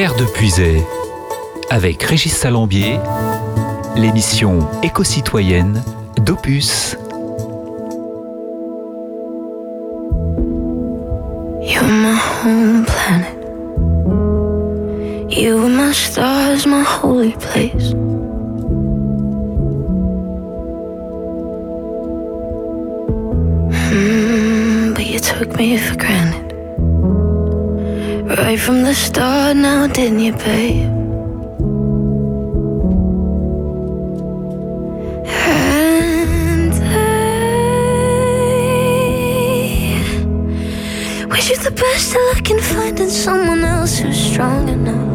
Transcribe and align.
Terre 0.00 0.16
de 0.16 0.24
Puisay, 0.24 0.82
avec 1.68 2.02
Régis 2.02 2.32
Salambier, 2.34 2.98
l'émission 3.96 4.66
éco-citoyenne 4.82 5.82
d'Opus. 6.16 6.96
You're 11.60 11.84
my 11.84 12.16
home 12.16 12.86
planet. 12.86 13.36
You 15.28 15.58
were 15.58 15.68
my 15.68 15.92
stars, 15.92 16.66
my 16.66 16.82
holy 16.82 17.32
place. 17.32 17.92
Mm, 23.92 24.94
but 24.94 25.04
you 25.04 25.18
took 25.18 25.54
me 25.58 25.76
for 25.76 25.94
granted. 25.96 26.49
Right 28.38 28.60
from 28.60 28.82
the 28.84 28.94
start, 28.94 29.56
now 29.56 29.88
didn't 29.88 30.20
you, 30.20 30.32
babe? 30.32 30.86
And 35.26 36.72
I 41.20 41.26
wish 41.26 41.50
you 41.50 41.56
the 41.56 41.72
best 41.72 42.12
that 42.12 42.34
I 42.36 42.40
can 42.42 42.60
find 42.60 43.00
in 43.00 43.10
someone 43.10 43.64
else 43.64 43.98
who's 43.98 44.16
strong 44.16 44.68
enough. 44.68 45.09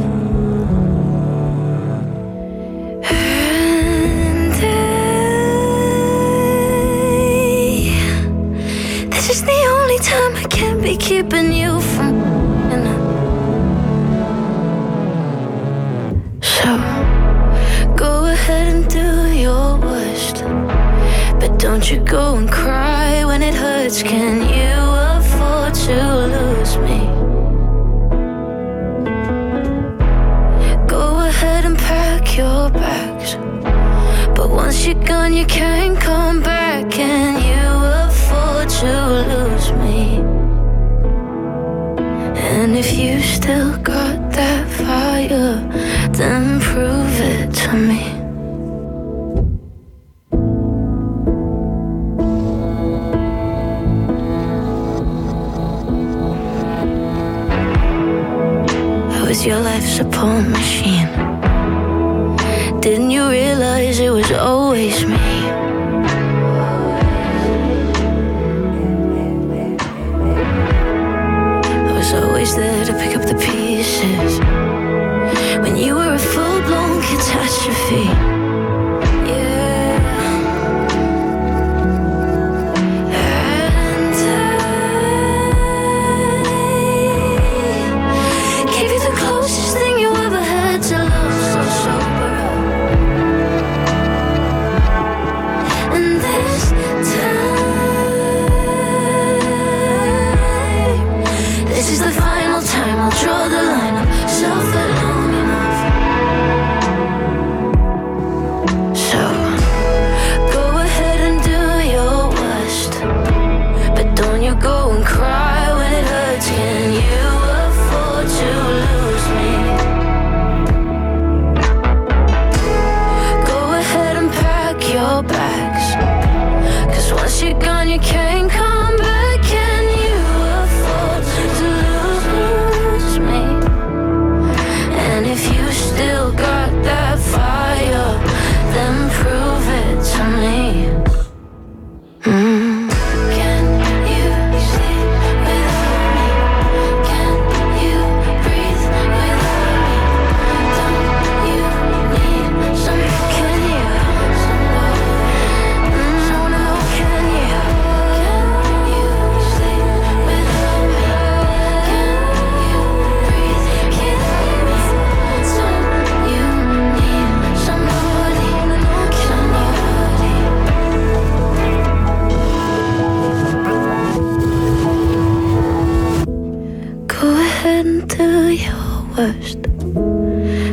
And 177.85 178.09
do 178.09 178.49
your 178.49 179.05
worst. 179.15 179.61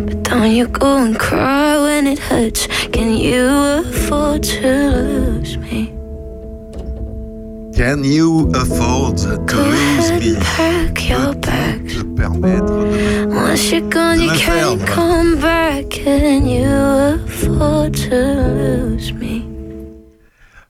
But 0.06 0.22
don't 0.22 0.50
you 0.50 0.66
go 0.66 0.96
and 0.96 1.18
cry 1.18 1.76
when 1.78 2.06
it 2.06 2.18
hurts. 2.18 2.66
Can 2.88 3.16
you 3.16 3.46
afford 3.46 4.42
to 4.44 4.90
lose 4.90 5.56
me? 5.58 5.92
Can 7.76 8.04
you 8.04 8.50
afford 8.54 9.18
to 9.18 9.36
lose 9.52 10.10
me? 10.20 10.36
pack 10.40 11.08
your 11.08 11.34
bags. 11.34 11.94
te 11.94 12.04
permettre 12.16 12.82
de 12.92 13.26
Once 13.28 13.70
you're 13.70 13.88
gone, 13.90 14.20
you 14.20 14.32
can't 14.38 14.80
come 14.86 15.38
back. 15.40 15.90
Can 15.90 16.46
you 16.46 16.70
afford 17.24 17.94
to 17.94 18.16
lose 18.60 19.12
me? 19.12 19.22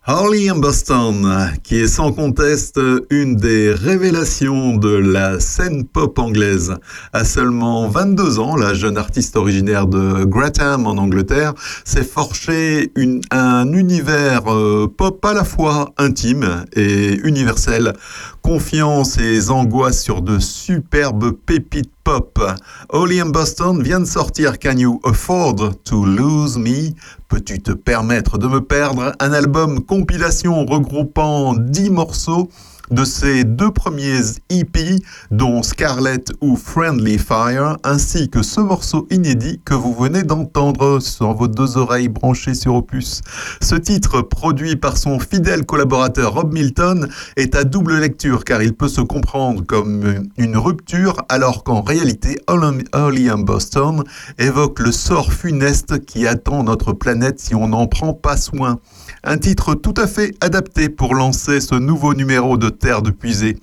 Holly 0.04 0.50
and 0.50 0.56
Boston, 0.58 1.52
qui 1.62 1.76
est 1.78 1.86
sans 1.86 2.10
conteste 2.10 2.80
une 3.10 3.36
des 3.36 3.72
révélations 3.72 4.76
de 4.76 4.88
la 4.88 5.38
scène 5.38 5.84
pop 5.84 6.18
anglaise. 6.18 6.74
À 7.12 7.24
seulement 7.24 7.86
22 7.88 8.40
ans, 8.40 8.56
la 8.56 8.74
jeune 8.74 8.98
artiste 8.98 9.36
originaire 9.36 9.86
de 9.86 10.24
Gratham 10.24 10.88
en 10.88 10.96
Angleterre 10.98 11.54
s'est 11.84 12.02
forgé 12.02 12.90
une- 12.96 13.20
un 13.30 13.72
univers 13.72 14.52
euh, 14.52 14.88
pop 14.88 15.24
à 15.24 15.34
la 15.34 15.44
fois 15.44 15.92
intime 15.98 16.64
et 16.74 17.14
universel, 17.22 17.92
confiant 18.42 19.04
ses 19.04 19.50
angoisses 19.52 20.02
sur 20.02 20.20
de 20.20 20.40
superbes 20.40 21.30
pépites 21.46 21.92
pop. 22.04 22.38
Holly 22.90 23.20
and 23.20 23.30
Boston 23.30 23.82
vient 23.82 24.00
de 24.00 24.04
sortir 24.04 24.58
Can 24.58 24.76
You 24.76 25.00
Afford 25.04 25.82
to 25.84 26.04
Lose 26.04 26.58
Me? 26.58 26.94
Peux-tu 27.28 27.60
te 27.60 27.72
permettre 27.72 28.38
de 28.38 28.46
me 28.46 28.60
perdre 28.60 29.12
Un 29.20 29.32
album 29.32 29.84
compilation 29.84 30.64
regroupant 30.66 31.54
10 31.54 31.90
morceaux? 31.90 32.48
De 32.90 33.04
ses 33.04 33.44
deux 33.44 33.70
premiers 33.70 34.20
EP, 34.50 34.96
dont 35.30 35.62
Scarlet 35.62 36.24
ou 36.40 36.56
Friendly 36.56 37.18
Fire, 37.18 37.76
ainsi 37.84 38.28
que 38.28 38.42
ce 38.42 38.60
morceau 38.60 39.06
inédit 39.10 39.60
que 39.64 39.74
vous 39.74 39.94
venez 39.94 40.22
d'entendre 40.22 41.00
sur 41.00 41.32
vos 41.34 41.48
deux 41.48 41.76
oreilles 41.76 42.08
branchées 42.08 42.54
sur 42.54 42.74
Opus. 42.74 43.22
Ce 43.60 43.74
titre, 43.74 44.22
produit 44.22 44.76
par 44.76 44.96
son 44.96 45.18
fidèle 45.18 45.64
collaborateur 45.64 46.34
Rob 46.34 46.52
Milton, 46.52 47.08
est 47.36 47.54
à 47.54 47.64
double 47.64 47.98
lecture 47.98 48.44
car 48.44 48.62
il 48.62 48.74
peut 48.74 48.88
se 48.88 49.00
comprendre 49.00 49.64
comme 49.66 50.28
une 50.36 50.56
rupture 50.56 51.16
alors 51.28 51.64
qu'en 51.64 51.82
réalité 51.82 52.38
Early 52.48 53.28
in 53.28 53.38
Boston 53.38 54.02
évoque 54.38 54.80
le 54.80 54.92
sort 54.92 55.32
funeste 55.32 56.04
qui 56.04 56.26
attend 56.26 56.64
notre 56.64 56.92
planète 56.92 57.40
si 57.40 57.54
on 57.54 57.68
n'en 57.68 57.86
prend 57.86 58.14
pas 58.14 58.36
soin. 58.36 58.78
Un 59.24 59.38
titre 59.38 59.74
tout 59.74 59.94
à 59.96 60.06
fait 60.06 60.34
adapté 60.40 60.88
pour 60.88 61.14
lancer 61.14 61.60
ce 61.60 61.74
nouveau 61.74 62.14
numéro 62.14 62.56
de 62.56 62.68
De 62.82 63.10
Puisée. 63.10 63.58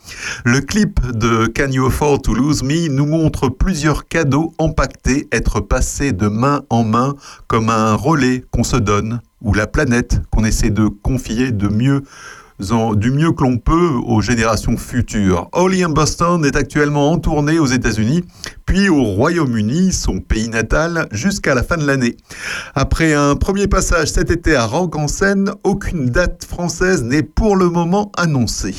Le 0.45 0.62
clip 0.62 1.01
de 1.06 1.48
Can 1.48 1.71
You 1.71 1.88
Afford 1.88 2.21
to 2.21 2.33
Lose 2.33 2.63
Me 2.63 2.88
nous 2.88 3.06
montre 3.06 3.50
plusieurs 3.50 4.07
cadeaux 4.07 4.54
empaquetés 4.60 5.27
être 5.33 5.60
passés 5.60 6.13
de 6.13 6.30
main 6.30 6.62
en 6.69 6.86
main 6.86 7.16
comme 7.48 7.69
un 7.69 7.95
relais 7.95 8.45
qu'on 8.51 8.63
se 8.63 8.77
donne 8.77 9.19
ou 9.42 9.54
la 9.54 9.68
planète 9.68 10.21
qu'on 10.31 10.45
essaie 10.45 10.69
de 10.69 10.88
confier 10.88 11.51
de 11.51 11.68
mieux 11.68 12.04
du 12.59 13.11
mieux 13.11 13.31
que 13.31 13.44
l'on 13.44 13.57
peut 13.57 13.91
aux 14.06 14.21
générations 14.21 14.77
futures. 14.77 15.50
Holly 15.53 15.83
Boston 15.85 16.44
est 16.45 16.56
actuellement 16.56 17.11
en 17.11 17.17
tournée 17.17 17.57
aux 17.57 17.65
États-Unis, 17.65 18.23
puis 18.65 18.89
au 18.89 19.03
Royaume-Uni, 19.03 19.94
son 19.94 20.19
pays 20.19 20.50
natal, 20.50 21.07
jusqu'à 21.11 21.56
la 21.56 21.63
fin 21.63 21.77
de 21.77 21.85
l'année. 21.85 22.17
Après 22.75 23.13
un 23.13 23.35
premier 23.35 23.67
passage 23.67 24.09
cet 24.09 24.29
été 24.29 24.56
à 24.56 24.65
Rock 24.65 24.95
en 24.97 25.07
scène, 25.07 25.51
aucune 25.63 26.09
date 26.09 26.45
française 26.45 27.03
n'est 27.03 27.23
pour 27.23 27.56
le 27.56 27.69
moment 27.69 28.11
annoncée. 28.17 28.75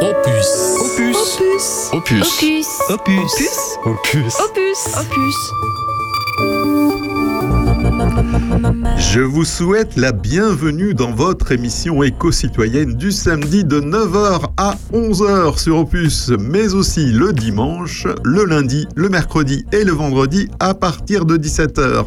Opus. 0.00 0.76
Opus. 0.80 1.90
Opus. 1.92 1.92
Opus. 1.92 2.66
Opus. 2.88 3.26
Opus. 3.84 4.34
Opus. 4.40 4.86
Opus. 4.96 5.36
Je 8.96 9.20
vous 9.20 9.44
souhaite 9.44 9.96
la 9.96 10.12
bienvenue 10.12 10.94
dans 10.94 11.12
votre 11.12 11.52
émission 11.52 12.02
éco-citoyenne 12.02 12.94
du 12.94 13.12
samedi 13.12 13.64
de 13.64 13.80
9h 13.80 14.50
à 14.56 14.74
11h 14.92 15.58
sur 15.58 15.78
Opus, 15.78 16.30
mais 16.38 16.74
aussi 16.74 17.06
le 17.12 17.32
dimanche, 17.32 18.06
le 18.24 18.44
lundi, 18.44 18.86
le 18.94 19.08
mercredi 19.08 19.64
et 19.72 19.84
le 19.84 19.92
vendredi 19.92 20.48
à 20.60 20.74
partir 20.74 21.24
de 21.24 21.36
17h. 21.36 22.04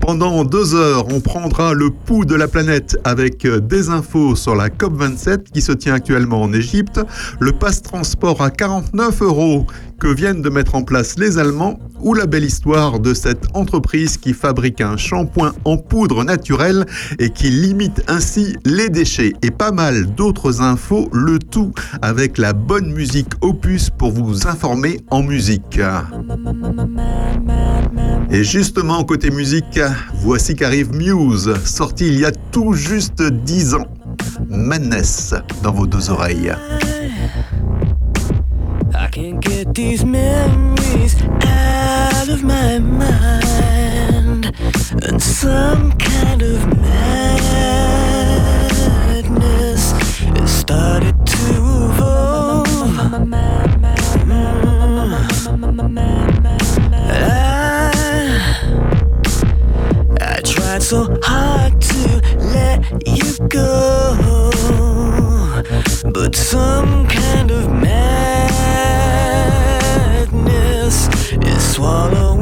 Pendant 0.00 0.44
deux 0.44 0.74
heures, 0.74 1.06
on 1.12 1.20
prendra 1.20 1.74
le 1.74 1.90
pouls 1.90 2.24
de 2.24 2.34
la 2.34 2.48
planète 2.48 2.98
avec 3.04 3.46
des 3.46 3.88
infos 3.88 4.34
sur 4.34 4.56
la 4.56 4.68
COP27 4.68 5.44
qui 5.52 5.62
se 5.62 5.70
tient 5.70 5.94
actuellement 5.94 6.42
en 6.42 6.52
Égypte, 6.52 7.00
le 7.38 7.52
passe 7.52 7.82
transport 7.82 8.42
à 8.42 8.50
49 8.50 9.22
euros 9.22 9.66
que 10.02 10.08
viennent 10.08 10.42
de 10.42 10.50
mettre 10.50 10.74
en 10.74 10.82
place 10.82 11.16
les 11.16 11.38
Allemands 11.38 11.78
ou 12.00 12.12
la 12.12 12.26
belle 12.26 12.42
histoire 12.42 12.98
de 12.98 13.14
cette 13.14 13.44
entreprise 13.54 14.16
qui 14.16 14.32
fabrique 14.32 14.80
un 14.80 14.96
shampoing 14.96 15.52
en 15.64 15.76
poudre 15.76 16.24
naturelle 16.24 16.86
et 17.20 17.30
qui 17.30 17.50
limite 17.50 18.02
ainsi 18.08 18.56
les 18.64 18.88
déchets 18.88 19.32
et 19.42 19.52
pas 19.52 19.70
mal 19.70 20.06
d'autres 20.16 20.60
infos, 20.60 21.08
le 21.12 21.38
tout 21.38 21.72
avec 22.02 22.36
la 22.36 22.52
bonne 22.52 22.92
musique 22.92 23.30
opus 23.42 23.90
pour 23.90 24.10
vous 24.10 24.48
informer 24.48 24.98
en 25.10 25.22
musique. 25.22 25.78
Et 28.32 28.42
justement, 28.42 29.04
côté 29.04 29.30
musique, 29.30 29.78
voici 30.16 30.56
qu'arrive 30.56 30.92
Muse, 30.92 31.54
sorti 31.64 32.08
il 32.08 32.18
y 32.18 32.24
a 32.24 32.32
tout 32.32 32.72
juste 32.72 33.22
10 33.22 33.74
ans. 33.74 33.86
Madness 34.48 35.32
dans 35.62 35.72
vos 35.72 35.86
deux 35.86 36.10
oreilles. 36.10 36.52
I 38.94 39.08
can't 39.08 39.40
get 39.40 39.74
these 39.74 40.04
memories 40.04 41.20
out 41.22 42.28
of 42.28 42.42
my 42.42 42.78
mind, 42.78 44.52
and 45.02 45.22
some 45.22 45.92
kind 45.92 46.42
of 46.42 46.66
madness 46.78 47.52
has 49.92 50.50
started 50.60 51.16
to 51.26 51.36
evolve. 51.90 52.68
I, 57.00 57.16
I 60.20 60.40
tried 60.42 60.82
so 60.82 61.08
hard 61.22 61.80
to 61.80 62.20
let 62.38 62.84
you 63.06 63.48
go, 63.48 64.52
but 66.12 66.36
some 66.36 67.06
kind 67.08 67.50
of 67.50 67.70
madness 67.70 68.21
swallow 71.72 72.41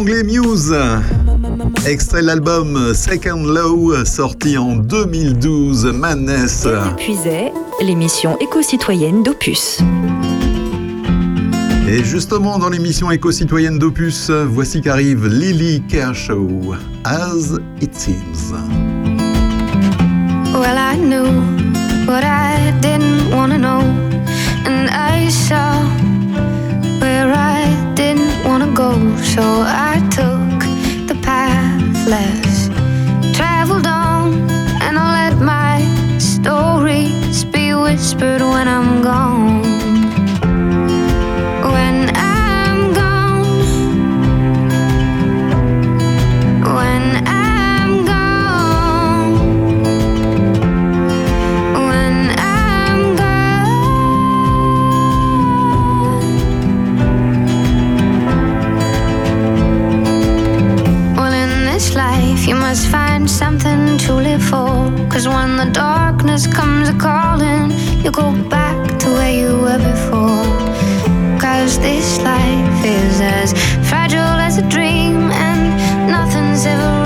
anglais 0.00 0.22
Muse, 0.22 0.74
extrait 1.86 2.22
l'album 2.22 2.94
Second 2.94 3.42
Low, 3.44 4.02
sorti 4.06 4.56
en 4.56 4.76
2012, 4.76 5.92
Madness. 5.92 6.66
Puiset, 6.96 7.52
l'émission 7.82 8.38
éco-citoyenne 8.38 9.22
d'Opus. 9.22 9.80
Et 11.86 12.02
justement, 12.02 12.58
dans 12.58 12.70
l'émission 12.70 13.10
éco-citoyenne 13.10 13.78
d'Opus, 13.78 14.30
voici 14.30 14.80
qu'arrive 14.80 15.26
Lily 15.26 15.82
Kershaw, 15.86 16.48
As 17.04 17.58
It 17.82 17.94
Seems. 17.94 18.54
Well, 20.54 20.78
I 20.78 20.96
knew 20.96 21.26
what 22.06 22.24
I 22.24 22.72
didn't 22.80 23.34
want 23.34 23.52
to 23.52 23.58
know, 23.58 23.82
and 24.64 24.88
I 24.88 25.28
saw 25.28 25.69
go, 28.74 28.92
so 29.16 29.42
I 29.42 30.06
took 30.10 30.39
Cause 65.20 65.28
when 65.28 65.58
the 65.58 65.66
darkness 65.66 66.46
comes 66.46 66.88
a 66.88 66.94
calling, 66.94 67.72
you 68.02 68.10
go 68.10 68.32
back 68.48 68.98
to 69.00 69.08
where 69.08 69.34
you 69.34 69.58
were 69.60 69.76
before. 69.76 70.46
Cause 71.38 71.78
this 71.78 72.18
life 72.22 72.84
is 72.86 73.20
as 73.20 73.52
fragile 73.86 74.38
as 74.46 74.56
a 74.56 74.66
dream, 74.70 75.30
and 75.30 76.10
nothing's 76.10 76.64
ever 76.64 76.99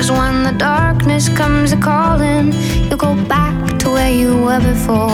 Cause 0.00 0.12
when 0.12 0.44
the 0.44 0.52
darkness 0.52 1.28
comes 1.28 1.72
a 1.72 1.76
calling, 1.76 2.54
you 2.88 2.96
go 2.96 3.14
back 3.26 3.78
to 3.80 3.90
where 3.90 4.10
you 4.10 4.34
were 4.34 4.58
before. 4.58 5.10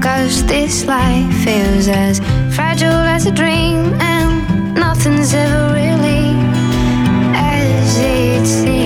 Cause 0.00 0.46
this 0.46 0.86
life 0.86 1.44
is 1.48 1.88
as 1.88 2.20
fragile 2.54 3.02
as 3.16 3.26
a 3.26 3.32
dream, 3.32 3.92
and 3.94 4.76
nothing's 4.76 5.34
ever 5.34 5.74
really 5.74 6.30
as 7.34 7.98
it 7.98 8.46
seems. 8.46 8.81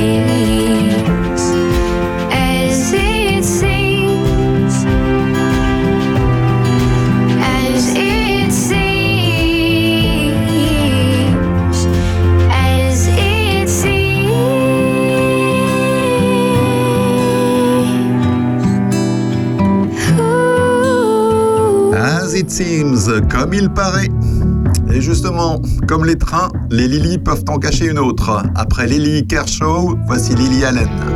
It 22.46 22.50
seems, 22.50 23.10
comme 23.28 23.52
il 23.54 23.68
paraît. 23.70 24.08
Et 24.92 25.00
justement, 25.00 25.60
comme 25.88 26.04
les 26.04 26.16
trains, 26.16 26.50
les 26.70 26.86
Lily 26.86 27.18
peuvent 27.18 27.44
en 27.48 27.58
cacher 27.58 27.86
une 27.86 27.98
autre. 27.98 28.42
Après 28.54 28.86
Lily 28.86 29.26
Kershaw, 29.26 29.96
voici 30.06 30.34
Lily 30.34 30.64
Allen. 30.64 31.15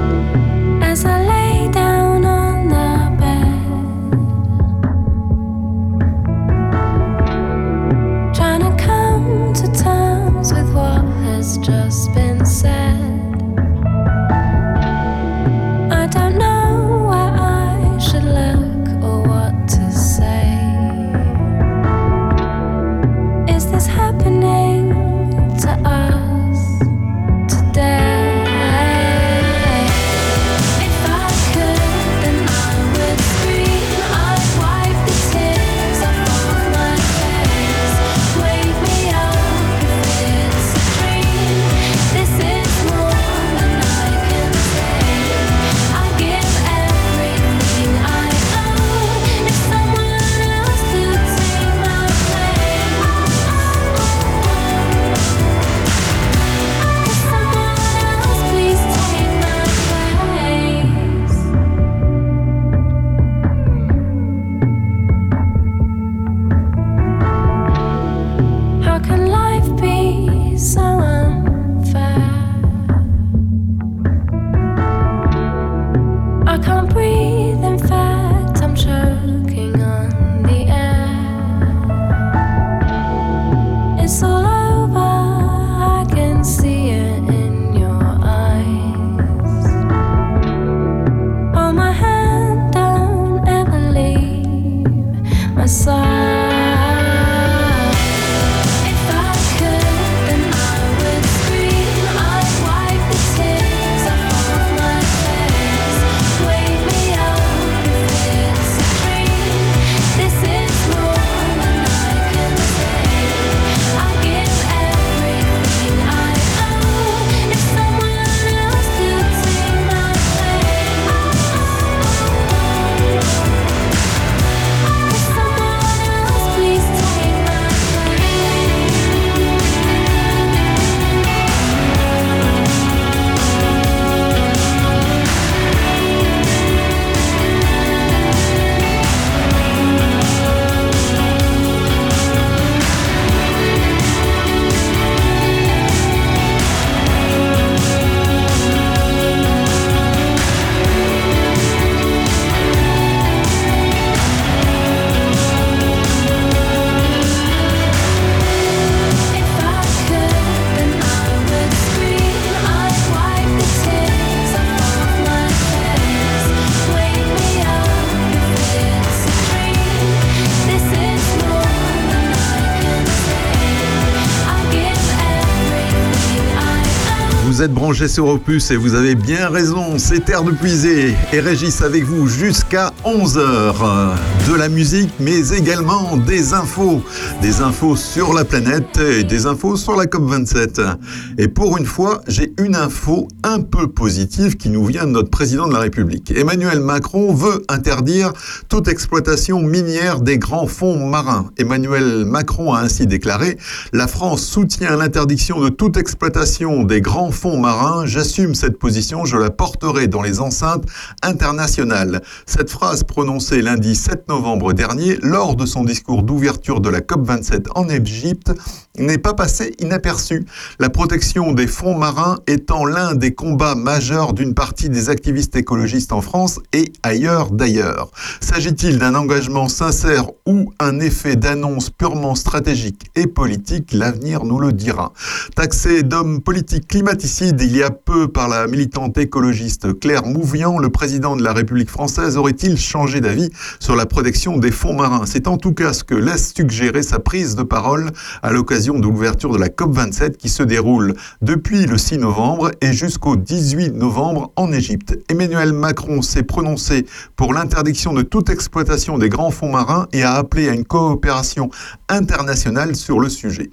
Branchés 177.91 178.07
sur 178.07 178.29
Opus 178.29 178.71
et 178.71 178.77
vous 178.77 178.95
avez 178.95 179.17
bien 179.17 179.49
raison, 179.49 179.99
c'est 179.99 180.25
Terre 180.25 180.45
de 180.45 180.53
Puisée 180.53 181.13
et 181.33 181.41
Régis 181.41 181.83
avec 181.83 182.05
vous 182.05 182.29
jusqu'à 182.29 182.93
11h. 183.05 184.15
De 184.49 184.55
la 184.55 184.69
musique 184.69 185.11
mais 185.19 185.49
également 185.49 186.17
des 186.17 186.53
infos. 186.53 187.03
Des 187.43 187.63
infos 187.63 187.97
sur 187.97 188.33
la 188.33 188.45
planète 188.45 188.97
et 189.01 189.25
des 189.25 189.47
infos 189.47 189.75
sur 189.77 189.97
la 189.97 190.05
COP27. 190.05 190.99
Et 191.39 191.49
pour 191.49 191.79
une 191.79 191.85
fois, 191.85 192.21
j'ai 192.29 192.53
une 192.61 192.77
info 192.77 193.27
un 193.51 193.61
peu 193.63 193.89
positive 193.89 194.57
qui 194.57 194.69
nous 194.69 194.85
vient 194.85 195.07
de 195.07 195.11
notre 195.11 195.29
président 195.29 195.67
de 195.67 195.73
la 195.73 195.81
République. 195.81 196.31
Emmanuel 196.31 196.79
Macron 196.79 197.35
veut 197.35 197.65
interdire 197.69 198.33
toute 198.69 198.87
exploitation 198.87 199.61
minière 199.61 200.21
des 200.21 200.39
grands 200.39 200.69
fonds 200.69 201.05
marins. 201.09 201.51
Emmanuel 201.59 202.25
Macron 202.27 202.73
a 202.73 202.81
ainsi 202.81 203.09
déclaré 203.09 203.59
La 203.93 204.07
France 204.07 204.43
soutient 204.43 204.97
l'interdiction 204.97 205.61
de 205.61 205.69
toute 205.69 205.97
exploitation 205.97 206.85
des 206.85 207.01
grands 207.01 207.33
fonds 207.33 207.59
marins. 207.59 208.07
J'assume 208.07 208.55
cette 208.55 208.79
position, 208.79 209.25
je 209.25 209.37
la 209.37 209.51
porterai 209.51 210.07
dans 210.07 210.23
les 210.23 210.41
enceintes 210.41 210.85
internationales. 211.23 212.23
Cette 212.47 212.71
phrase 212.71 213.03
prononcée 213.03 213.63
lundi 213.63 213.97
7 213.97 214.29
novembre 214.29 214.73
dernier 214.73 215.19
lors 215.23 215.57
de 215.57 215.67
son 215.67 215.83
discours 215.83 216.23
d'ouverture 216.23 216.81
de 216.81 216.89
la 216.89 217.01
COP27 217.01 217.67
en 217.75 217.89
Égypte 217.89 218.53
n'est 218.99 219.19
pas 219.19 219.35
passée 219.35 219.75
inaperçue. 219.79 220.45
La 220.79 220.91
protection 220.91 221.53
des 221.53 221.67
fonds 221.67 221.97
marins 221.97 222.39
étant 222.47 222.85
l'un 222.85 223.15
des 223.15 223.35
combats 223.35 223.75
majeurs 223.75 224.33
d'une 224.33 224.55
partie 224.55 224.89
des 224.89 225.09
activistes 225.09 225.57
écologistes 225.57 226.13
en 226.13 226.21
France 226.21 226.59
et 226.73 226.93
ailleurs 227.03 227.51
d'ailleurs. 227.51 228.11
S'agit-il 228.41 228.99
d'un 228.99 229.15
engagement 229.15 229.69
sincère 229.69 230.27
ou 230.45 230.73
un 230.81 230.99
effet 231.01 231.37
d'annonce 231.37 231.91
purement 231.91 232.35
stratégique 232.35 233.11
et 233.15 233.27
politique 233.27 233.93
L'avenir 233.93 234.45
nous 234.45 234.59
le 234.59 234.73
dira. 234.73 235.13
Taxé 235.55 236.03
d'homme 236.03 236.41
politique 236.41 236.89
climaticide 236.89 237.61
il 237.61 237.77
y 237.77 237.83
a 237.83 237.91
peu 237.91 238.29
par 238.29 238.49
la 238.49 238.67
militante 238.67 239.17
écologiste 239.19 239.99
Claire 240.01 240.27
Mouvian, 240.27 240.79
le 240.79 240.91
président 240.91 241.37
de 241.37 241.45
la 241.45 241.53
République 241.53 241.91
française 241.91 242.37
aurait-il 242.37 242.77
changé 242.77 243.21
d'avis 243.21 243.51
sur 243.79 243.95
la 243.95 244.07
protection 244.07 244.57
des 244.57 244.71
fonds 244.71 244.95
marins? 244.95 245.27
C'est 245.27 245.47
en 245.47 245.57
tout 245.57 245.73
cas 245.73 245.93
ce 245.93 246.03
que 246.03 246.15
laisse 246.15 246.53
suggérer 246.55 247.03
sa 247.03 247.19
prise 247.19 247.55
de 247.55 247.63
parole 247.63 248.11
à 248.43 248.51
l'occasion 248.51 248.80
de 248.81 249.03
l'ouverture 249.03 249.53
de 249.53 249.59
la 249.59 249.69
COP27 249.69 250.37
qui 250.37 250.49
se 250.49 250.63
déroule 250.63 251.15
depuis 251.43 251.85
le 251.85 251.99
6 251.99 252.17
novembre 252.17 252.71
et 252.81 252.95
jusqu'au 252.95 253.37
18 253.37 253.95
novembre 253.95 254.53
en 254.57 254.73
Égypte. 254.73 255.19
Emmanuel 255.29 255.75
Macron 255.75 256.23
s'est 256.23 256.45
prononcé 256.45 257.05
pour 257.37 257.53
l'interdiction 257.53 258.15
de 258.15 258.23
toute 258.23 258.49
exploitation 258.49 259.19
des 259.19 259.29
grands 259.29 259.51
fonds 259.51 259.71
marins 259.71 260.09
et 260.15 260.23
a 260.23 260.33
appelé 260.33 260.71
à 260.71 260.73
une 260.73 260.87
coopération 260.87 261.69
internationale 262.09 262.97
sur 262.97 263.21
le 263.21 263.29
sujet. 263.29 263.69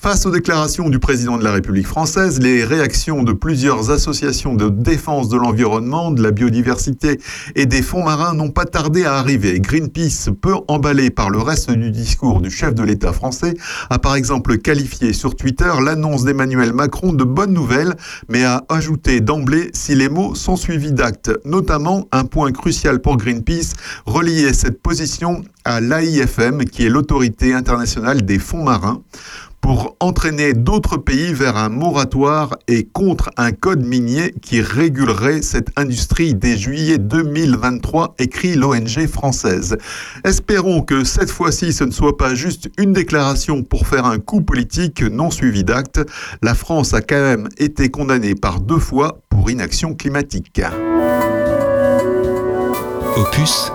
Face 0.00 0.26
aux 0.26 0.30
déclarations 0.30 0.88
du 0.88 0.98
président 0.98 1.38
de 1.38 1.42
la 1.42 1.52
République 1.52 1.86
française, 1.86 2.38
les 2.38 2.64
réactions 2.64 3.22
de 3.22 3.32
plusieurs 3.32 3.90
associations 3.90 4.54
de 4.54 4.68
défense 4.68 5.28
de 5.28 5.36
l'environnement, 5.36 6.10
de 6.10 6.22
la 6.22 6.30
biodiversité 6.30 7.18
et 7.56 7.66
des 7.66 7.82
fonds 7.82 8.04
marins 8.04 8.34
n'ont 8.34 8.50
pas 8.50 8.66
tardé 8.66 9.04
à 9.04 9.14
arriver. 9.14 9.58
Greenpeace, 9.58 10.30
peu 10.40 10.54
emballé 10.68 11.10
par 11.10 11.30
le 11.30 11.38
reste 11.38 11.70
du 11.72 11.90
discours 11.90 12.40
du 12.40 12.50
chef 12.50 12.74
de 12.74 12.82
l'État 12.82 13.12
français, 13.12 13.54
a 13.90 13.98
par 13.98 14.14
exemple 14.14 14.58
qualifié 14.58 15.12
sur 15.12 15.34
Twitter 15.34 15.72
l'annonce 15.82 16.24
d'Emmanuel 16.24 16.72
Macron 16.72 17.12
de 17.12 17.24
bonne 17.24 17.52
nouvelle, 17.52 17.94
mais 18.28 18.44
a 18.44 18.64
ajouté 18.68 19.20
d'emblée 19.20 19.70
si 19.72 19.94
les 19.94 20.10
mots 20.10 20.34
sont 20.34 20.56
suivis 20.56 20.92
d'actes. 20.92 21.32
Notamment, 21.44 22.06
un 22.12 22.24
point 22.24 22.52
crucial 22.52 23.00
pour 23.00 23.16
Greenpeace, 23.16 23.72
relier 24.04 24.52
cette 24.52 24.80
position 24.82 25.42
à 25.64 25.80
l'AIFM, 25.80 26.64
qui 26.64 26.86
est 26.86 26.88
l'autorité 26.88 27.54
internationale 27.54 28.24
des 28.24 28.38
fonds 28.38 28.62
marins 28.62 29.02
pour 29.60 29.96
entraîner 30.00 30.52
d'autres 30.52 30.96
pays 30.96 31.32
vers 31.32 31.56
un 31.56 31.68
moratoire 31.68 32.56
et 32.68 32.84
contre 32.84 33.30
un 33.36 33.52
code 33.52 33.84
minier 33.84 34.32
qui 34.42 34.60
régulerait 34.60 35.42
cette 35.42 35.70
industrie 35.76 36.34
dès 36.34 36.56
juillet 36.56 36.98
2023, 36.98 38.14
écrit 38.18 38.54
l'ONG 38.54 39.06
française. 39.06 39.76
Espérons 40.24 40.82
que 40.82 41.04
cette 41.04 41.30
fois-ci 41.30 41.72
ce 41.72 41.84
ne 41.84 41.90
soit 41.90 42.16
pas 42.16 42.34
juste 42.34 42.70
une 42.78 42.92
déclaration 42.92 43.62
pour 43.62 43.86
faire 43.86 44.06
un 44.06 44.18
coup 44.18 44.40
politique 44.40 45.02
non 45.02 45.30
suivi 45.30 45.64
d'actes. 45.64 46.00
La 46.42 46.54
France 46.54 46.94
a 46.94 47.00
quand 47.00 47.16
même 47.16 47.48
été 47.58 47.88
condamnée 47.88 48.34
par 48.34 48.60
deux 48.60 48.78
fois 48.78 49.20
pour 49.28 49.50
inaction 49.50 49.94
climatique. 49.94 50.60
Opus, 53.16 53.72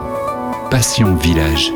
Passion 0.70 1.16
Village. 1.16 1.72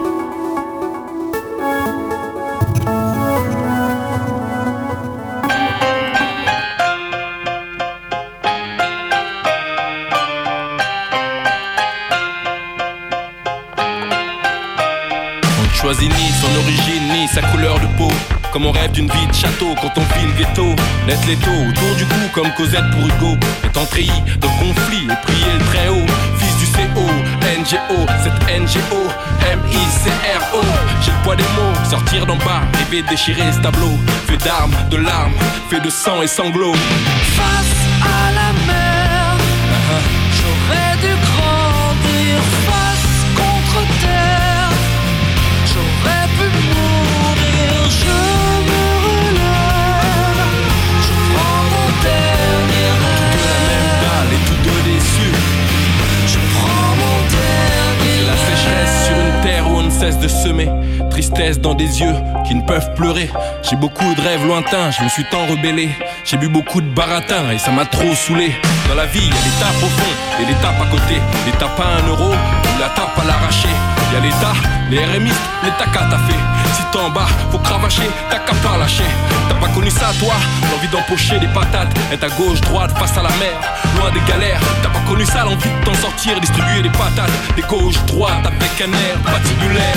Choisit 15.86 16.10
ni 16.10 16.32
son 16.42 16.50
origine 16.62 17.08
ni 17.14 17.28
sa 17.28 17.42
couleur 17.44 17.80
de 17.80 17.86
peau. 17.96 18.12
Comme 18.52 18.66
on 18.66 18.72
rêve 18.72 18.92
d'une 18.92 19.08
vie 19.08 19.28
de 19.28 19.34
château 19.34 19.76
quand 19.80 19.92
on 19.96 20.02
vit 20.18 20.26
le 20.26 20.34
ghetto. 20.34 20.76
Laisse 21.08 21.24
les 21.28 21.36
taux 21.36 21.52
autour 21.52 21.96
du 21.96 22.06
cou 22.06 22.22
comme 22.34 22.52
Cosette 22.54 22.90
pour 22.92 23.06
Hugo. 23.06 23.38
Étant 23.64 23.86
treillis 23.86 24.24
de 24.42 24.48
conflit 24.48 25.06
et 25.06 25.18
prier 25.22 25.54
le 25.60 25.66
très 25.66 25.88
haut. 25.90 26.08
Fils 26.40 26.58
du 26.58 26.66
CO, 26.74 27.06
NGO, 27.60 28.00
cette 28.24 28.42
NGO, 28.60 29.02
M-I-C-R-O. 29.52 30.62
J'ai 31.04 31.12
le 31.12 31.24
poids 31.24 31.36
des 31.36 31.44
mots, 31.44 31.76
sortir 31.88 32.26
d'en 32.26 32.38
bas, 32.38 32.64
rêver 32.74 33.04
déchirer 33.08 33.52
ce 33.52 33.60
tableau. 33.60 33.94
Fait 34.28 34.38
d'armes, 34.38 34.74
de 34.90 34.98
larmes, 34.98 35.34
fait 35.70 35.82
de 35.82 35.90
sang 35.92 36.24
et 36.24 36.28
sanglots. 36.28 36.74
De 60.14 60.28
semer. 60.28 60.70
Tristesse 61.10 61.60
dans 61.60 61.74
des 61.74 62.02
yeux 62.02 62.14
qui 62.48 62.54
ne 62.54 62.62
peuvent 62.62 62.94
pleurer. 62.94 63.30
J'ai 63.68 63.76
beaucoup 63.76 64.14
de 64.14 64.22
rêves 64.22 64.46
lointains, 64.46 64.92
je 64.92 65.04
me 65.04 65.10
suis 65.10 65.24
tant 65.32 65.48
rebellé. 65.48 65.90
J'ai 66.24 66.38
bu 66.38 66.48
beaucoup 66.48 66.80
de 66.80 66.90
baratin 66.90 67.52
et 67.52 67.58
ça 67.58 67.72
m'a 67.72 67.86
trop 67.86 68.14
saoulé. 68.14 68.52
Dans 68.88 68.96
la 68.96 69.08
vie, 69.08 69.20
il 69.24 69.30
y 69.30 69.64
a 69.64 69.70
au 69.84 69.90
fond 69.90 70.42
et 70.42 70.46
l'étape 70.46 70.80
à 70.80 70.86
côté. 70.92 71.20
L'étape 71.48 71.80
à 71.80 72.04
un 72.04 72.08
euro 72.08 72.30
ou 72.34 72.80
la 72.80 72.90
tape 72.90 73.18
à 73.20 73.26
l'arraché. 73.26 73.70
Il 74.10 74.14
y 74.14 74.18
a 74.18 74.20
l'État, 74.20 74.54
les 74.92 75.18
RMistes, 75.18 75.42
l'État 75.64 75.86
qu'a 75.92 76.06
t'as 76.08 76.20
fait. 76.20 76.65
Si 76.76 76.84
t'es 76.92 76.98
en 76.98 77.10
bas, 77.10 77.28
faut 77.52 77.58
cravacher, 77.60 78.10
t'as 78.30 78.40
qu'à 78.40 78.54
pas 78.56 78.78
lâcher. 78.78 79.06
T'as 79.48 79.56
pas 79.56 79.70
connu 79.70 79.90
ça, 79.90 80.12
toi? 80.20 80.34
L'envie 80.70 80.90
d'empocher 80.90 81.40
des 81.40 81.48
patates, 81.48 81.88
être 82.12 82.26
à 82.26 82.30
gauche, 82.30 82.60
droite, 82.62 82.92
face 82.98 83.18
à 83.18 83.24
la 83.24 83.30
mer, 83.30 83.56
loin 83.98 84.12
des 84.12 84.20
galères. 84.30 84.60
T'as 84.84 84.90
pas 84.90 85.00
connu 85.08 85.26
ça, 85.26 85.46
l'envie 85.46 85.70
de 85.70 85.86
t'en 85.86 85.94
sortir, 85.94 86.38
distribuer 86.42 86.82
des 86.82 86.90
patates, 86.90 87.32
des 87.56 87.62
gauche, 87.62 87.96
droite, 88.08 88.46
avec 88.46 88.82
un 88.82 88.92
air 88.92 89.18
patibulaire. 89.24 89.96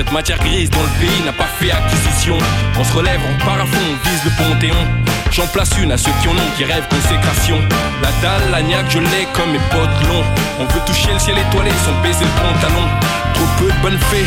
Cette 0.00 0.12
matière 0.12 0.38
grise 0.38 0.70
dont 0.70 0.80
le 0.80 0.98
pays 0.98 1.22
n'a 1.26 1.32
pas 1.32 1.44
fait 1.44 1.70
acquisition. 1.70 2.38
On 2.78 2.84
se 2.84 2.92
relève, 2.94 3.20
on 3.28 3.44
part 3.44 3.60
à 3.60 3.66
fond, 3.66 3.76
on 3.76 4.08
vise 4.08 4.24
le 4.24 4.30
panthéon. 4.30 4.86
J'en 5.30 5.46
place 5.48 5.68
une 5.78 5.92
à 5.92 5.98
ceux 5.98 6.10
qui 6.22 6.28
en 6.28 6.32
ont, 6.32 6.50
qui 6.56 6.64
rêvent 6.64 6.88
consécration. 6.88 7.58
La 8.00 8.08
dalle, 8.22 8.50
la 8.50 8.62
niaque, 8.62 8.86
je 8.88 8.98
l'ai 8.98 9.28
comme 9.34 9.52
mes 9.52 9.58
potes 9.58 10.08
longs. 10.08 10.24
On 10.58 10.64
veut 10.64 10.80
toucher 10.86 11.12
le 11.12 11.18
ciel 11.18 11.36
étoilé 11.36 11.70
sans 11.84 11.92
baisser 12.00 12.24
le 12.24 12.30
pantalon. 12.40 12.88
Trop 13.34 13.44
peu 13.58 13.70
de 13.70 13.78
bonnes 13.82 14.00
fées 14.10 14.24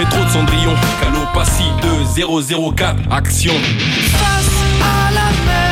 et 0.00 0.04
trop 0.06 0.24
de 0.24 0.30
cendrillon. 0.30 0.74
Calopassie 1.02 1.70
2 2.16 2.72
004, 2.74 2.96
action. 3.10 3.52
Face 3.52 4.48
à 4.80 5.12
la 5.12 5.28
mer, 5.44 5.71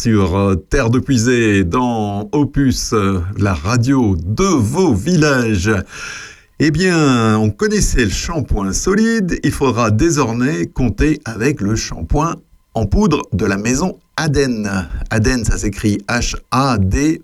Sur 0.00 0.34
euh, 0.34 0.54
Terre 0.54 0.88
de 0.88 0.98
Puisée 0.98 1.62
dans 1.62 2.30
Opus, 2.32 2.94
euh, 2.94 3.20
la 3.36 3.52
radio 3.52 4.16
de 4.16 4.44
vos 4.44 4.94
villages. 4.94 5.70
Eh 6.58 6.70
bien, 6.70 7.36
on 7.36 7.50
connaissait 7.50 8.04
le 8.04 8.10
shampoing 8.10 8.72
solide, 8.72 9.38
il 9.44 9.52
faudra 9.52 9.90
désormais 9.90 10.64
compter 10.64 11.20
avec 11.26 11.60
le 11.60 11.76
shampoing 11.76 12.36
en 12.72 12.86
poudre 12.86 13.20
de 13.34 13.44
la 13.44 13.58
maison 13.58 13.98
Aden. 14.16 14.88
Aden, 15.10 15.44
ça 15.44 15.58
s'écrit 15.58 15.98
H-A-D-E-2-N, 16.08 17.18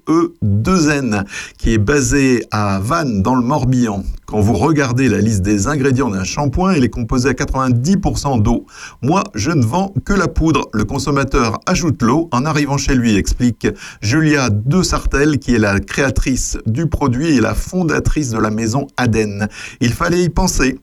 qui 1.57 1.73
est 1.73 1.79
basé 1.79 2.45
à 2.51 2.79
Vannes, 2.79 3.23
dans 3.23 3.37
le 3.37 3.43
Morbihan. 3.43 4.05
Quand 4.27 4.41
vous 4.41 4.55
regardez 4.55 5.09
la 5.09 5.21
liste 5.21 5.43
des 5.43 5.69
ingrédients 5.69 6.11
d'un 6.11 6.25
shampoing, 6.25 6.75
il 6.75 6.83
est 6.83 6.89
composé 6.89 7.29
à 7.29 7.33
90% 7.33 8.43
d'eau. 8.43 8.67
Moi, 9.01 9.23
je 9.37 9.53
ne 9.53 9.65
vends 9.65 9.95
que 10.05 10.13
la 10.13 10.27
poudre. 10.27 10.69
Le 10.73 10.85
consommateur 10.85 11.61
ajoute 11.65 12.03
l'eau 12.03 12.29
en 12.33 12.45
arrivant 12.45 12.77
chez 12.77 12.97
lui, 12.97 13.15
explique 13.15 13.69
Julia 14.01 14.51
De 14.51 14.83
Sartel, 14.83 15.39
qui 15.39 15.55
est 15.55 15.61
la 15.61 15.79
créatrice 15.79 16.59
du 16.67 16.89
produit 16.89 17.37
et 17.37 17.41
la 17.41 17.55
fondatrice 17.55 18.31
de 18.31 18.39
la 18.39 18.51
maison 18.51 18.89
Aden. 18.97 19.47
Il 19.81 19.93
fallait 19.93 20.25
y 20.25 20.29
penser. 20.29 20.81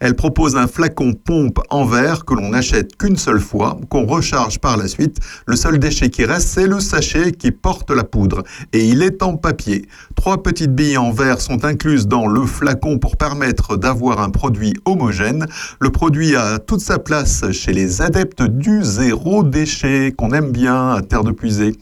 Elle 0.00 0.14
propose 0.14 0.56
un 0.56 0.66
flacon 0.66 1.12
pompe 1.12 1.60
en 1.70 1.84
verre 1.84 2.24
que 2.24 2.34
l'on 2.34 2.50
n'achète 2.50 2.96
qu'une 2.96 3.16
seule 3.16 3.40
fois, 3.40 3.78
qu'on 3.88 4.06
recharge 4.06 4.58
par 4.58 4.76
la 4.76 4.88
suite. 4.88 5.18
Le 5.46 5.56
seul 5.56 5.78
déchet 5.78 6.10
qui 6.10 6.24
reste, 6.24 6.48
c'est 6.48 6.66
le 6.66 6.80
sachet 6.80 7.32
qui 7.32 7.50
porte 7.50 7.90
la 7.90 8.04
poudre. 8.04 8.42
Et 8.72 8.86
il 8.86 9.02
est 9.02 9.22
en 9.22 9.36
papier. 9.36 9.86
Trois 10.14 10.42
petites 10.42 10.74
billes 10.74 10.98
en 10.98 11.12
verre 11.12 11.40
sont 11.40 11.64
incluses 11.64 12.06
dans 12.06 12.26
le 12.26 12.46
flacon 12.46 12.98
pour 12.98 13.16
permettre 13.16 13.76
d'avoir 13.76 14.20
un 14.20 14.30
produit 14.30 14.74
homogène. 14.84 15.46
Le 15.80 15.90
produit 15.90 16.36
a 16.36 16.58
toute 16.58 16.80
sa 16.80 16.98
place 16.98 17.50
chez 17.52 17.72
les 17.72 18.02
adeptes 18.02 18.42
du 18.42 18.82
zéro 18.82 19.42
déchet 19.42 20.12
qu'on 20.16 20.32
aime 20.32 20.52
bien 20.52 20.90
à 20.90 21.02
Terre 21.02 21.24
de 21.24 21.32
Puisée. 21.32 21.72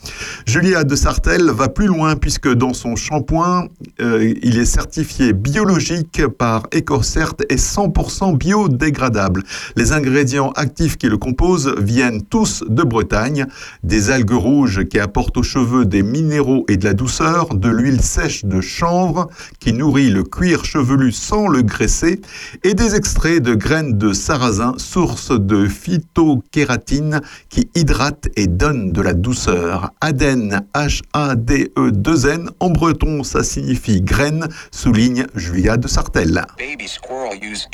Julia 0.46 0.84
de 0.84 0.96
Sartel 0.96 1.50
va 1.50 1.68
plus 1.68 1.86
loin 1.86 2.16
puisque 2.16 2.52
dans 2.52 2.74
son 2.74 2.96
shampoing, 2.96 3.68
euh, 4.00 4.34
il 4.42 4.58
est 4.58 4.64
certifié 4.64 5.32
biologique 5.32 6.22
par 6.38 6.64
EcoCert 6.74 7.34
et 7.48 7.58
100% 7.88 8.36
biodégradable. 8.36 9.42
Les 9.76 9.92
ingrédients 9.92 10.52
actifs 10.56 10.96
qui 10.96 11.08
le 11.08 11.18
composent 11.18 11.74
viennent 11.78 12.22
tous 12.22 12.64
de 12.68 12.82
Bretagne. 12.82 13.46
Des 13.82 14.10
algues 14.10 14.32
rouges 14.32 14.84
qui 14.84 14.98
apportent 14.98 15.36
aux 15.36 15.42
cheveux 15.42 15.84
des 15.84 16.02
minéraux 16.02 16.64
et 16.68 16.76
de 16.76 16.84
la 16.84 16.94
douceur, 16.94 17.54
de 17.54 17.68
l'huile 17.68 18.00
sèche 18.00 18.44
de 18.44 18.60
chanvre 18.60 19.28
qui 19.60 19.72
nourrit 19.72 20.10
le 20.10 20.22
cuir 20.24 20.64
chevelu 20.64 21.12
sans 21.12 21.48
le 21.48 21.62
graisser 21.62 22.20
et 22.62 22.74
des 22.74 22.94
extraits 22.94 23.42
de 23.42 23.54
graines 23.54 23.98
de 23.98 24.12
sarrasin, 24.12 24.74
source 24.78 25.30
de 25.30 25.66
phytokératine 25.66 27.20
qui 27.48 27.68
hydrate 27.74 28.28
et 28.36 28.46
donne 28.46 28.92
de 28.92 29.02
la 29.02 29.12
douceur. 29.12 29.90
Aden, 30.00 30.62
H-A-D-E-2-N, 30.74 32.50
en 32.60 32.70
breton 32.70 33.22
ça 33.22 33.42
signifie 33.42 34.00
graine, 34.00 34.48
souligne 34.70 35.26
Julia 35.34 35.76
de 35.76 35.88
Sartel. 35.88 36.44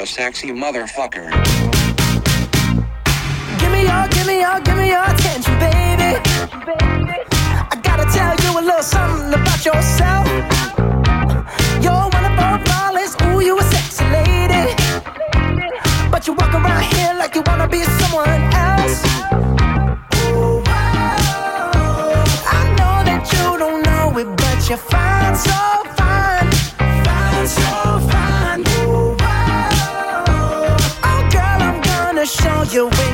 A 0.00 0.06
sexy 0.06 0.48
motherfucker. 0.48 1.28
Give 3.60 3.70
me 3.70 3.82
your, 3.82 4.08
give 4.08 4.26
me 4.26 4.40
your, 4.40 4.58
give 4.60 4.76
me 4.78 4.88
your 4.88 5.04
attention, 5.04 5.58
baby. 5.60 6.16
I 7.68 7.78
gotta 7.82 8.06
tell 8.10 8.34
you 8.44 8.58
a 8.58 8.62
little 8.62 8.82
something 8.82 9.28
about 9.28 9.62
yourself. 9.62 10.26
You're 11.84 12.08
one 12.16 12.24
of 12.24 12.38
our 12.38 12.58
flawless, 12.64 13.14
ooh, 13.24 13.44
you 13.44 13.58
a 13.58 13.62
sexy 13.62 14.04
lady. 14.04 14.74
But 16.10 16.26
you 16.26 16.32
walk 16.32 16.54
around 16.54 16.82
here 16.94 17.12
like 17.18 17.34
you 17.34 17.42
wanna 17.44 17.68
be 17.68 17.82
someone 18.00 18.40
else. 18.54 19.04
Ooh. 20.32 20.62
I 22.56 22.62
know 22.78 23.04
that 23.04 23.28
you 23.32 23.58
don't 23.58 23.82
know 23.82 24.18
it, 24.18 24.34
but 24.34 24.66
you're 24.66 24.78
fine, 24.78 25.36
so 25.36 25.69
you 32.72 32.88
when 32.88 33.09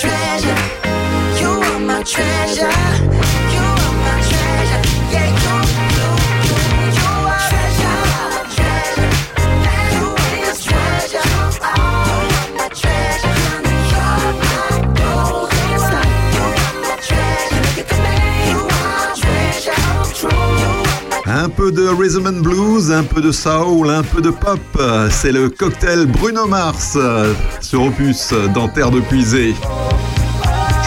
treasure. 0.00 0.49
Un 21.32 21.48
peu 21.48 21.70
de 21.70 21.86
rhythm 21.86 22.26
and 22.26 22.42
blues, 22.42 22.90
un 22.90 23.04
peu 23.04 23.20
de 23.20 23.30
soul, 23.30 23.88
un 23.88 24.02
peu 24.02 24.20
de 24.20 24.30
pop. 24.30 24.58
C'est 25.10 25.30
le 25.30 25.48
cocktail 25.48 26.06
Bruno 26.06 26.46
Mars 26.46 26.98
sur 27.60 27.84
Opus 27.84 28.34
dans 28.52 28.68
Terre 28.68 28.90
de 28.90 28.98
Puisée. 29.00 29.54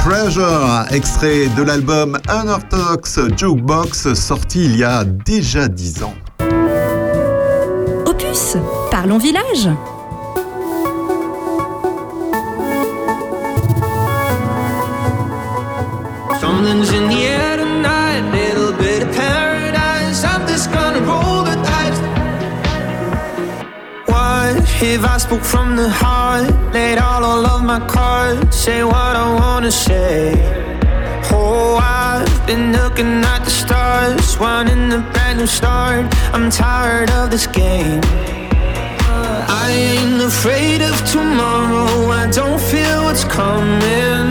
Treasure, 0.03 0.85
extrait 0.91 1.47
de 1.55 1.63
l'album 1.63 2.19
Unorthodox 2.27 3.21
Jukebox, 3.37 4.13
sorti 4.15 4.65
il 4.65 4.75
y 4.75 4.83
a 4.83 5.05
déjà 5.05 5.69
10 5.69 6.03
ans. 6.03 6.13
Opus, 8.05 8.57
parlons 8.91 9.19
village. 9.19 9.69
Something's 16.41 16.91
in 16.91 17.12
If 25.03 25.09
I 25.09 25.17
spoke 25.17 25.43
from 25.43 25.75
the 25.75 25.89
heart? 25.89 26.49
Laid 26.73 26.97
out 26.97 27.23
all 27.23 27.45
of 27.45 27.61
my 27.61 27.81
cards, 27.87 28.55
say 28.55 28.85
what 28.85 29.17
I 29.23 29.33
wanna 29.33 29.69
say. 29.69 30.31
Oh, 31.29 31.75
I've 31.75 32.47
been 32.47 32.71
looking 32.71 33.21
at 33.33 33.43
the 33.43 33.49
stars, 33.49 34.39
wanting 34.39 34.93
a 34.93 34.99
brand 35.11 35.39
new 35.39 35.45
start. 35.45 36.05
I'm 36.31 36.49
tired 36.49 37.09
of 37.11 37.31
this 37.31 37.47
game. 37.47 37.99
I 39.63 39.65
ain't 39.91 40.21
afraid 40.21 40.81
of 40.81 40.95
tomorrow. 41.11 42.09
I 42.21 42.31
don't 42.31 42.61
feel 42.71 43.03
what's 43.03 43.25
coming. 43.25 44.29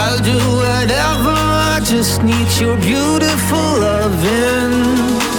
I'll 0.00 0.20
do 0.32 0.38
whatever. 0.62 1.36
I 1.74 1.78
just 1.84 2.24
need 2.24 2.48
your 2.58 2.76
beautiful 2.76 3.68
loving. 3.86 5.37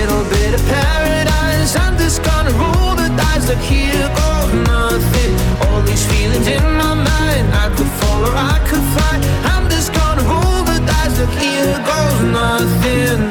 Little 0.00 0.24
bit 0.30 0.54
of 0.54 0.62
paradise. 0.66 1.76
I'm 1.76 1.96
just 1.98 2.22
gonna 2.24 2.52
roll 2.52 2.94
the 2.96 3.08
dice. 3.20 3.48
Like 3.48 3.64
here 3.72 4.08
goes 4.20 4.52
nothing. 4.72 5.32
All 5.64 5.82
these 5.82 6.04
feelings 6.10 6.46
in 6.46 6.64
my 6.82 6.94
mind. 6.94 7.46
I 7.64 7.66
could 7.76 7.92
fall 8.00 8.22
or 8.28 8.34
I 8.34 8.58
could 8.68 8.86
fly. 8.94 9.14
I'm 9.52 9.68
just 9.68 9.92
gonna 9.92 10.22
roll 10.32 10.64
the 10.70 10.78
dice. 10.90 11.18
Like 11.20 11.36
here 11.42 11.78
goes 11.92 12.20
nothing. 12.38 13.29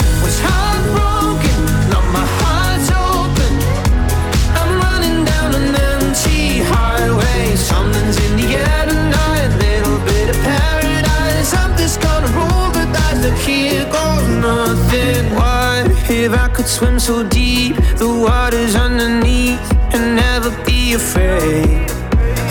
Could 16.60 16.67
swim 16.67 17.00
so 17.00 17.24
deep, 17.24 17.74
the 18.04 18.10
waters 18.28 18.76
underneath, 18.76 19.65
and 19.93 20.17
never 20.17 20.52
be 20.65 20.91
afraid. 20.91 21.88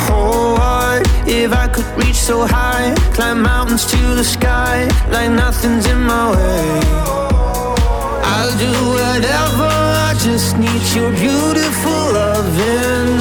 Oh, 0.08 0.54
what 0.56 1.02
if 1.28 1.52
I 1.52 1.68
could 1.68 1.84
reach 2.02 2.16
so 2.16 2.46
high, 2.46 2.94
climb 3.12 3.42
mountains 3.42 3.84
to 3.92 4.00
the 4.20 4.24
sky, 4.24 4.88
like 5.10 5.30
nothing's 5.30 5.84
in 5.84 6.00
my 6.00 6.24
way? 6.32 6.80
I'll 8.32 8.54
do 8.66 8.72
whatever, 8.96 9.68
I 10.08 10.14
just 10.28 10.56
need 10.56 10.84
your 10.96 11.10
beautiful 11.12 12.00
loving. 12.18 13.12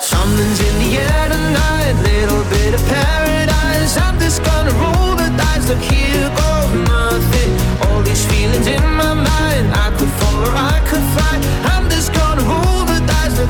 Something's 0.00 0.60
in 0.68 0.74
the 0.82 0.90
air 0.98 1.28
tonight, 1.28 1.94
little 2.10 2.42
bit 2.50 2.74
of 2.74 2.82
paradise. 2.88 3.96
I'm 3.96 4.18
just 4.18 4.42
gonna 4.42 4.74
roll 4.82 5.14
the 5.14 5.28
dice, 5.38 5.68
look 5.68 5.78
here 5.78 6.45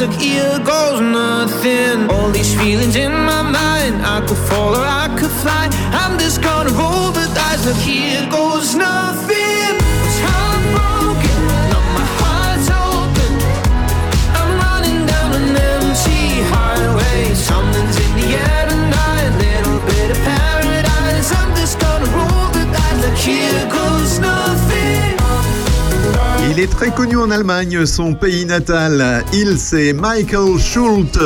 look 0.00 0.12
here 0.14 0.58
goes 0.60 1.00
nothing. 1.02 2.08
All 2.08 2.30
these 2.30 2.54
feelings 2.58 2.96
in 2.96 3.12
my 3.12 3.42
mind, 3.42 4.00
I 4.02 4.24
could 4.26 4.38
fall 4.48 4.74
or 4.74 4.86
I 4.86 5.08
could 5.18 5.30
fly. 5.42 5.68
I'm 5.92 6.18
just 6.18 6.40
gonna 6.42 6.70
roll 6.70 7.10
the 7.12 7.26
dice, 7.34 7.66
look 7.66 7.76
here 7.76 8.26
goes 8.30 8.74
nothing. 8.74 9.28
Something's 17.50 17.96
in 18.04 18.12
the 18.20 18.28
air 18.36 18.66
tonight, 18.68 19.30
little 19.38 19.80
bit 19.86 20.10
of 20.10 20.18
paradise. 20.24 21.32
I'm 21.32 21.54
just 21.56 21.78
gonna 21.80 22.06
roll 22.16 22.48
the 22.56 22.64
dice, 22.72 23.04
look 23.04 23.16
here. 23.16 23.69
Il 26.60 26.64
est 26.64 26.66
très 26.66 26.90
connu 26.90 27.16
en 27.16 27.30
Allemagne, 27.30 27.86
son 27.86 28.12
pays 28.12 28.44
natal. 28.44 29.24
Il 29.32 29.56
c'est 29.56 29.94
Michael 29.94 30.58
Schulte. 30.58 31.18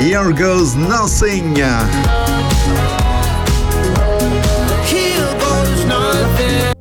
Here 0.00 0.32
goes 0.32 0.74
nothing. 0.74 1.58
Here 4.86 5.28
goes 5.38 5.84
nothing. 5.84 6.72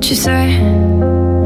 Tu 0.00 0.16
sais, 0.16 0.60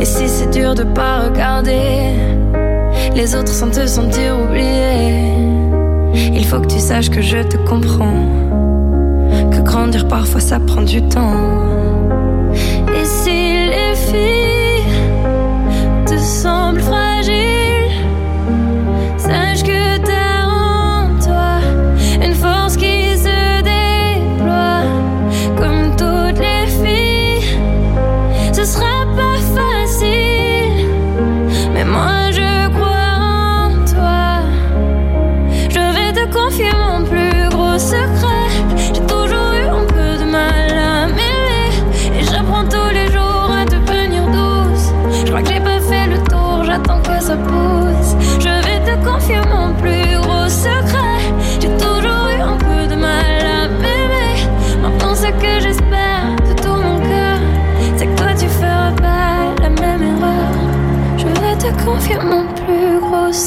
Et 0.00 0.04
si 0.04 0.28
c'est 0.28 0.50
dur 0.50 0.74
de 0.74 0.82
pas 0.82 1.20
regarder 1.20 2.14
les 3.14 3.34
autres 3.34 3.52
sans 3.52 3.70
te 3.70 3.86
sentir 3.86 4.38
oublié, 4.40 5.34
il 6.34 6.44
faut 6.44 6.60
que 6.60 6.66
tu 6.66 6.78
saches 6.78 7.10
que 7.10 7.22
je 7.22 7.38
te 7.38 7.56
comprends, 7.68 8.28
que 9.50 9.60
grandir 9.60 10.06
parfois 10.08 10.40
ça 10.40 10.58
prend 10.60 10.82
du 10.82 11.00
temps. 11.08 11.73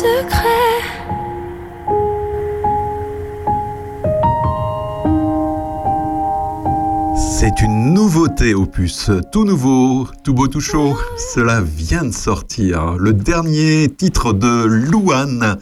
Secret. 0.07 0.47
C'est 7.15 7.61
une 7.61 7.93
nouveauté 7.93 8.55
opus, 8.55 9.11
tout 9.31 9.43
nouveau, 9.43 10.07
tout 10.23 10.33
beau, 10.33 10.47
tout 10.47 10.61
chaud. 10.61 10.97
Cela 11.33 11.61
vient 11.61 12.03
de 12.03 12.13
sortir. 12.13 12.95
Le 12.97 13.13
dernier 13.13 13.89
titre 13.89 14.33
de 14.33 14.65
Louane, 14.65 15.57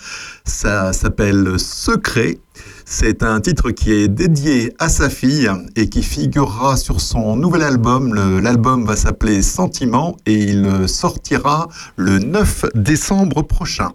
ça 0.46 0.94
s'appelle 0.94 1.60
Secret. 1.60 2.38
C'est 2.86 3.24
un 3.24 3.42
titre 3.42 3.72
qui 3.72 3.92
est 3.92 4.08
dédié 4.08 4.74
à 4.80 4.90
sa 4.90 5.10
fille 5.10 5.50
et 5.76 5.90
qui 5.90 6.04
figurera 6.04 6.78
sur 6.78 7.02
son 7.02 7.36
nouvel 7.36 7.64
album. 7.64 8.14
L'album 8.42 8.86
va 8.86 8.96
s'appeler 8.96 9.42
Sentiment 9.42 10.16
et 10.26 10.36
il 10.36 10.88
sortira 10.88 11.68
le 11.98 12.20
9 12.20 12.68
décembre 12.76 13.42
prochain. 13.42 13.92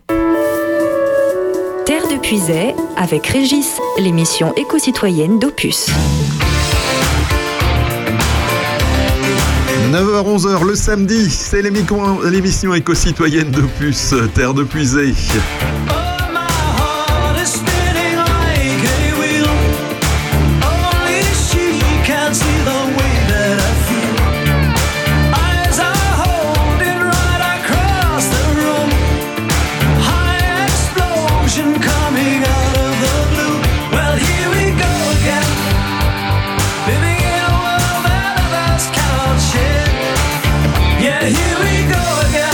Avec 2.96 3.26
Régis, 3.26 3.80
l'émission 3.98 4.54
éco-citoyenne 4.54 5.40
d'Opus. 5.40 5.88
9h-11h 9.90 10.64
le 10.64 10.76
samedi, 10.76 11.28
c'est 11.28 11.60
l'émi- 11.60 11.84
l'émission 12.30 12.72
éco-citoyenne 12.72 13.50
de 13.50 13.62
Puce, 13.62 14.14
Terre 14.32 14.54
de 14.54 14.62
Puisée. 14.62 15.12
Here 41.20 41.58
we 41.58 41.92
go 41.92 42.28
again. 42.28 42.49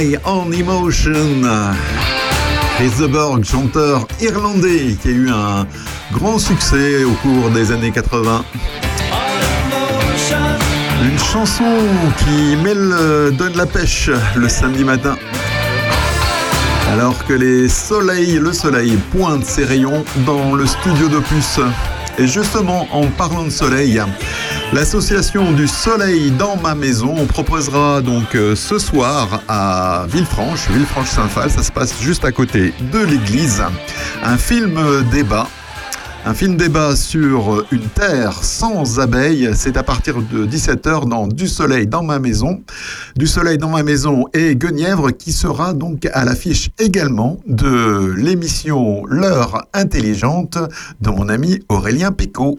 High 0.00 0.18
on 0.24 0.50
Emotion. 0.50 1.42
Chris 2.76 3.06
Burgh, 3.08 3.44
chanteur 3.44 4.06
irlandais 4.18 4.96
qui 5.02 5.08
a 5.08 5.10
eu 5.10 5.28
un 5.28 5.66
grand 6.10 6.38
succès 6.38 7.04
au 7.04 7.12
cours 7.22 7.50
des 7.50 7.70
années 7.70 7.90
80. 7.90 8.42
Une 11.04 11.18
chanson 11.18 11.64
qui 12.16 12.56
mêle, 12.64 12.78
euh, 12.78 13.30
donne 13.30 13.54
la 13.58 13.66
pêche 13.66 14.10
le 14.36 14.48
samedi 14.48 14.84
matin. 14.84 15.18
Alors 16.92 17.22
que 17.26 17.34
les 17.34 17.68
soleils, 17.68 18.38
le 18.38 18.54
soleil 18.54 18.98
pointe 19.12 19.44
ses 19.44 19.66
rayons 19.66 20.04
dans 20.24 20.54
le 20.54 20.64
studio 20.64 21.08
d'Opus. 21.08 21.60
Et 22.16 22.26
justement, 22.26 22.88
en 22.92 23.06
parlant 23.08 23.44
de 23.44 23.50
soleil, 23.50 24.00
l'association 24.72 25.52
du 25.52 25.66
soleil 25.66 26.30
dans 26.30 26.56
ma 26.56 26.74
maison 26.74 27.14
on 27.18 27.26
proposera 27.26 28.00
donc 28.02 28.34
euh, 28.34 28.54
ce 28.54 28.78
soir 28.78 29.42
à 29.48 30.06
Villefranche, 30.08 30.68
Villefranche-Saint-Phal, 30.70 31.50
ça 31.50 31.62
se 31.62 31.72
passe 31.72 32.00
juste 32.00 32.24
à 32.24 32.32
côté 32.32 32.72
de 32.92 32.98
l'église, 32.98 33.62
un 34.22 34.36
film 34.36 34.78
débat 35.10 35.48
un 36.26 36.34
film 36.34 36.56
débat 36.56 36.96
sur 36.96 37.64
une 37.72 37.88
terre 37.88 38.44
sans 38.44 39.00
abeilles. 39.00 39.52
C'est 39.54 39.78
à 39.78 39.82
partir 39.82 40.16
de 40.20 40.44
17h 40.44 41.08
dans 41.08 41.26
Du 41.26 41.48
Soleil 41.48 41.86
dans 41.86 42.02
ma 42.02 42.18
maison. 42.18 42.62
Du 43.16 43.26
Soleil 43.26 43.56
dans 43.56 43.70
ma 43.70 43.82
maison 43.82 44.26
et 44.34 44.54
Guenièvre 44.54 45.12
qui 45.12 45.32
sera 45.32 45.72
donc 45.72 46.06
à 46.12 46.26
l'affiche 46.26 46.70
également 46.78 47.38
de 47.46 48.12
l'émission 48.18 49.06
L'heure 49.06 49.66
intelligente 49.72 50.58
de 51.00 51.08
mon 51.08 51.30
ami 51.30 51.60
Aurélien 51.70 52.12
Picot. 52.12 52.58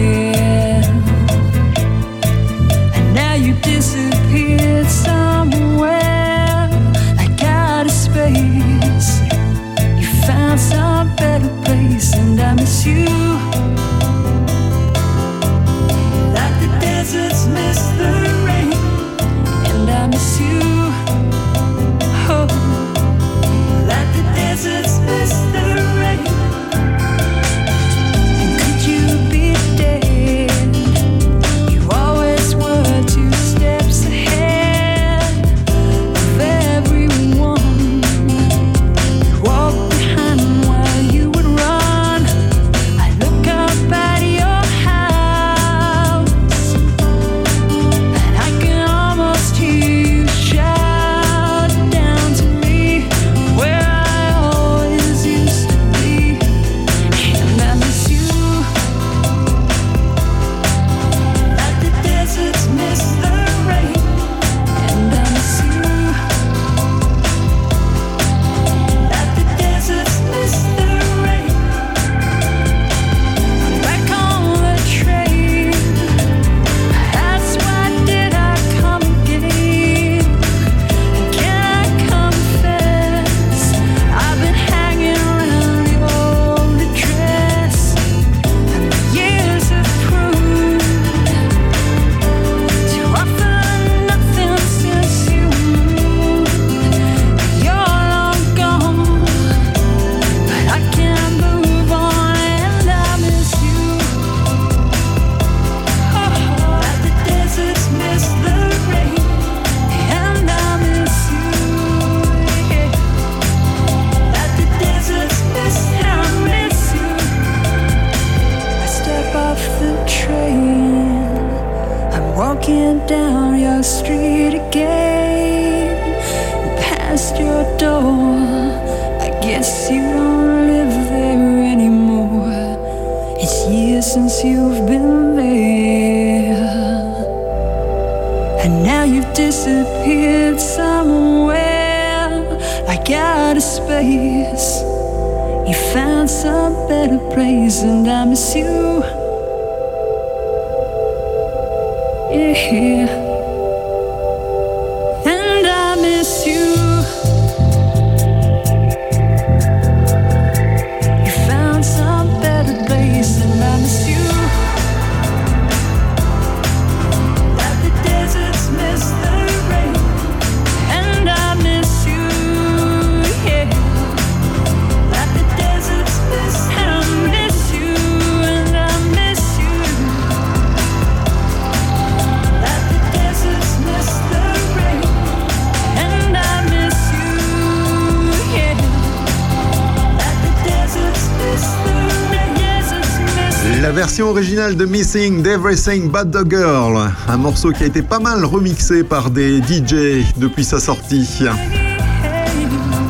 version 194.11 194.27
originale 194.27 194.75
de 194.75 194.83
Missing 194.83 195.41
d'Everything 195.41 196.11
But 196.11 196.31
the 196.31 196.45
Girl, 196.49 197.13
un 197.29 197.37
morceau 197.37 197.71
qui 197.71 197.83
a 197.83 197.85
été 197.85 198.01
pas 198.01 198.19
mal 198.19 198.43
remixé 198.43 199.05
par 199.05 199.31
des 199.31 199.61
DJ 199.61 200.25
depuis 200.35 200.65
sa 200.65 200.81
sortie. 200.81 201.45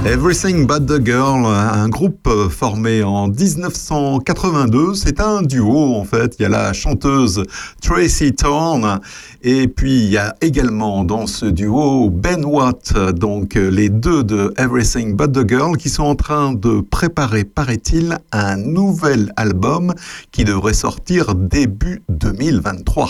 Everything 0.04 0.66
But 0.66 0.88
the 0.88 1.00
Girl, 1.06 1.46
un 1.46 1.88
groupe 1.88 2.28
formé 2.50 3.04
en 3.04 3.28
1982, 3.28 4.96
c'est 4.96 5.22
un 5.22 5.44
duo 5.44 5.96
en 5.96 6.04
fait. 6.04 6.36
Il 6.40 6.42
y 6.42 6.46
a 6.46 6.50
la 6.50 6.74
chanteuse 6.74 7.44
Tracy 7.82 8.34
Thorn 8.34 9.00
et 9.44 9.68
puis 9.68 10.00
il 10.00 10.10
y 10.10 10.18
a 10.18 10.36
également 10.42 11.04
dans 11.04 11.28
ce 11.28 11.46
duo 11.46 12.10
Ben 12.10 12.44
Watt, 12.44 12.94
donc 13.14 13.54
les 13.54 13.90
deux 13.90 14.24
de 14.24 14.52
Everything 14.58 15.16
But 15.16 15.34
the 15.34 15.48
Girl 15.48 15.78
qui 15.78 15.90
sont 15.90 16.04
en 16.06 16.16
train 16.16 16.54
de 16.54 16.82
préparer, 16.82 17.44
paraît-il, 17.44 18.18
un 18.32 18.58
nouvel 18.58 19.32
album 19.36 19.94
qui 20.32 20.44
devrait 20.46 20.74
sortir 20.74 21.36
début 21.36 22.02
2023. 22.10 23.08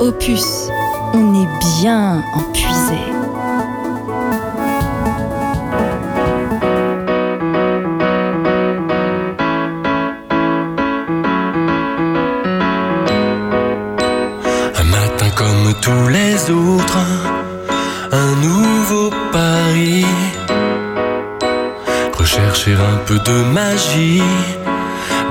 Opus, 0.00 0.68
on 1.14 1.42
est 1.42 1.82
bien 1.82 2.22
empuisé. 2.32 3.17
Tous 15.88 16.08
les 16.08 16.50
autres, 16.50 17.04
un 18.12 18.32
nouveau 18.48 19.10
pari. 19.32 20.04
Rechercher 22.12 22.74
un 22.74 22.98
peu 23.06 23.18
de 23.30 23.36
magie 23.58 24.22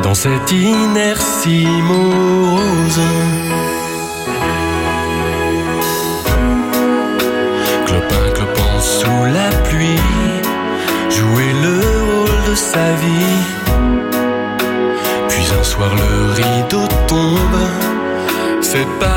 dans 0.03 0.15
cette 0.15 0.51
inertie 0.51 1.67
morose. 1.91 3.03
Clopin 7.85 8.27
clopant 8.35 8.79
sous 8.79 9.23
la 9.37 9.49
pluie, 9.67 10.05
jouer 11.17 11.51
le 11.65 11.75
rôle 12.09 12.39
de 12.49 12.55
sa 12.55 12.87
vie. 13.03 13.43
Puis 15.29 15.45
un 15.59 15.63
soir 15.63 15.91
le 16.03 16.11
rideau 16.39 16.87
tombe, 17.07 17.61
c'est 18.61 18.87
pareil 18.99 19.16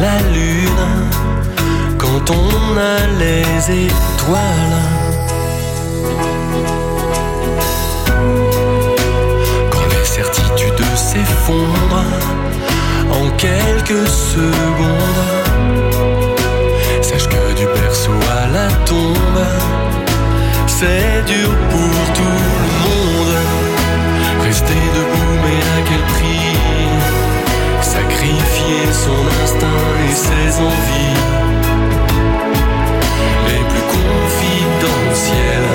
La 0.00 0.18
lune 0.32 0.86
quand 1.98 2.30
on 2.30 2.76
a 2.78 3.06
les 3.18 3.84
étoiles? 3.84 4.80
Quand 9.70 9.86
les 9.94 10.04
certitudes 10.04 10.96
s'effondrent 10.96 12.04
en 13.10 13.30
quelques 13.36 14.08
secondes, 14.08 15.26
sache 17.02 17.28
que 17.28 17.54
du 17.58 17.66
berceau 17.66 18.18
à 18.42 18.46
la 18.56 18.68
tombe, 18.86 19.44
c'est 20.66 21.24
dur 21.26 21.50
pour 21.70 21.94
tout 22.16 22.38
le 22.64 22.72
monde. 22.84 23.36
Rester 24.44 24.82
debout, 24.96 25.34
mais 25.44 25.60
à 25.76 25.80
quel 25.88 26.04
prix? 26.14 26.56
Sacrifier 27.82 28.59
son 28.92 29.20
instinct 29.42 29.86
et 30.08 30.14
ses 30.14 30.50
envies 30.60 31.18
les 33.48 33.62
plus 33.70 33.86
confidentielles. 33.96 35.72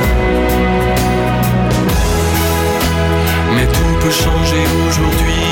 Mais 3.56 3.68
tout 3.68 3.94
peut 4.02 4.12
changer 4.26 4.64
aujourd'hui. 4.88 5.52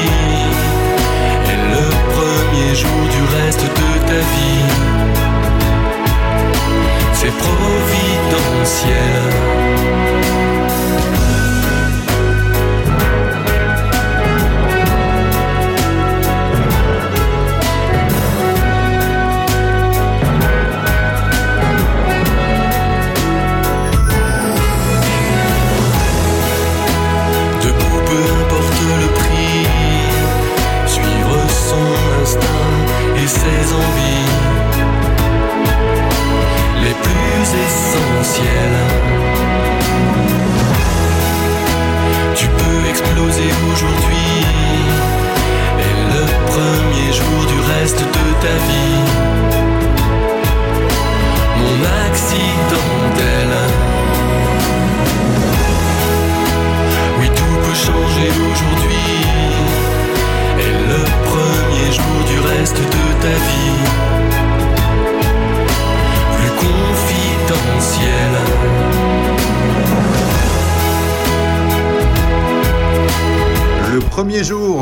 Et 1.51 1.57
le 1.75 1.85
premier 2.15 2.71
jour 2.75 3.01
du 3.15 3.21
reste 3.37 3.65
de 3.79 3.89
ta 4.09 4.19
vie, 4.35 4.67
c'est 7.13 7.35
providentiel. 7.45 9.15
Ses 33.33 33.65
envies 33.73 34.29
les 36.83 36.95
plus 37.05 37.43
essentielles. 37.67 38.79
Tu 42.35 42.47
peux 42.47 42.89
exploser 42.89 43.49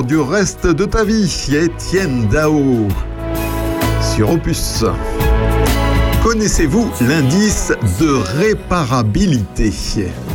du 0.04 0.18
reste 0.18 0.68
de 0.68 0.86
ta 0.86 1.04
vie, 1.04 1.30
Étienne 1.52 2.28
Dao 2.28 2.88
sur 4.16 4.32
Opus. 4.32 4.86
Connaissez-vous 6.24 6.90
l'indice 7.02 7.74
de 8.00 8.12
réparabilité? 8.38 9.72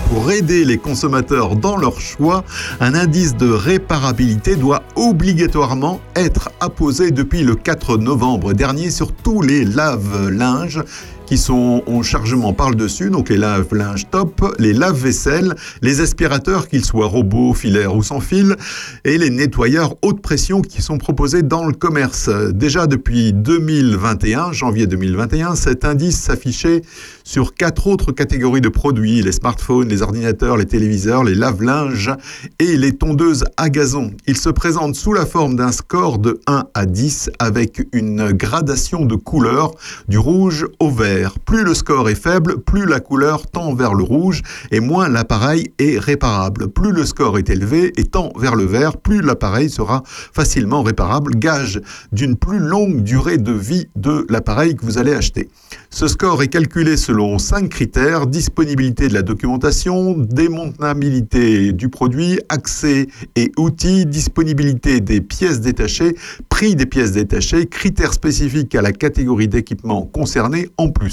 Pour 0.08 0.30
aider 0.30 0.64
les 0.64 0.78
consommateurs 0.78 1.56
dans 1.56 1.76
leur 1.76 2.00
choix, 2.00 2.44
un 2.80 2.94
indice 2.94 3.36
de 3.36 3.48
réparabilité 3.48 4.56
doit 4.56 4.82
obligatoirement 4.94 6.00
être 6.14 6.50
apposé 6.60 7.10
depuis 7.10 7.42
le 7.42 7.54
4 7.54 7.98
novembre 7.98 8.52
dernier 8.52 8.90
sur 8.90 9.12
tous 9.12 9.42
les 9.42 9.64
lave-linges 9.64 10.82
qui 11.26 11.38
sont 11.38 11.82
en 11.86 12.02
chargement 12.02 12.52
par 12.52 12.70
le 12.70 12.76
dessus, 12.76 13.10
donc 13.10 13.28
les 13.28 13.36
lave-linges 13.36 14.08
top, 14.10 14.54
les 14.58 14.72
lave-vaisselle, 14.72 15.54
les 15.82 16.00
aspirateurs, 16.00 16.68
qu'ils 16.68 16.84
soient 16.84 17.06
robots, 17.06 17.52
filaires 17.52 17.96
ou 17.96 18.02
sans 18.02 18.20
fil, 18.20 18.56
et 19.04 19.18
les 19.18 19.30
nettoyeurs 19.30 19.96
haute 20.02 20.20
pression 20.20 20.62
qui 20.62 20.82
sont 20.82 20.98
proposés 20.98 21.42
dans 21.42 21.66
le 21.66 21.72
commerce. 21.72 22.30
Déjà 22.52 22.86
depuis 22.86 23.32
2021, 23.32 24.52
janvier 24.52 24.86
2021, 24.86 25.56
cet 25.56 25.84
indice 25.84 26.18
s'affichait 26.20 26.82
sur 27.24 27.54
quatre 27.54 27.88
autres 27.88 28.12
catégories 28.12 28.60
de 28.60 28.68
produits, 28.68 29.20
les 29.20 29.32
smartphones, 29.32 29.88
les 29.88 30.02
ordinateurs, 30.02 30.56
les 30.56 30.66
téléviseurs, 30.66 31.24
les 31.24 31.34
lave-linges 31.34 32.12
et 32.60 32.76
les 32.76 32.92
tondeuses 32.92 33.44
à 33.56 33.68
gazon. 33.68 34.12
Il 34.28 34.36
se 34.36 34.48
présente 34.48 34.94
sous 34.94 35.12
la 35.12 35.26
forme 35.26 35.56
d'un 35.56 35.72
score 35.72 36.18
de 36.18 36.40
1 36.46 36.66
à 36.72 36.86
10 36.86 37.30
avec 37.40 37.82
une 37.92 38.30
gradation 38.30 39.04
de 39.04 39.16
couleur 39.16 39.72
du 40.06 40.18
rouge 40.18 40.66
au 40.78 40.90
vert. 40.90 41.15
Plus 41.44 41.64
le 41.64 41.74
score 41.74 42.08
est 42.08 42.20
faible, 42.20 42.58
plus 42.58 42.86
la 42.86 43.00
couleur 43.00 43.46
tend 43.46 43.74
vers 43.74 43.94
le 43.94 44.04
rouge 44.04 44.42
et 44.70 44.80
moins 44.80 45.08
l'appareil 45.08 45.72
est 45.78 45.98
réparable. 45.98 46.68
Plus 46.68 46.92
le 46.92 47.04
score 47.04 47.38
est 47.38 47.50
élevé 47.50 47.92
et 47.96 48.04
tend 48.04 48.32
vers 48.38 48.54
le 48.54 48.64
vert, 48.64 48.96
plus 48.96 49.22
l'appareil 49.22 49.70
sera 49.70 50.02
facilement 50.06 50.82
réparable, 50.82 51.36
gage 51.36 51.80
d'une 52.12 52.36
plus 52.36 52.58
longue 52.58 53.02
durée 53.02 53.38
de 53.38 53.52
vie 53.52 53.88
de 53.96 54.26
l'appareil 54.28 54.74
que 54.74 54.84
vous 54.84 54.98
allez 54.98 55.12
acheter. 55.12 55.48
Ce 55.90 56.08
score 56.08 56.42
est 56.42 56.48
calculé 56.48 56.96
selon 56.96 57.38
cinq 57.38 57.70
critères 57.70 58.26
disponibilité 58.26 59.08
de 59.08 59.14
la 59.14 59.22
documentation, 59.22 60.14
démontabilité 60.18 61.72
du 61.72 61.88
produit, 61.88 62.38
accès 62.48 63.06
et 63.34 63.50
outils, 63.56 64.06
disponibilité 64.06 65.00
des 65.00 65.20
pièces 65.20 65.60
détachées, 65.60 66.14
prix 66.48 66.76
des 66.76 66.86
pièces 66.86 67.12
détachées, 67.12 67.66
critères 67.66 68.12
spécifiques 68.12 68.74
à 68.74 68.82
la 68.82 68.92
catégorie 68.92 69.48
d'équipement 69.48 70.02
concernée 70.02 70.68
en 70.76 70.90
plus. 70.90 71.05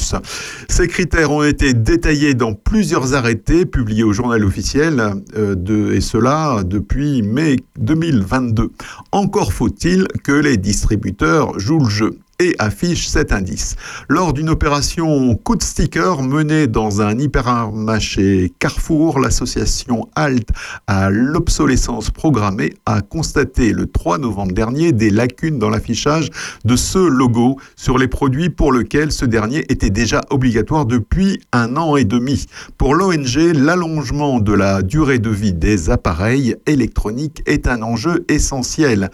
Ces 0.67 0.87
critères 0.87 1.31
ont 1.31 1.43
été 1.43 1.73
détaillés 1.73 2.33
dans 2.33 2.53
plusieurs 2.53 3.13
arrêtés 3.13 3.65
publiés 3.65 4.03
au 4.03 4.13
journal 4.13 4.43
officiel 4.43 5.01
euh, 5.37 5.93
et 5.93 6.01
cela 6.01 6.63
depuis 6.65 7.21
mai 7.21 7.57
2022. 7.79 8.71
Encore 9.11 9.53
faut-il 9.53 10.07
que 10.23 10.31
les 10.31 10.57
distributeurs 10.57 11.59
jouent 11.59 11.83
le 11.83 11.89
jeu 11.89 12.19
et 12.39 12.55
affiche 12.59 13.07
cet 13.07 13.31
indice. 13.31 13.75
Lors 14.09 14.33
d'une 14.33 14.49
opération 14.49 15.35
coup 15.35 15.55
de 15.55 15.63
sticker 15.63 16.21
menée 16.21 16.67
dans 16.67 17.01
un 17.01 17.17
hypermarché 17.17 18.51
Carrefour, 18.59 19.19
l'association 19.19 20.07
HALT 20.15 20.45
à 20.87 21.09
l'obsolescence 21.09 22.09
programmée 22.09 22.73
a 22.85 23.01
constaté 23.01 23.71
le 23.71 23.85
3 23.85 24.17
novembre 24.17 24.53
dernier 24.53 24.91
des 24.91 25.09
lacunes 25.09 25.59
dans 25.59 25.69
l'affichage 25.69 26.29
de 26.65 26.75
ce 26.75 26.99
logo 26.99 27.57
sur 27.75 27.97
les 27.97 28.07
produits 28.07 28.49
pour 28.49 28.73
lesquels 28.73 29.11
ce 29.11 29.25
dernier 29.25 29.65
était 29.69 29.89
déjà 29.89 30.21
obligatoire 30.29 30.85
depuis 30.85 31.39
un 31.51 31.77
an 31.77 31.95
et 31.95 32.05
demi. 32.05 32.45
Pour 32.77 32.95
l'ONG, 32.95 33.35
l'allongement 33.53 34.39
de 34.39 34.53
la 34.53 34.81
durée 34.81 35.19
de 35.19 35.29
vie 35.29 35.53
des 35.53 35.89
appareils 35.89 36.55
électroniques 36.65 37.43
est 37.45 37.67
un 37.67 37.81
enjeu 37.81 38.25
essentiel 38.27 39.09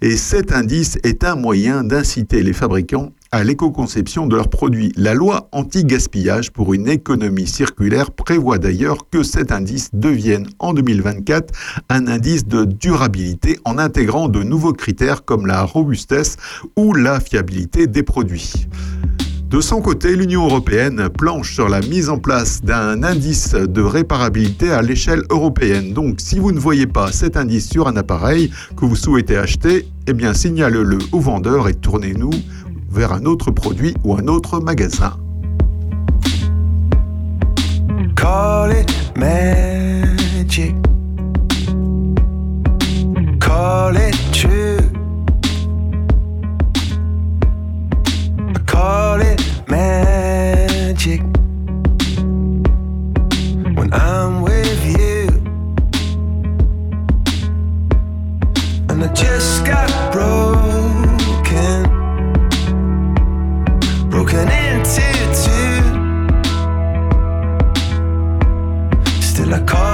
et 0.00 0.16
cet 0.16 0.52
indice 0.52 0.98
est 1.02 1.24
un 1.24 1.36
moyen 1.36 1.84
d'inciter 1.84 2.42
les 2.42 2.52
à 3.32 3.42
l'éco-conception 3.42 4.26
de 4.26 4.36
leurs 4.36 4.48
produits. 4.48 4.92
La 4.96 5.14
loi 5.14 5.48
anti-gaspillage 5.52 6.52
pour 6.52 6.74
une 6.74 6.88
économie 6.88 7.46
circulaire 7.46 8.12
prévoit 8.12 8.58
d'ailleurs 8.58 9.08
que 9.10 9.24
cet 9.24 9.50
indice 9.50 9.90
devienne 9.92 10.46
en 10.60 10.72
2024 10.72 11.52
un 11.88 12.06
indice 12.06 12.46
de 12.46 12.64
durabilité 12.64 13.58
en 13.64 13.78
intégrant 13.78 14.28
de 14.28 14.42
nouveaux 14.44 14.74
critères 14.74 15.24
comme 15.24 15.46
la 15.46 15.64
robustesse 15.64 16.36
ou 16.76 16.94
la 16.94 17.18
fiabilité 17.18 17.88
des 17.88 18.04
produits. 18.04 18.52
De 19.52 19.60
son 19.60 19.82
côté, 19.82 20.16
l'Union 20.16 20.46
européenne 20.46 21.10
planche 21.10 21.52
sur 21.52 21.68
la 21.68 21.82
mise 21.82 22.08
en 22.08 22.16
place 22.16 22.62
d'un 22.62 23.02
indice 23.02 23.50
de 23.52 23.82
réparabilité 23.82 24.70
à 24.70 24.80
l'échelle 24.80 25.24
européenne. 25.28 25.92
Donc, 25.92 26.22
si 26.22 26.38
vous 26.38 26.52
ne 26.52 26.58
voyez 26.58 26.86
pas 26.86 27.12
cet 27.12 27.36
indice 27.36 27.68
sur 27.68 27.86
un 27.86 27.96
appareil 27.96 28.50
que 28.78 28.86
vous 28.86 28.96
souhaitez 28.96 29.36
acheter, 29.36 29.86
eh 30.06 30.14
bien, 30.14 30.32
signale-le 30.32 30.96
au 31.12 31.20
vendeur 31.20 31.68
et 31.68 31.74
tournez-nous 31.74 32.30
vers 32.90 33.12
un 33.12 33.26
autre 33.26 33.50
produit 33.50 33.92
ou 34.04 34.14
un 34.14 34.26
autre 34.26 34.58
magasin. 34.58 35.18
I'm 53.92 54.40
with 54.42 54.84
you. 54.98 55.28
And 58.88 59.04
I 59.04 59.12
just 59.12 59.66
got 59.66 60.12
broken. 60.12 61.82
Broken 64.08 64.48
into 64.48 65.02
two. 65.44 65.82
Still, 69.20 69.54
I 69.54 69.60
call 69.66 69.91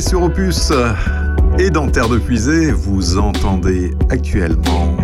sur 0.00 0.22
Opus 0.22 0.72
et 1.58 1.70
dans 1.70 1.88
Terre 1.88 2.08
de 2.08 2.18
Puisée, 2.18 2.72
vous 2.72 3.18
entendez 3.18 3.92
actuellement 4.10 4.96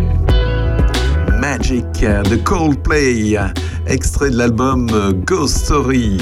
Magic 1.39 1.85
de 2.01 2.35
Coldplay, 2.35 3.37
extrait 3.85 4.31
de 4.31 4.37
l'album 4.37 4.87
Ghost 5.25 5.65
Story. 5.65 6.17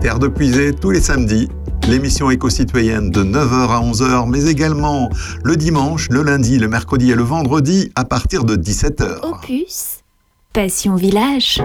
Terre 0.00 0.18
de 0.18 0.28
Puisée 0.28 0.72
tous 0.72 0.90
les 0.90 1.00
samedis, 1.00 1.48
l'émission 1.88 2.30
éco-citoyenne 2.30 3.10
de 3.10 3.24
9h 3.24 3.70
à 3.70 3.80
11h, 3.80 4.28
mais 4.28 4.46
également 4.46 5.08
le 5.42 5.56
dimanche, 5.56 6.08
le 6.10 6.22
lundi, 6.22 6.58
le 6.58 6.68
mercredi 6.68 7.10
et 7.10 7.16
le 7.16 7.24
vendredi 7.24 7.90
à 7.96 8.04
partir 8.04 8.44
de 8.44 8.56
17h. 8.56 9.20
Opus, 9.22 10.00
Passion 10.52 10.94
Village. 10.94 11.60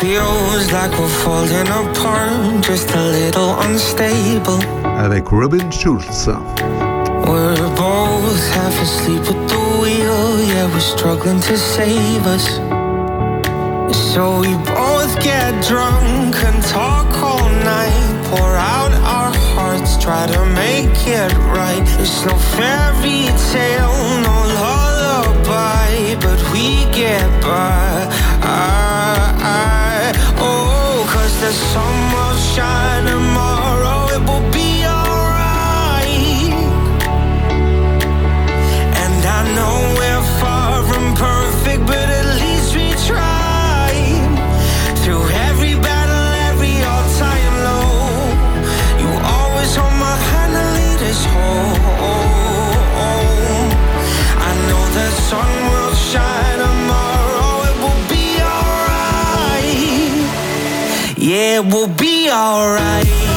feel 0.00 0.24
like 0.72 0.90
we're 0.98 1.08
falling 1.22 1.68
apart 1.68 2.32
é 2.32 2.34
um 2.34 2.60
possuído. 2.60 4.58
Avec 4.98 5.30
Robin 5.30 5.70
Schulz. 5.70 6.26
We're 6.26 7.54
both 7.76 8.50
half 8.54 8.82
asleep 8.82 9.22
at 9.22 9.48
the 9.48 9.58
wheel, 9.80 10.40
yeah, 10.48 10.66
we're 10.66 10.80
struggling 10.80 11.40
to 11.40 11.56
save 11.56 12.26
us. 12.26 12.60
So 14.12 14.40
we 14.40 14.54
both 14.64 15.14
get 15.22 15.54
drunk 15.68 16.34
and 16.44 16.62
talk 16.64 17.06
all 17.22 17.48
night, 17.64 18.24
pour 18.24 18.56
out 18.56 18.92
our 19.04 19.32
hearts, 19.54 19.96
try 20.02 20.26
to 20.26 20.44
make 20.46 21.06
it 21.06 21.32
right. 21.54 21.86
It's 22.00 22.24
no 22.24 22.36
fairy 22.56 23.30
tale, 23.52 24.20
no 24.22 24.45
but 26.20 26.40
we 26.52 26.84
get 26.92 27.28
by. 27.42 28.08
I, 28.42 29.34
I, 29.42 30.12
oh, 30.38 31.06
cause 31.12 31.40
the 31.40 31.52
sun 31.52 32.12
will 32.12 32.36
shine 32.54 33.04
tomorrow. 33.06 33.85
it 61.56 61.64
will 61.64 61.88
be 61.88 62.30
alright. 62.30 63.35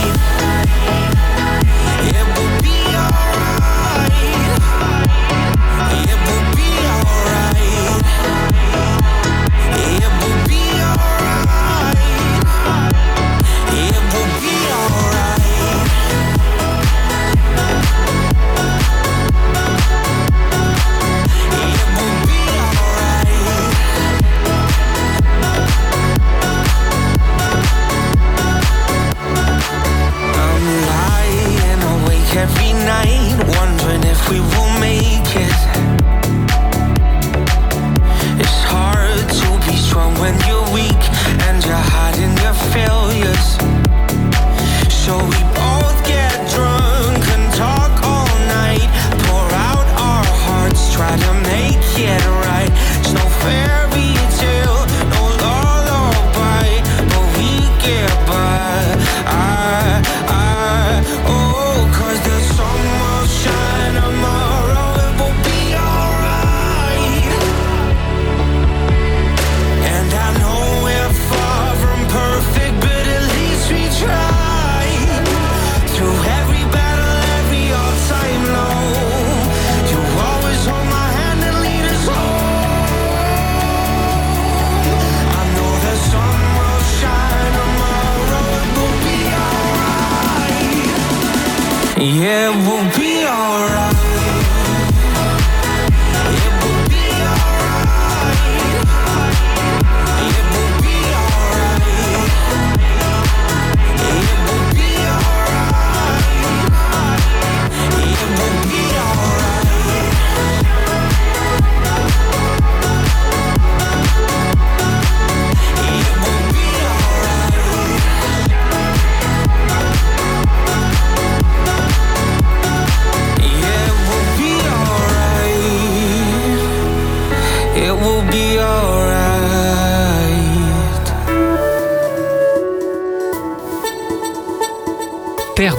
night, 32.90 33.38
wondering 33.56 34.04
if 34.04 34.20
we 34.32 34.40
will 34.40 34.80
make 34.80 35.36
it. 35.36 35.68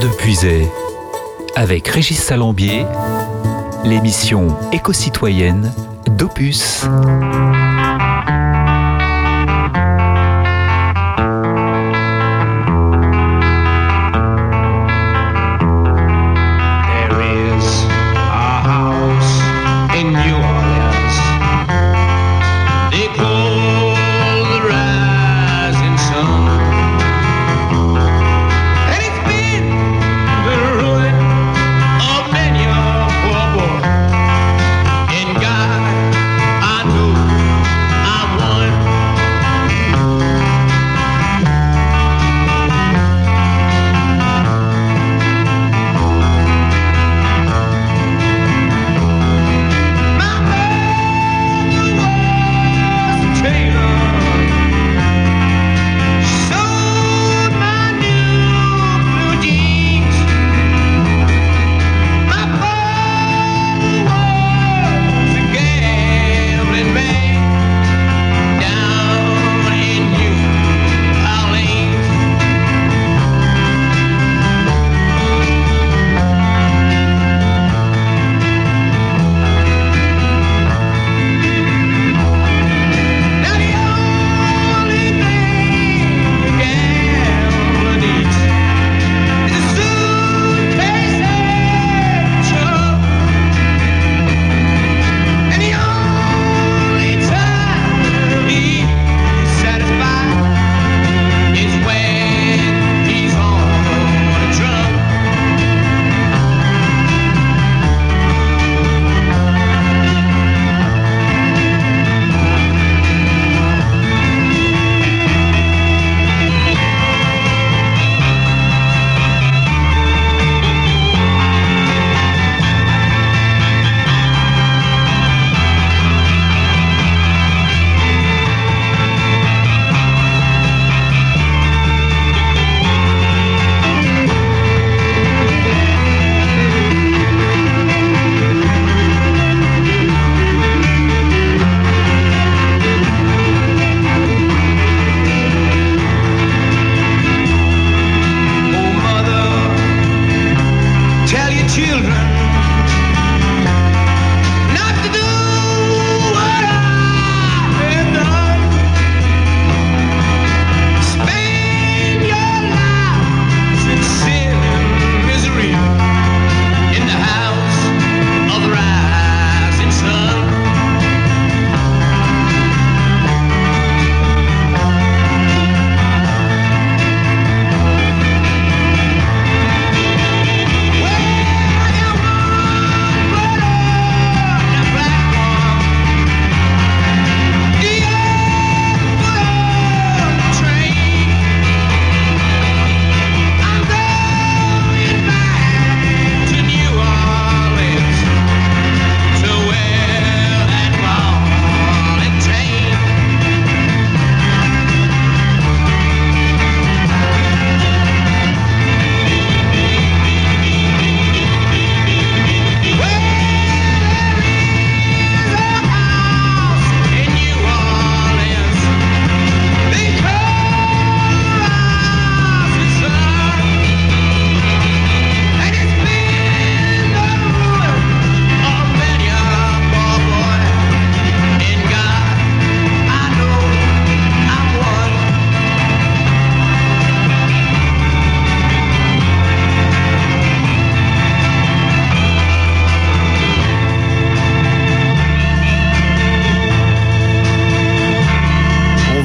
de 0.01 0.09
puiser 0.17 0.67
avec 1.57 1.89
Régis 1.89 2.19
Salambier, 2.19 2.87
l'émission 3.85 4.57
éco-citoyenne 4.73 5.73
d'Opus. 6.07 6.87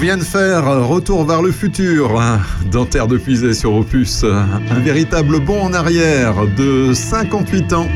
Vient 0.06 0.18
de 0.18 0.24
faire 0.24 0.88
Retour 0.88 1.26
vers 1.26 1.42
le 1.42 1.52
futur 1.52 2.22
hein, 2.22 2.40
dans 2.72 2.86
de 3.08 3.18
Puisée 3.18 3.56
sur 3.56 3.74
Opus. 3.74 4.24
Un 4.24 4.80
véritable 4.82 5.40
bond 5.40 5.60
en 5.60 5.74
arrière 5.74 6.46
de 6.56 6.94
58 6.94 7.74
ans. 7.74 7.88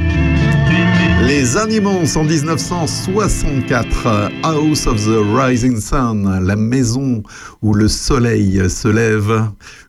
Les 1.29 1.57
Animals 1.57 2.07
en 2.15 2.23
1964, 2.23 4.31
House 4.41 4.87
of 4.87 5.05
the 5.05 5.19
Rising 5.31 5.79
Sun, 5.79 6.43
la 6.43 6.55
maison 6.55 7.21
où 7.61 7.75
le 7.75 7.87
soleil 7.87 8.67
se 8.67 8.87
lève. 8.87 9.43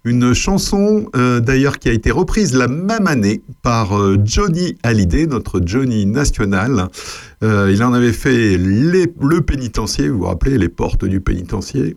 Une 0.04 0.34
chanson 0.34 1.08
euh, 1.16 1.40
d'ailleurs 1.40 1.78
qui 1.78 1.88
a 1.88 1.92
été 1.92 2.10
reprise 2.10 2.54
la 2.54 2.68
même 2.68 3.06
année 3.06 3.40
par 3.62 3.98
euh, 3.98 4.18
Johnny 4.22 4.76
Hallyday, 4.82 5.26
notre 5.26 5.62
Johnny 5.64 6.04
national. 6.04 6.88
Euh, 7.42 7.72
il 7.72 7.82
en 7.82 7.94
avait 7.94 8.12
fait 8.12 8.58
le 8.58 9.40
pénitencier, 9.40 10.10
vous 10.10 10.18
vous 10.18 10.26
rappelez, 10.26 10.58
les 10.58 10.68
portes 10.68 11.06
du 11.06 11.22
pénitencier. 11.22 11.96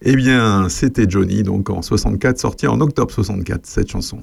Eh 0.00 0.16
bien, 0.16 0.70
c'était 0.70 1.04
Johnny, 1.06 1.42
donc 1.42 1.68
en 1.68 1.82
64, 1.82 2.38
sorti 2.38 2.66
en 2.66 2.80
octobre 2.80 3.12
64, 3.12 3.66
cette 3.66 3.90
chanson. 3.90 4.22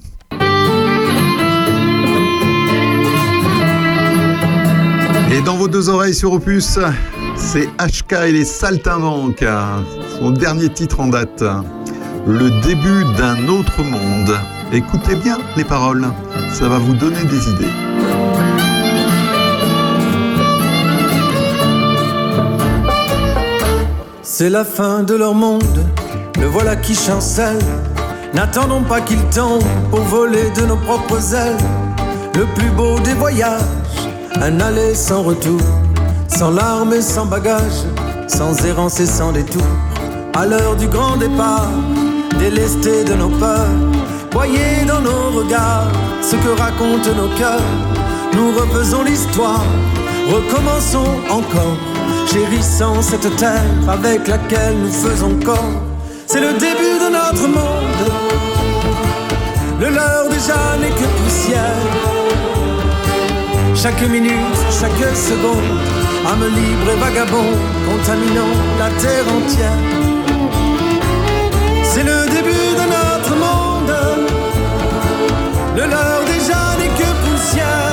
Et 5.30 5.42
dans 5.42 5.56
vos 5.56 5.68
deux 5.68 5.88
oreilles 5.88 6.14
sur 6.14 6.32
Opus, 6.32 6.78
c'est 7.36 7.68
HK 7.78 8.12
et 8.28 8.32
les 8.32 8.44
Saltimbanques, 8.44 9.44
son 10.18 10.30
dernier 10.30 10.68
titre 10.68 11.00
en 11.00 11.08
date. 11.08 11.42
Le 12.26 12.50
début 12.62 13.04
d'un 13.16 13.48
autre 13.48 13.82
monde. 13.82 14.38
Écoutez 14.72 15.14
bien 15.16 15.38
les 15.56 15.64
paroles, 15.64 16.06
ça 16.52 16.68
va 16.68 16.78
vous 16.78 16.94
donner 16.94 17.22
des 17.24 17.48
idées. 17.50 17.66
C'est 24.22 24.50
la 24.50 24.64
fin 24.64 25.02
de 25.02 25.14
leur 25.14 25.34
monde, 25.34 25.86
le 26.38 26.46
voilà 26.46 26.76
qui 26.76 26.94
chancelle. 26.94 27.58
N'attendons 28.34 28.82
pas 28.82 29.00
qu'il 29.00 29.22
tombe 29.34 29.62
pour 29.90 30.00
voler 30.00 30.50
de 30.50 30.66
nos 30.66 30.76
propres 30.76 31.34
ailes. 31.34 31.56
Le 32.34 32.44
plus 32.54 32.70
beau 32.70 32.98
des 33.00 33.14
voyages, 33.14 33.62
un 34.42 34.60
aller 34.60 34.94
sans 34.94 35.22
retour, 35.22 35.60
sans 36.28 36.50
larmes 36.50 36.92
et 36.92 37.02
sans 37.02 37.26
bagages, 37.26 37.84
sans 38.28 38.64
errance 38.64 39.00
et 39.00 39.06
sans 39.06 39.32
détour. 39.32 39.62
À 40.34 40.46
l'heure 40.46 40.76
du 40.76 40.86
grand 40.88 41.16
départ, 41.16 41.70
délestés 42.38 43.04
de 43.04 43.14
nos 43.14 43.30
peurs, 43.30 43.76
voyez 44.32 44.84
dans 44.86 45.00
nos 45.00 45.38
regards 45.38 45.90
ce 46.22 46.36
que 46.36 46.60
racontent 46.60 47.14
nos 47.16 47.34
cœurs. 47.38 47.72
Nous 48.34 48.52
refaisons 48.52 49.02
l'histoire, 49.04 49.64
recommençons 50.30 51.14
encore, 51.30 51.78
chérissant 52.30 53.00
cette 53.00 53.34
terre 53.36 53.64
avec 53.88 54.28
laquelle 54.28 54.76
nous 54.82 54.92
faisons 54.92 55.38
corps. 55.44 55.82
C'est 56.26 56.40
le 56.40 56.52
début 56.52 56.98
de 57.04 57.10
notre 57.12 57.48
monde, 57.48 58.12
le 59.80 59.88
leur 59.88 60.28
déjà 60.28 60.76
n'est 60.80 60.90
que 60.90 61.06
poussière. 61.24 62.25
Chaque 63.76 64.08
minute, 64.08 64.32
chaque 64.70 65.14
seconde, 65.14 65.78
âme 66.26 66.46
libre 66.48 66.90
et 66.92 66.98
vagabond, 66.98 67.52
contaminant 67.86 68.54
la 68.78 68.88
terre 69.00 69.28
entière. 69.28 69.78
C'est 71.84 72.02
le 72.02 72.26
début 72.26 72.74
de 72.80 72.86
notre 72.96 73.34
monde, 73.36 73.94
le 75.76 75.82
leur 75.82 76.24
déjà 76.24 76.74
n'est 76.78 76.94
que 77.00 77.10
poussière. 77.22 77.92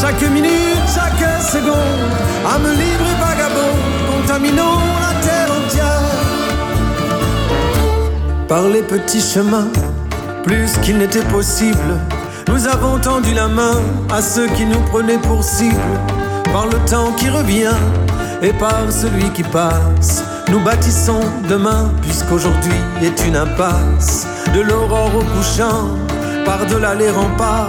Chaque 0.00 0.22
minute, 0.30 0.86
chaque 0.92 1.42
seconde, 1.42 2.10
âme 2.54 2.70
libre 2.72 3.06
et 3.12 3.18
vagabond, 3.20 3.76
contaminant 4.10 4.80
la 5.04 5.12
terre 5.20 5.50
entière. 5.62 6.10
Par 8.48 8.66
les 8.68 8.82
petits 8.82 9.20
chemins, 9.20 9.68
plus 10.42 10.78
qu'il 10.78 10.96
n'était 10.98 11.28
possible, 11.28 11.98
nous 12.50 12.66
avons 12.66 12.98
tendu 12.98 13.32
la 13.32 13.48
main 13.48 13.80
à 14.12 14.20
ceux 14.20 14.48
qui 14.48 14.64
nous 14.64 14.80
prenaient 14.90 15.18
pour 15.18 15.42
cible. 15.42 15.76
Par 16.52 16.66
le 16.66 16.78
temps 16.90 17.12
qui 17.12 17.28
revient 17.28 17.78
et 18.42 18.52
par 18.52 18.90
celui 18.90 19.30
qui 19.30 19.42
passe, 19.44 20.24
nous 20.50 20.58
bâtissons 20.60 21.20
demain, 21.48 21.92
puisqu'aujourd'hui 22.02 22.80
est 23.02 23.26
une 23.26 23.36
impasse. 23.36 24.26
De 24.54 24.60
l'aurore 24.60 25.12
au 25.14 25.22
couchant, 25.22 25.88
par-delà 26.44 26.94
les 26.94 27.10
remparts, 27.10 27.68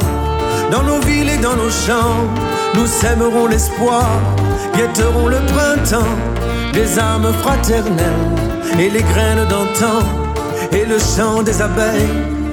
dans 0.72 0.84
nos 0.84 1.00
villes 1.00 1.30
et 1.30 1.38
dans 1.38 1.56
nos 1.56 1.70
champs, 1.70 2.26
nous 2.74 2.88
sèmerons 2.88 3.48
l'espoir, 3.48 4.08
guetterons 4.76 5.28
le 5.28 5.40
printemps, 5.54 6.16
des 6.74 6.98
âmes 6.98 7.32
fraternelles 7.42 8.32
et 8.80 8.90
les 8.90 9.04
graines 9.04 9.48
d'antan 9.48 10.02
et 10.72 10.86
le 10.86 10.98
chant 10.98 11.44
des 11.44 11.62
abeilles. 11.62 12.10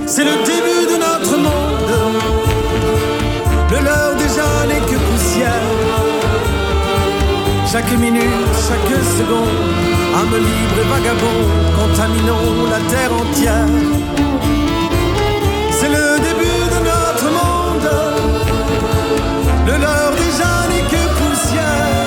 C'est 0.07 0.25
le 0.25 0.37
début 0.45 0.93
de 0.93 0.99
notre 0.99 1.39
monde. 1.39 1.68
Déjà 4.39 4.67
n'est 4.69 4.87
que 4.87 4.99
poussière. 5.11 5.67
Chaque 7.67 7.91
minute, 7.99 8.55
chaque 8.69 8.95
seconde, 9.19 9.59
âme 10.15 10.37
libre 10.49 10.79
et 10.81 10.89
vagabond, 10.95 11.43
contaminons 11.77 12.49
la 12.71 12.81
terre 12.89 13.13
entière. 13.21 13.75
C'est 15.73 15.89
le 15.89 16.21
début 16.29 16.63
de 16.75 16.79
notre 16.91 17.29
monde. 17.39 17.91
Le 19.67 19.73
leur 19.73 20.11
déjà 20.13 20.53
n'est 20.71 20.87
que 20.93 21.03
poussière. 21.19 22.07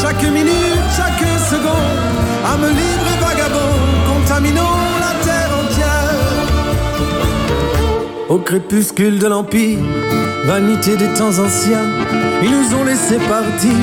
Chaque 0.00 0.22
minute, 0.22 0.88
chaque 0.96 1.26
seconde, 1.52 1.98
âme 2.46 2.68
libre 2.68 3.08
et 3.14 3.18
vagabond, 3.24 3.74
contaminons 4.06 4.78
la 5.00 5.12
terre 5.24 5.52
entière. 5.62 6.20
Au 8.28 8.38
crépuscule 8.38 9.18
de 9.18 9.26
l'Empire, 9.26 9.80
vanité 10.44 10.96
des 10.96 11.08
temps 11.14 11.38
anciens, 11.38 11.88
ils 12.42 12.50
nous 12.50 12.74
ont 12.74 12.84
laissé 12.84 13.16
partir. 13.18 13.76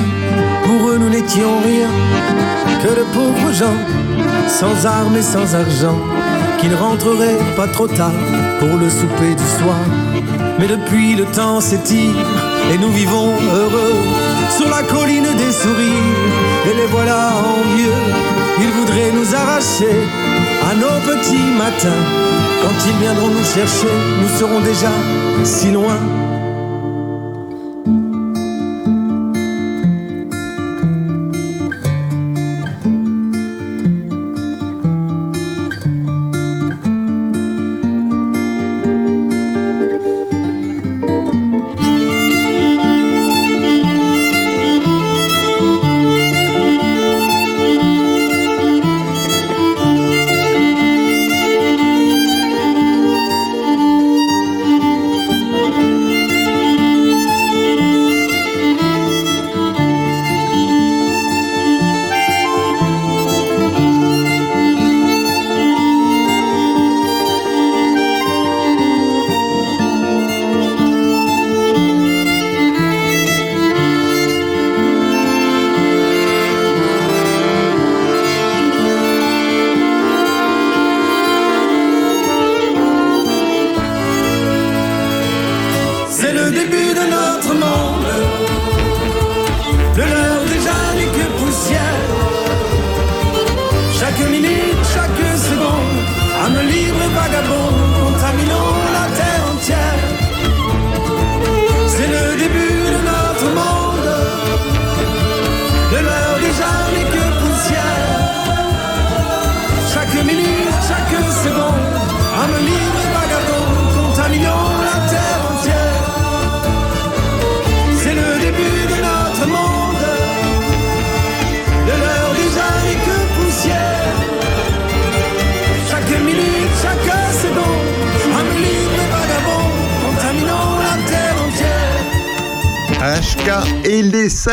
Pour 0.64 0.90
eux, 0.90 0.98
nous 0.98 1.08
n'étions 1.08 1.58
rien 1.64 1.88
que 2.82 2.88
de 2.88 3.04
pauvres 3.14 3.52
gens, 3.52 3.78
sans 4.48 4.86
armes 4.86 5.16
et 5.16 5.22
sans 5.22 5.54
argent, 5.54 5.98
qui 6.58 6.68
ne 6.68 6.76
rentrerait 6.76 7.38
pas 7.56 7.68
trop 7.68 7.88
tard 7.88 8.12
pour 8.58 8.76
le 8.76 8.88
souper 8.88 9.34
du 9.34 9.48
soir. 9.58 9.80
Mais 10.58 10.66
depuis 10.66 11.14
le 11.14 11.24
temps 11.26 11.60
s'étire 11.60 12.14
et 12.72 12.78
nous 12.78 12.90
vivons 12.90 13.32
heureux 13.54 13.94
sur 14.50 14.68
la 14.68 14.82
colline 14.82 15.28
des 15.36 15.52
sourires. 15.52 16.14
Et 16.70 16.74
les 16.74 16.86
voilà 16.86 17.30
en 17.30 17.76
mieux, 17.76 18.00
ils 18.60 18.70
voudraient 18.70 19.12
nous 19.14 19.34
arracher 19.34 19.96
à 20.70 20.74
nos 20.74 20.98
petits 21.06 21.52
matins. 21.56 22.02
Quand 22.62 22.86
ils 22.86 22.98
viendront 23.00 23.28
nous 23.28 23.44
chercher, 23.44 23.92
nous 24.20 24.38
serons 24.38 24.60
déjà 24.60 24.90
si 25.44 25.70
loin. 25.70 26.27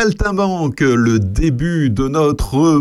Les 0.06 0.12
saltimbanques, 0.12 0.80
le 0.80 1.18
début 1.18 1.90
de 1.90 2.06
notre. 2.06 2.80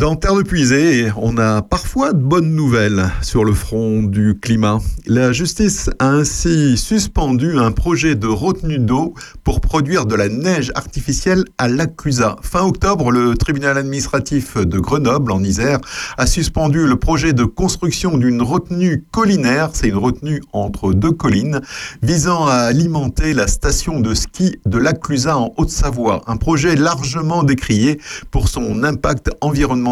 Dans 0.00 0.16
Terre 0.16 0.34
de 0.34 0.42
Puisée, 0.42 1.12
on 1.18 1.36
a 1.36 1.60
parfois 1.60 2.14
de 2.14 2.22
bonnes 2.22 2.54
nouvelles 2.54 3.10
sur 3.20 3.44
le 3.44 3.52
front 3.52 4.02
du 4.02 4.38
climat. 4.40 4.78
La 5.04 5.30
justice 5.30 5.90
a 5.98 6.08
ainsi 6.08 6.78
suspendu 6.78 7.58
un 7.58 7.70
projet 7.70 8.14
de 8.14 8.26
retenue 8.26 8.78
d'eau 8.78 9.12
pour 9.44 9.60
produire 9.60 10.06
de 10.06 10.14
la 10.14 10.30
neige 10.30 10.72
artificielle 10.74 11.44
à 11.58 11.68
l'Acusa. 11.68 12.36
Fin 12.40 12.62
octobre, 12.62 13.10
le 13.10 13.34
tribunal 13.34 13.76
administratif 13.76 14.56
de 14.56 14.78
Grenoble, 14.78 15.32
en 15.32 15.44
Isère, 15.44 15.80
a 16.16 16.26
suspendu 16.26 16.86
le 16.86 16.96
projet 16.96 17.34
de 17.34 17.44
construction 17.44 18.16
d'une 18.16 18.40
retenue 18.40 19.04
collinaire, 19.10 19.68
c'est 19.74 19.88
une 19.88 19.98
retenue 19.98 20.40
entre 20.54 20.94
deux 20.94 21.12
collines, 21.12 21.60
visant 22.02 22.46
à 22.46 22.54
alimenter 22.54 23.34
la 23.34 23.48
station 23.48 24.00
de 24.00 24.14
ski 24.14 24.56
de 24.64 24.78
l'Acusa 24.78 25.36
en 25.36 25.52
Haute-Savoie. 25.58 26.22
Un 26.26 26.38
projet 26.38 26.74
largement 26.74 27.42
décrié 27.42 28.00
pour 28.30 28.48
son 28.48 28.82
impact 28.82 29.28
environnemental. 29.42 29.89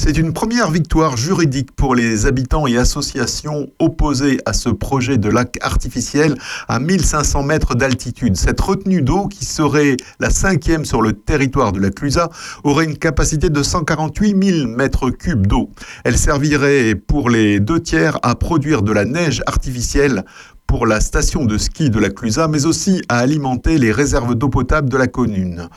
C'est 0.00 0.16
une 0.16 0.32
première 0.32 0.70
victoire 0.70 1.16
juridique 1.16 1.72
pour 1.72 1.96
les 1.96 2.26
habitants 2.26 2.68
et 2.68 2.78
associations 2.78 3.66
opposés 3.80 4.38
à 4.46 4.52
ce 4.52 4.68
projet 4.68 5.18
de 5.18 5.28
lac 5.28 5.58
artificiel 5.60 6.36
à 6.68 6.78
1500 6.78 7.42
mètres 7.42 7.74
d'altitude. 7.74 8.36
Cette 8.36 8.60
retenue 8.60 9.02
d'eau, 9.02 9.26
qui 9.26 9.44
serait 9.44 9.96
la 10.20 10.30
cinquième 10.30 10.84
sur 10.84 11.02
le 11.02 11.14
territoire 11.14 11.72
de 11.72 11.80
la 11.80 11.90
Clusa, 11.90 12.30
aurait 12.62 12.84
une 12.84 12.96
capacité 12.96 13.50
de 13.50 13.60
148 13.60 14.44
000 14.44 14.68
mètres 14.68 15.10
cubes 15.10 15.48
d'eau. 15.48 15.70
Elle 16.04 16.16
servirait 16.16 16.94
pour 16.94 17.28
les 17.28 17.58
deux 17.58 17.80
tiers 17.80 18.18
à 18.22 18.36
produire 18.36 18.82
de 18.82 18.92
la 18.92 19.04
neige 19.04 19.42
artificielle 19.46 20.24
pour 20.68 20.86
la 20.86 21.00
station 21.00 21.44
de 21.44 21.58
ski 21.58 21.90
de 21.90 21.98
la 21.98 22.10
Clusa, 22.10 22.46
mais 22.46 22.66
aussi 22.66 23.02
à 23.08 23.18
alimenter 23.18 23.78
les 23.78 23.90
réserves 23.90 24.36
d'eau 24.36 24.48
potable 24.48 24.88
de 24.88 24.96
la 24.96 25.08
commune. 25.08 25.68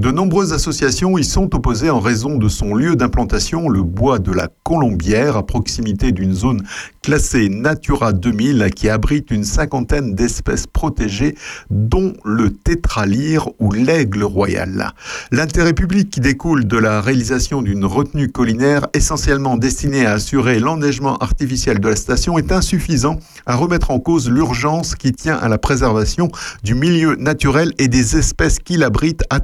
De 0.00 0.10
nombreuses 0.10 0.54
associations 0.54 1.18
y 1.18 1.24
sont 1.24 1.54
opposées 1.54 1.90
en 1.90 2.00
raison 2.00 2.38
de 2.38 2.48
son 2.48 2.74
lieu 2.74 2.96
d'implantation, 2.96 3.68
le 3.68 3.82
bois 3.82 4.18
de 4.18 4.32
la 4.32 4.48
Colombière, 4.62 5.36
à 5.36 5.44
proximité 5.44 6.10
d'une 6.10 6.32
zone 6.32 6.62
classée 7.02 7.50
Natura 7.50 8.14
2000 8.14 8.70
qui 8.74 8.88
abrite 8.88 9.30
une 9.30 9.44
cinquantaine 9.44 10.14
d'espèces 10.14 10.66
protégées, 10.66 11.34
dont 11.68 12.14
le 12.24 12.50
tétralyre 12.50 13.50
ou 13.58 13.72
l'aigle 13.72 14.22
royal. 14.22 14.94
L'intérêt 15.32 15.74
public 15.74 16.08
qui 16.08 16.20
découle 16.20 16.66
de 16.66 16.78
la 16.78 17.02
réalisation 17.02 17.60
d'une 17.60 17.84
retenue 17.84 18.28
collinaire 18.28 18.86
essentiellement 18.94 19.58
destinée 19.58 20.06
à 20.06 20.12
assurer 20.12 20.60
l'enneigement 20.60 21.18
artificiel 21.18 21.78
de 21.78 21.88
la 21.88 21.96
station 21.96 22.38
est 22.38 22.52
insuffisant 22.52 23.18
à 23.44 23.54
remettre 23.54 23.90
en 23.90 24.00
cause 24.00 24.30
l'urgence 24.30 24.94
qui 24.94 25.12
tient 25.12 25.36
à 25.36 25.48
la 25.48 25.58
préservation 25.58 26.30
du 26.62 26.74
milieu 26.74 27.16
naturel 27.16 27.74
et 27.76 27.88
des 27.88 28.16
espèces 28.16 28.60
qui 28.60 28.78
l'abritent, 28.78 29.24
a 29.28 29.40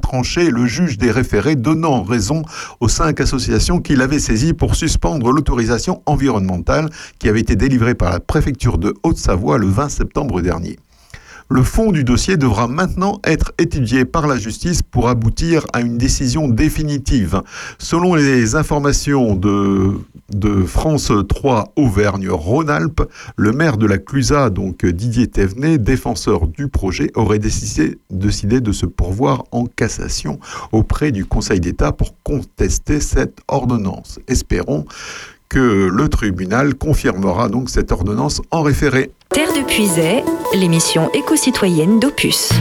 le 0.49 0.65
juge 0.65 0.97
des 0.97 1.11
référés, 1.11 1.55
donnant 1.55 2.03
raison 2.03 2.43
aux 2.79 2.89
cinq 2.89 3.21
associations 3.21 3.79
qui 3.79 3.95
l'avaient 3.95 4.19
saisi 4.19 4.53
pour 4.53 4.75
suspendre 4.75 5.31
l'autorisation 5.31 6.01
environnementale 6.05 6.89
qui 7.19 7.29
avait 7.29 7.41
été 7.41 7.55
délivrée 7.55 7.95
par 7.95 8.11
la 8.11 8.19
préfecture 8.19 8.77
de 8.77 8.93
Haute-Savoie 9.03 9.57
le 9.57 9.67
20 9.67 9.89
septembre 9.89 10.41
dernier. 10.41 10.77
Le 11.49 11.63
fond 11.63 11.93
du 11.93 12.03
dossier 12.03 12.35
devra 12.35 12.67
maintenant 12.67 13.21
être 13.23 13.53
étudié 13.57 14.03
par 14.03 14.27
la 14.27 14.37
justice 14.37 14.81
pour 14.81 15.07
aboutir 15.07 15.65
à 15.71 15.79
une 15.79 15.97
décision 15.97 16.49
définitive. 16.49 17.41
Selon 17.77 18.15
les 18.15 18.55
informations 18.55 19.33
de, 19.33 19.93
France 20.65 21.09
3 21.29 21.71
Auvergne-Rhône-Alpes, 21.77 23.09
le 23.37 23.53
maire 23.53 23.77
de 23.77 23.85
la 23.85 23.97
Clusa, 23.97 24.49
donc 24.49 24.85
Didier 24.85 25.27
Thévenet, 25.27 25.77
défenseur 25.77 26.47
du 26.47 26.67
projet, 26.67 27.11
aurait 27.15 27.39
décidé 27.39 27.97
de 28.09 28.71
se 28.73 28.85
pourvoir 28.85 29.45
en 29.51 29.67
cassation 29.67 30.39
auprès 30.73 31.13
du 31.13 31.23
Conseil 31.23 31.61
d'État 31.61 31.93
pour 31.93 32.21
contester 32.23 32.99
cette 32.99 33.39
ordonnance. 33.47 34.19
Espérons 34.27 34.85
que 35.49 35.89
le 35.91 36.09
tribunal 36.09 36.75
confirmera 36.75 37.49
donc 37.49 37.69
cette 37.69 37.91
ordonnance 37.91 38.41
en 38.51 38.63
référé. 38.63 39.11
Terre 39.29 39.53
de 39.53 39.65
Puisay, 39.65 40.23
l'émission 40.55 41.09
éco-citoyenne 41.13 41.99
d'Opus. 41.99 42.51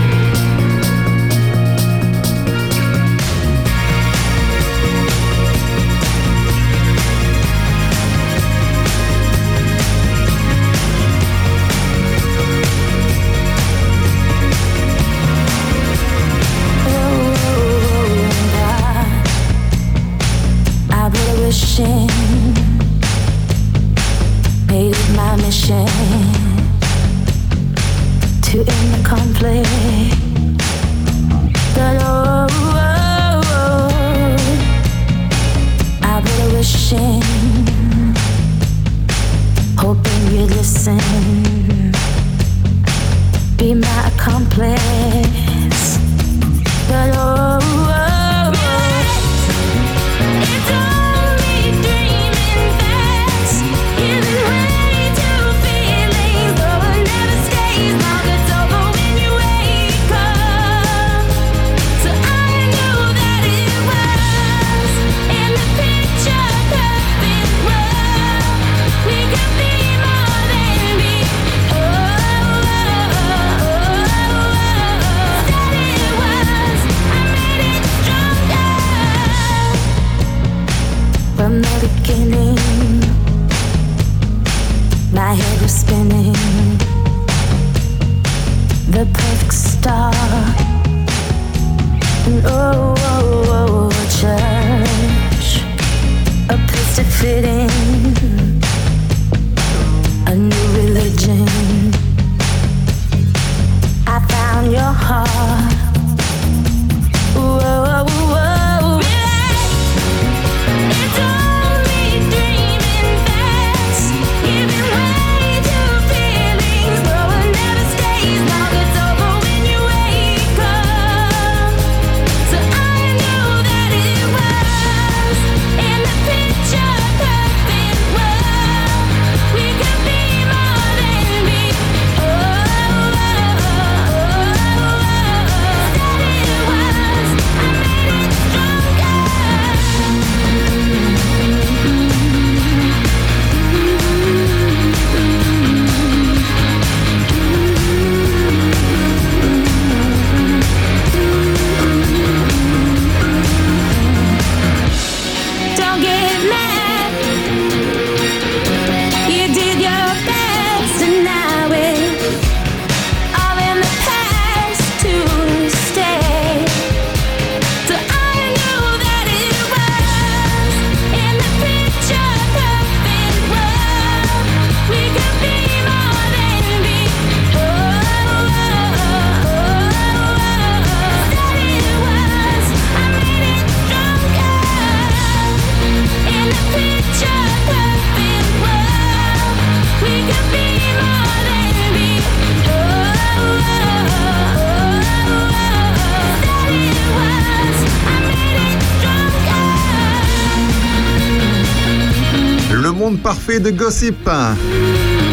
Le 202.86 202.92
monde 202.92 203.18
parfait 203.18 203.58
de 203.58 203.70
Gossip. 203.70 204.30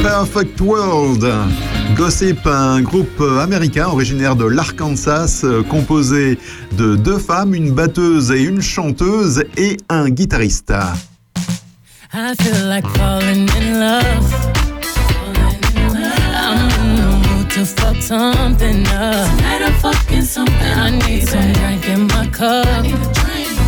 Perfect 0.01 0.59
World. 0.59 1.23
Gossip, 1.95 2.47
un 2.47 2.81
groupe 2.81 3.21
américain 3.39 3.85
originaire 3.89 4.35
de 4.35 4.45
l'Arkansas, 4.45 5.45
composé 5.69 6.39
de 6.71 6.95
deux 6.95 7.19
femmes, 7.19 7.53
une 7.53 7.71
batteuse 7.71 8.31
et 8.31 8.41
une 8.41 8.59
chanteuse, 8.59 9.43
et 9.55 9.77
un 9.89 10.09
guitariste. 10.09 10.73
I 12.11 12.34
feel 12.41 12.67
like 12.67 12.88
falling 12.97 13.47
in 13.61 13.80
love. 13.80 14.03
I'm 16.34 16.71
in 16.81 16.95
the 16.95 17.11
mood 17.27 17.51
to 17.51 17.65
fuck 17.65 18.01
something 18.01 18.88
up. 18.88 19.30
Tonight 19.38 19.61
I'm 19.61 19.73
fucking 19.73 20.23
something. 20.23 20.55
I 20.55 20.89
need 21.07 21.27
some 21.27 21.53
drink 21.53 21.88
in 21.88 22.07
my 22.07 22.25
cup. 22.31 22.65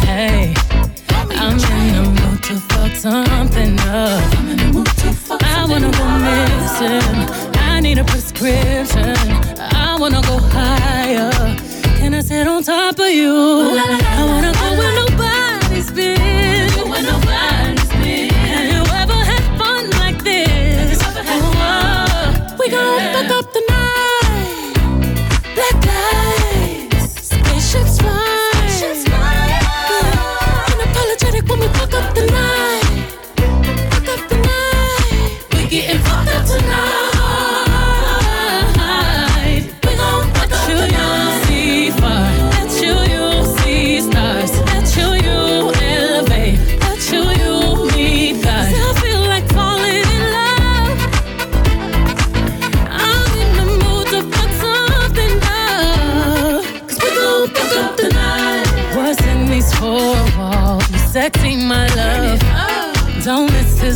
Hey, 0.04 0.56
I'm 1.38 1.60
in 1.60 1.75
something 2.96 3.80
up. 3.82 4.24
I 5.44 5.66
wanna 5.70 5.92
go 5.92 6.06
missing. 6.28 7.18
I 7.60 7.80
need 7.82 7.98
a 7.98 8.04
prescription. 8.04 9.16
I 9.60 9.98
wanna 10.00 10.22
go 10.22 10.38
higher. 10.38 11.32
Can 11.98 12.14
I 12.14 12.22
sit 12.22 12.48
on 12.48 12.64
top 12.64 13.00
of 13.00 13.10
you? 13.10 13.34
I 13.34 14.26
wanna 14.32 14.54
go 14.54 14.68
where 14.80 14.96
nobody's 15.02 15.92
been. 15.92 16.72
Where 16.90 17.04
nobody's 17.04 17.90
been. 18.02 18.30
Have 18.32 18.68
you 18.74 18.84
ever 19.02 19.20
had 19.32 19.44
fun 19.60 19.90
like 20.02 20.24
this? 20.24 21.00
Oh, 21.04 22.56
we 22.60 22.70
gon' 22.70 23.00
fuck 23.14 23.32
up 23.38 23.54
the 23.54 23.60
night. 23.70 23.75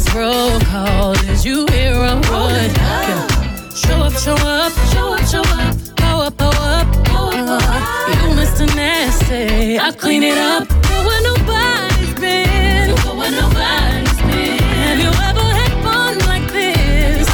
Call. 0.09 1.13
Did 1.13 1.43
you 1.45 1.65
a 1.67 2.15
word? 2.29 2.71
Yeah. 2.77 3.69
Show 3.69 4.01
up, 4.01 4.13
show 4.13 4.33
up, 4.33 4.73
show 4.91 5.13
up, 5.13 5.25
show 5.27 5.41
up. 5.41 5.75
Go 5.95 6.21
up, 6.25 6.37
go 6.37 6.49
up, 6.49 6.87
up. 7.15 7.61
You 8.09 8.29
Mr. 8.39 8.65
Nasty. 8.75 9.79
I 9.79 9.91
clean 9.91 10.23
it 10.23 10.37
up. 10.37 10.67
Go 10.67 10.97
where 11.07 11.21
nobody's 11.21 12.13
been. 12.19 12.95
Go 13.03 13.15
where 13.17 13.31
nobody's 13.31 14.21
been. 14.29 14.59
Have 14.85 14.99
you 14.99 15.11
ever 15.29 15.47
had 15.59 15.73
fun 15.85 16.17
like 16.31 16.51
this? 16.51 17.27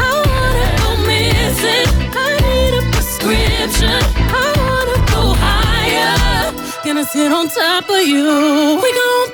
I 0.00 0.12
wanna 0.32 0.66
go 0.80 0.90
missing. 1.10 1.88
I 2.16 2.30
need 2.46 2.72
a 2.80 2.82
prescription. 2.92 4.00
I 4.42 4.46
wanna 4.64 4.98
go 5.12 5.22
higher. 5.36 6.52
Gonna 6.84 7.04
sit 7.04 7.30
on 7.30 7.48
top 7.48 7.88
of 7.90 8.06
you. 8.06 8.80
We 8.82 8.92
gon' 8.92 9.33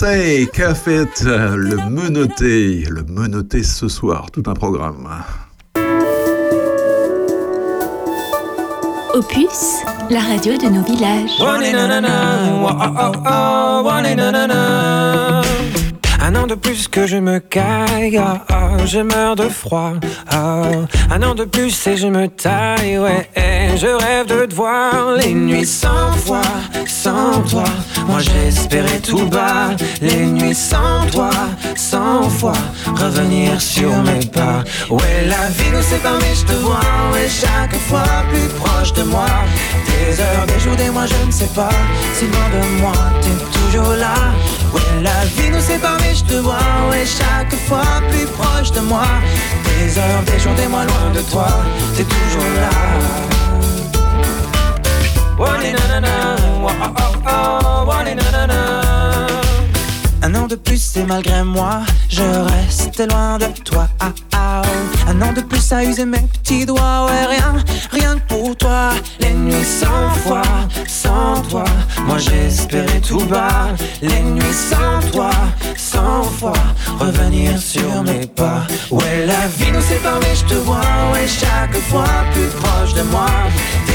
Beyoncé, 0.00 0.48
qu'a 0.52 0.74
fait 0.74 1.24
euh, 1.24 1.56
le 1.56 1.76
menotté 1.88 2.84
Le 2.88 3.02
menotté 3.04 3.62
ce 3.62 3.88
soir, 3.88 4.30
tout 4.30 4.42
un 4.46 4.54
programme. 4.54 5.08
Opus, 9.14 9.82
la 10.10 10.20
radio 10.20 10.56
de 10.56 10.68
nos 10.68 10.82
villages. 10.82 11.38
Un 16.28 16.34
an 16.34 16.46
de 16.46 16.54
plus 16.54 16.88
que 16.88 17.06
je 17.06 17.16
me 17.16 17.38
caille, 17.38 18.18
ah, 18.18 18.44
ah, 18.50 18.84
je 18.84 18.98
meurs 18.98 19.34
de 19.34 19.48
froid. 19.48 19.94
ah. 20.30 20.60
Un 21.10 21.22
an 21.22 21.34
de 21.34 21.44
plus 21.44 21.86
et 21.86 21.96
je 21.96 22.06
me 22.06 22.28
taille, 22.28 22.98
ouais. 22.98 23.30
et 23.34 23.74
Je 23.78 23.86
rêve 23.86 24.26
de 24.26 24.44
te 24.44 24.54
voir 24.54 25.14
les 25.16 25.32
nuits 25.32 25.64
sans 25.64 26.12
toi, 26.26 26.42
sans 26.86 27.40
toi. 27.48 27.64
Moi 28.06 28.18
j'espérais 28.18 29.00
tout 29.00 29.24
bas, 29.24 29.70
les 30.02 30.26
nuits 30.26 30.54
sans 30.54 31.06
toi, 31.10 31.30
sans 31.74 32.28
foi. 32.28 32.52
Revenir 32.94 33.58
sur 33.58 33.90
mes 34.02 34.26
pas. 34.26 34.64
Ouais, 34.90 35.24
la 35.26 35.48
vie 35.56 35.70
nous 35.72 35.80
sépare, 35.82 36.18
mais 36.20 36.34
je 36.34 36.44
te 36.44 36.52
vois, 36.60 36.84
ouais, 37.14 37.26
chaque 37.26 37.74
fois 37.88 38.04
plus 38.30 38.48
proche 38.60 38.92
de 38.92 39.04
moi. 39.04 39.24
Des 39.86 40.20
heures, 40.20 40.46
des 40.46 40.60
jours, 40.60 40.76
des 40.76 40.90
mois, 40.90 41.06
je 41.06 41.26
ne 41.26 41.32
sais 41.32 41.52
pas. 41.54 41.70
Si 42.12 42.26
loin 42.26 42.48
de 42.52 42.82
moi, 42.82 42.92
t'es 43.22 43.78
toujours 43.78 43.94
là. 43.94 44.14
Ouais, 44.72 45.02
la 45.02 45.24
vie 45.24 45.50
nous 45.50 45.60
sépare, 45.60 45.98
mais 46.00 46.14
je 46.14 46.24
te 46.24 46.34
vois, 46.34 46.58
ouais, 46.90 47.04
chaque 47.06 47.54
fois 47.66 48.02
plus 48.10 48.26
proche 48.26 48.70
de 48.72 48.80
moi. 48.80 49.06
Des 49.64 49.98
heures, 49.98 50.22
des 50.26 50.38
jours, 50.38 50.54
des 50.54 50.66
mois 50.66 50.84
loin 50.84 51.10
de 51.14 51.20
toi, 51.30 51.48
t'es 51.96 52.04
toujours 52.04 52.50
là. 52.60 52.70
Oh. 55.40 55.44
Oh, 56.80 57.18
oh. 57.26 58.87
Un 60.28 60.34
an 60.34 60.46
de 60.46 60.56
plus 60.56 60.94
et 60.98 61.04
malgré 61.04 61.42
moi, 61.42 61.80
je 62.10 62.20
reste 62.20 63.00
loin 63.10 63.38
de 63.38 63.46
toi. 63.64 63.88
Ah, 63.98 64.12
ah, 64.34 64.62
oh. 64.62 65.10
Un 65.10 65.22
an 65.22 65.32
de 65.32 65.40
plus 65.40 65.72
à 65.72 65.82
user 65.82 66.04
mes 66.04 66.20
petits 66.20 66.66
doigts, 66.66 67.06
ouais, 67.06 67.24
rien, 67.34 67.54
rien 67.90 68.18
que 68.18 68.34
pour 68.34 68.54
toi. 68.54 68.90
Les 69.20 69.32
nuits 69.32 69.64
sans 69.64 70.10
foi, 70.22 70.42
sans 70.86 71.40
toi. 71.48 71.64
Moi 72.04 72.18
j'espérais 72.18 73.00
tout 73.00 73.24
bas. 73.24 73.68
Les 74.02 74.20
nuits 74.20 74.42
sans 74.52 75.00
toi, 75.10 75.30
sans 75.78 76.24
foi. 76.24 76.52
Revenir 77.00 77.58
sur 77.58 78.02
mes 78.02 78.26
pas. 78.26 78.66
Ouais, 78.90 79.24
la 79.24 79.46
vie 79.46 79.72
nous 79.72 79.80
sépare, 79.80 80.20
mais 80.20 80.34
je 80.34 80.44
te 80.44 80.54
vois, 80.60 80.82
ouais, 81.14 81.26
chaque 81.26 81.80
fois 81.88 82.04
plus 82.34 82.48
proche 82.60 82.92
de 82.92 83.02
moi. 83.04 83.30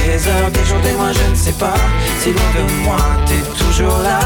Des 0.03 0.27
heures, 0.27 0.51
des 0.51 0.65
jours, 0.65 0.79
des 0.81 0.91
mois, 0.93 1.13
je 1.13 1.29
ne 1.29 1.35
sais 1.35 1.53
pas. 1.53 1.75
Si 2.19 2.31
loin 2.33 2.51
de 2.55 2.83
moi, 2.83 2.97
t'es 3.25 3.41
toujours 3.57 3.97
là. 3.99 4.19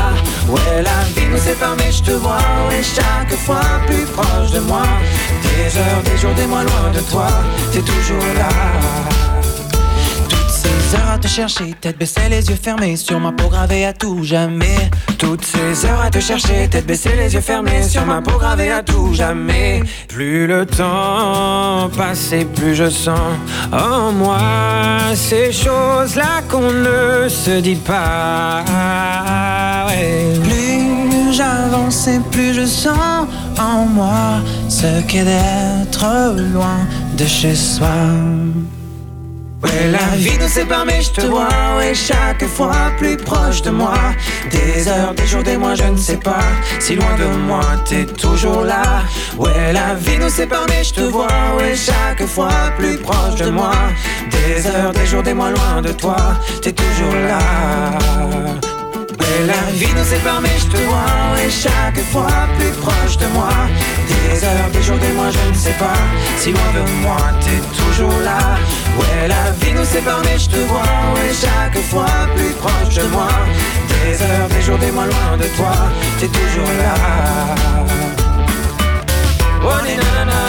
Ouais, 0.50 0.82
la 0.82 1.04
vie 1.16 1.28
nous 1.30 1.38
sépare, 1.38 1.76
mais 1.78 1.92
je 1.92 2.02
te 2.02 2.12
vois, 2.12 2.40
ouais, 2.68 2.82
chaque 2.82 3.38
fois 3.46 3.62
plus 3.86 4.06
proche 4.06 4.52
de 4.52 4.60
moi. 4.62 4.84
Des 5.44 5.78
heures, 5.78 6.04
des 6.04 6.18
jours, 6.18 6.34
des 6.34 6.48
mois 6.48 6.64
loin 6.64 6.92
de 6.94 7.00
toi, 7.12 7.28
t'es 7.72 7.82
toujours 7.82 8.26
là. 8.38 9.47
Toutes 10.88 10.96
ces 10.96 11.02
heures 11.04 11.12
à 11.12 11.18
te 11.18 11.28
chercher, 11.28 11.76
tête 11.82 11.98
baissée, 11.98 12.30
les 12.30 12.50
yeux 12.50 12.56
fermés, 12.56 12.96
sur 12.96 13.20
ma 13.20 13.34
peau 13.34 13.50
gravée 13.50 13.86
à 13.86 13.92
tout 13.92 14.24
jamais. 14.24 14.90
Toutes 15.18 15.44
ces 15.44 15.86
heures 15.86 16.02
à 16.02 16.10
te 16.10 16.20
chercher, 16.22 16.70
tête 16.70 16.86
baissée, 16.86 17.12
les 17.18 17.34
yeux 17.34 17.42
fermés, 17.42 17.84
sur 17.84 18.06
ma 18.06 18.22
peau 18.22 18.38
gravée 18.38 18.72
à 18.72 18.84
tout 18.84 19.14
jamais. 19.14 19.84
Plus 20.08 20.48
le 20.48 20.66
temps 20.66 21.90
passe 21.98 22.32
et 22.32 22.46
plus 22.46 22.74
je 22.74 22.90
sens 22.90 23.20
en 23.74 24.14
moi 24.14 24.38
ces 25.14 25.52
choses-là 25.52 26.42
qu'on 26.50 26.72
ne 26.72 27.28
se 27.28 27.60
dit 27.60 27.76
pas. 27.76 28.64
Plus 30.44 31.34
j'avance 31.34 32.08
plus 32.32 32.54
je 32.54 32.66
sens 32.66 33.28
en 33.60 33.86
moi 33.86 34.40
ce 34.70 35.02
qu'est 35.02 35.26
d'être 35.26 36.06
loin 36.54 36.80
de 37.18 37.26
chez 37.26 37.56
soi. 37.56 37.88
Ouais, 39.64 39.90
la 39.92 40.16
vie 40.16 40.38
nous 40.40 40.48
sépare, 40.48 40.86
mais 40.86 41.02
je 41.02 41.10
te 41.10 41.22
vois, 41.22 41.50
ouais, 41.78 41.96
chaque 41.96 42.46
fois 42.46 42.92
plus 42.98 43.18
proche 43.18 43.64
de 43.64 43.72
moi. 43.72 43.96
Des 44.52 44.88
heures, 44.88 45.16
des 45.16 45.26
jours, 45.26 45.42
des 45.42 45.58
mois, 45.58 45.74
je 45.74 45.86
ne 45.86 45.98
sais 45.98 46.18
pas. 46.18 46.44
Si 46.80 46.96
loin 46.96 47.16
de 47.18 47.26
moi, 47.26 47.64
t'es 47.84 48.06
toujours 48.06 48.62
là. 48.62 49.02
Ouais, 49.36 49.74
la 49.74 49.96
vie 49.96 50.20
nous 50.20 50.30
sépare, 50.30 50.66
mais 50.70 50.84
je 50.84 50.94
te 50.94 51.02
vois, 51.02 51.28
ouais, 51.58 51.76
chaque 51.76 52.28
fois 52.28 52.72
plus 52.78 52.98
proche 52.98 53.36
de 53.40 53.50
moi. 53.50 53.72
Des 54.30 54.68
heures, 54.68 54.92
des 54.94 55.08
jours, 55.08 55.24
des 55.24 55.34
mois, 55.34 55.50
loin 55.50 55.82
de 55.82 55.92
toi, 55.92 56.18
t'es 56.62 56.74
toujours 56.74 57.16
là. 57.28 57.40
Ouais, 59.20 59.46
la 59.46 59.72
vie 59.72 59.94
nous 59.96 60.04
sépare, 60.04 60.42
mais 60.42 60.58
je 60.58 60.66
te 60.66 60.78
vois, 60.78 61.12
ouais, 61.36 61.50
chaque 61.50 62.00
fois 62.12 62.48
plus 62.58 62.72
proche 62.82 63.18
de 63.18 63.28
moi. 63.34 63.50
Des 64.08 64.44
heures, 64.44 64.70
des 64.72 64.84
jours, 64.84 64.98
des 64.98 65.14
mois, 65.14 65.30
je 65.32 65.50
ne 65.50 65.54
sais 65.56 65.76
pas. 65.80 66.00
Si 66.38 66.52
loin 66.52 66.72
de 66.76 66.84
moi, 67.02 67.18
t'es 67.42 67.62
toujours 67.82 68.20
là. 68.24 68.58
Ouais, 69.00 69.28
la 69.28 69.52
vie 69.62 69.74
nous 69.74 69.86
sépare, 69.86 70.22
mais 70.24 70.38
je 70.38 70.50
te 70.50 70.58
vois, 70.68 70.92
ouais, 71.16 71.32
chaque 71.34 71.82
fois 71.90 72.06
plus 72.36 72.54
proche 72.62 72.96
de 72.96 73.08
moi. 73.10 73.28
Des 73.90 74.22
heures, 74.22 74.50
des 74.50 74.62
jours, 74.62 74.78
des 74.78 74.92
mois, 74.92 75.06
loin 75.06 75.38
de 75.38 75.48
toi, 75.56 75.74
t'es 76.20 76.28
toujours 76.28 76.72
là. 76.84 76.94
Oh, 79.64 79.82
ni, 79.86 79.96
na, 79.96 80.10
na, 80.18 80.26
na. 80.26 80.40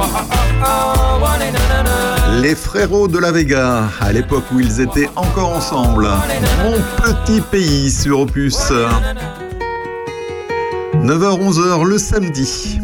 Oh, 0.00 0.04
oh, 0.04 0.18
oh, 0.30 0.36
oh, 0.64 1.24
oh, 1.24 1.38
ni, 1.40 1.50
na, 1.50 1.82
na, 1.82 1.82
na. 1.82 2.17
Les 2.36 2.54
frérots 2.54 3.08
de 3.08 3.18
la 3.18 3.32
Vega, 3.32 3.88
à 4.00 4.12
l'époque 4.12 4.44
où 4.52 4.60
ils 4.60 4.80
étaient 4.80 5.08
encore 5.16 5.56
ensemble. 5.56 6.08
Mon 6.62 6.78
petit 7.02 7.40
pays 7.40 7.90
sur 7.90 8.20
Opus. 8.20 8.72
9h-11h 10.94 11.84
le 11.84 11.98
samedi. 11.98 12.80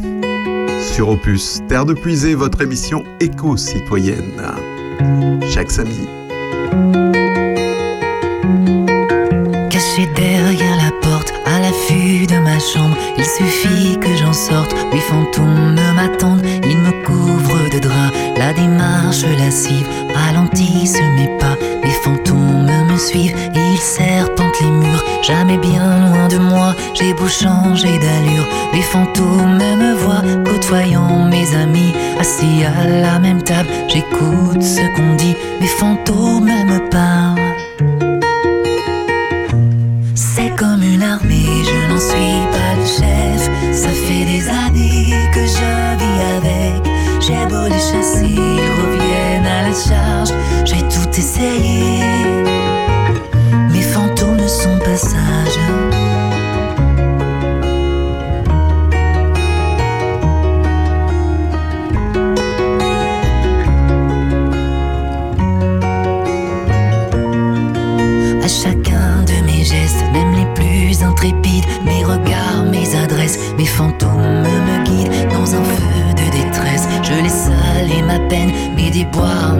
Sur 0.92 1.10
Opus, 1.10 1.60
Terre 1.68 1.86
de 1.86 1.94
Puisée, 1.94 2.34
votre 2.34 2.60
émission 2.62 3.04
éco-citoyenne. 3.20 4.42
Chaque 5.48 5.70
samedi. 5.70 6.08
Caché 9.70 10.08
derrière 10.16 10.76
la 10.76 10.90
porte, 11.00 11.13
à 11.46 11.60
l'affût 11.60 12.26
de 12.26 12.38
ma 12.38 12.58
chambre, 12.58 12.96
il 13.16 13.24
suffit 13.24 13.98
que 13.98 14.14
j'en 14.16 14.32
sorte. 14.32 14.74
Oui, 14.92 15.00
fantômes 15.00 15.78
m'attendent, 15.94 16.42
ils 16.64 16.78
me 16.78 16.92
couvrent 17.04 17.70
de 17.70 17.78
draps. 17.78 18.16
La 18.36 18.52
démarche 18.52 19.24
lascive 19.38 19.86
ralentissent 20.14 21.00
mes 21.16 21.28
pas. 21.38 21.56
Les 21.82 21.90
fantômes 21.90 22.70
me 22.90 22.96
suivent 22.96 23.36
et 23.36 23.72
ils 23.72 23.78
serpentent 23.78 24.60
les 24.60 24.70
murs. 24.70 25.04
Jamais 25.22 25.58
bien 25.58 26.10
loin 26.10 26.28
de 26.28 26.38
moi, 26.38 26.74
j'ai 26.94 27.14
beau 27.14 27.28
changer 27.28 27.98
d'allure. 27.98 28.48
Les 28.72 28.82
fantômes 28.82 29.58
me 29.58 29.94
voient, 29.94 30.22
côtoyant 30.44 31.24
mes 31.28 31.54
amis. 31.54 31.92
Assis 32.18 32.64
à 32.64 32.86
la 32.86 33.18
même 33.18 33.42
table, 33.42 33.68
j'écoute 33.88 34.62
ce 34.62 34.80
qu'on 34.94 35.14
dit. 35.16 35.36
Les 35.60 35.66
fantômes 35.66 36.44
me 36.44 36.78
parlent. 36.90 37.63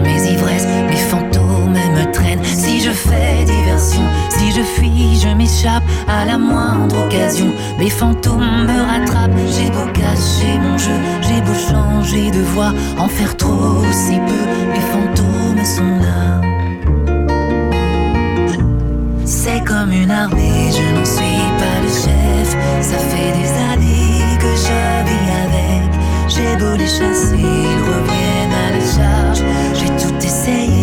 Mes 0.03 0.31
ivresses, 0.31 0.67
mes 0.89 0.95
fantômes 0.95 1.73
me 1.73 2.11
traînent. 2.11 2.43
Si 2.43 2.81
je 2.81 2.91
fais 2.91 3.43
diversion, 3.45 4.03
si 4.29 4.51
je 4.51 4.61
fuis, 4.61 5.19
je 5.21 5.29
m'échappe 5.29 5.83
à 6.07 6.25
la 6.25 6.37
moindre 6.37 7.05
occasion. 7.05 7.51
Mes 7.79 7.89
fantômes 7.89 8.65
me 8.67 8.81
rattrapent, 8.81 9.31
j'ai 9.55 9.69
beau 9.69 9.85
cacher 9.93 10.59
mon 10.61 10.77
jeu, 10.77 10.97
j'ai 11.21 11.41
beau 11.41 11.53
changer 11.53 12.31
de 12.31 12.41
voix, 12.53 12.73
en 12.97 13.07
faire 13.07 13.35
trop 13.37 13.83
si 13.91 14.15
peu, 14.15 14.45
mes 14.73 14.85
fantômes 14.93 15.65
sont 15.65 15.99
là. 15.99 16.41
C'est 19.25 19.63
comme 19.65 19.91
une 19.91 20.11
armée, 20.11 20.71
je 20.71 20.97
n'en 20.97 21.05
suis 21.05 21.45
pas 21.59 21.79
le 21.81 21.89
chef. 21.89 22.55
Ça 22.81 22.97
fait 22.97 23.31
des 23.39 23.51
années 23.71 24.37
que 24.39 24.51
je 24.55 24.77
vis 25.07 25.29
avec. 25.45 25.91
J'ai 26.27 26.55
beau 26.57 26.75
les 26.75 26.87
chasser, 26.87 27.35
ils 27.37 27.81
reviennent. 27.89 28.54
J'ai 30.43 30.74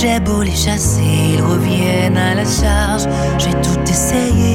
J'ai 0.00 0.18
beau 0.18 0.40
les 0.40 0.56
chasser, 0.56 1.02
ils 1.34 1.42
reviennent 1.42 2.16
à 2.16 2.34
la 2.34 2.44
charge. 2.44 3.02
J'ai 3.36 3.50
tout 3.50 3.78
essayé. 3.86 4.49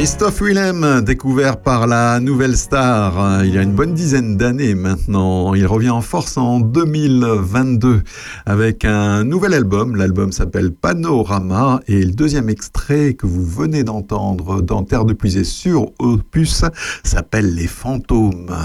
Christophe 0.00 0.40
Willem, 0.40 1.02
découvert 1.02 1.60
par 1.60 1.86
la 1.86 2.20
nouvelle 2.20 2.56
star 2.56 3.22
euh, 3.22 3.44
il 3.44 3.54
y 3.54 3.58
a 3.58 3.62
une 3.62 3.74
bonne 3.74 3.92
dizaine 3.92 4.38
d'années 4.38 4.74
maintenant. 4.74 5.52
Il 5.52 5.66
revient 5.66 5.90
en 5.90 6.00
force 6.00 6.38
en 6.38 6.58
2022 6.58 8.02
avec 8.46 8.86
un 8.86 9.24
nouvel 9.24 9.52
album. 9.52 9.96
L'album 9.96 10.32
s'appelle 10.32 10.72
Panorama 10.72 11.80
et 11.86 12.02
le 12.02 12.12
deuxième 12.12 12.48
extrait 12.48 13.12
que 13.12 13.26
vous 13.26 13.44
venez 13.44 13.84
d'entendre 13.84 14.62
dans 14.62 14.84
Terre 14.84 15.04
de 15.04 15.12
Puisée 15.12 15.44
sur 15.44 15.90
Opus 15.98 16.64
s'appelle 17.04 17.54
Les 17.54 17.66
Fantômes. 17.66 18.56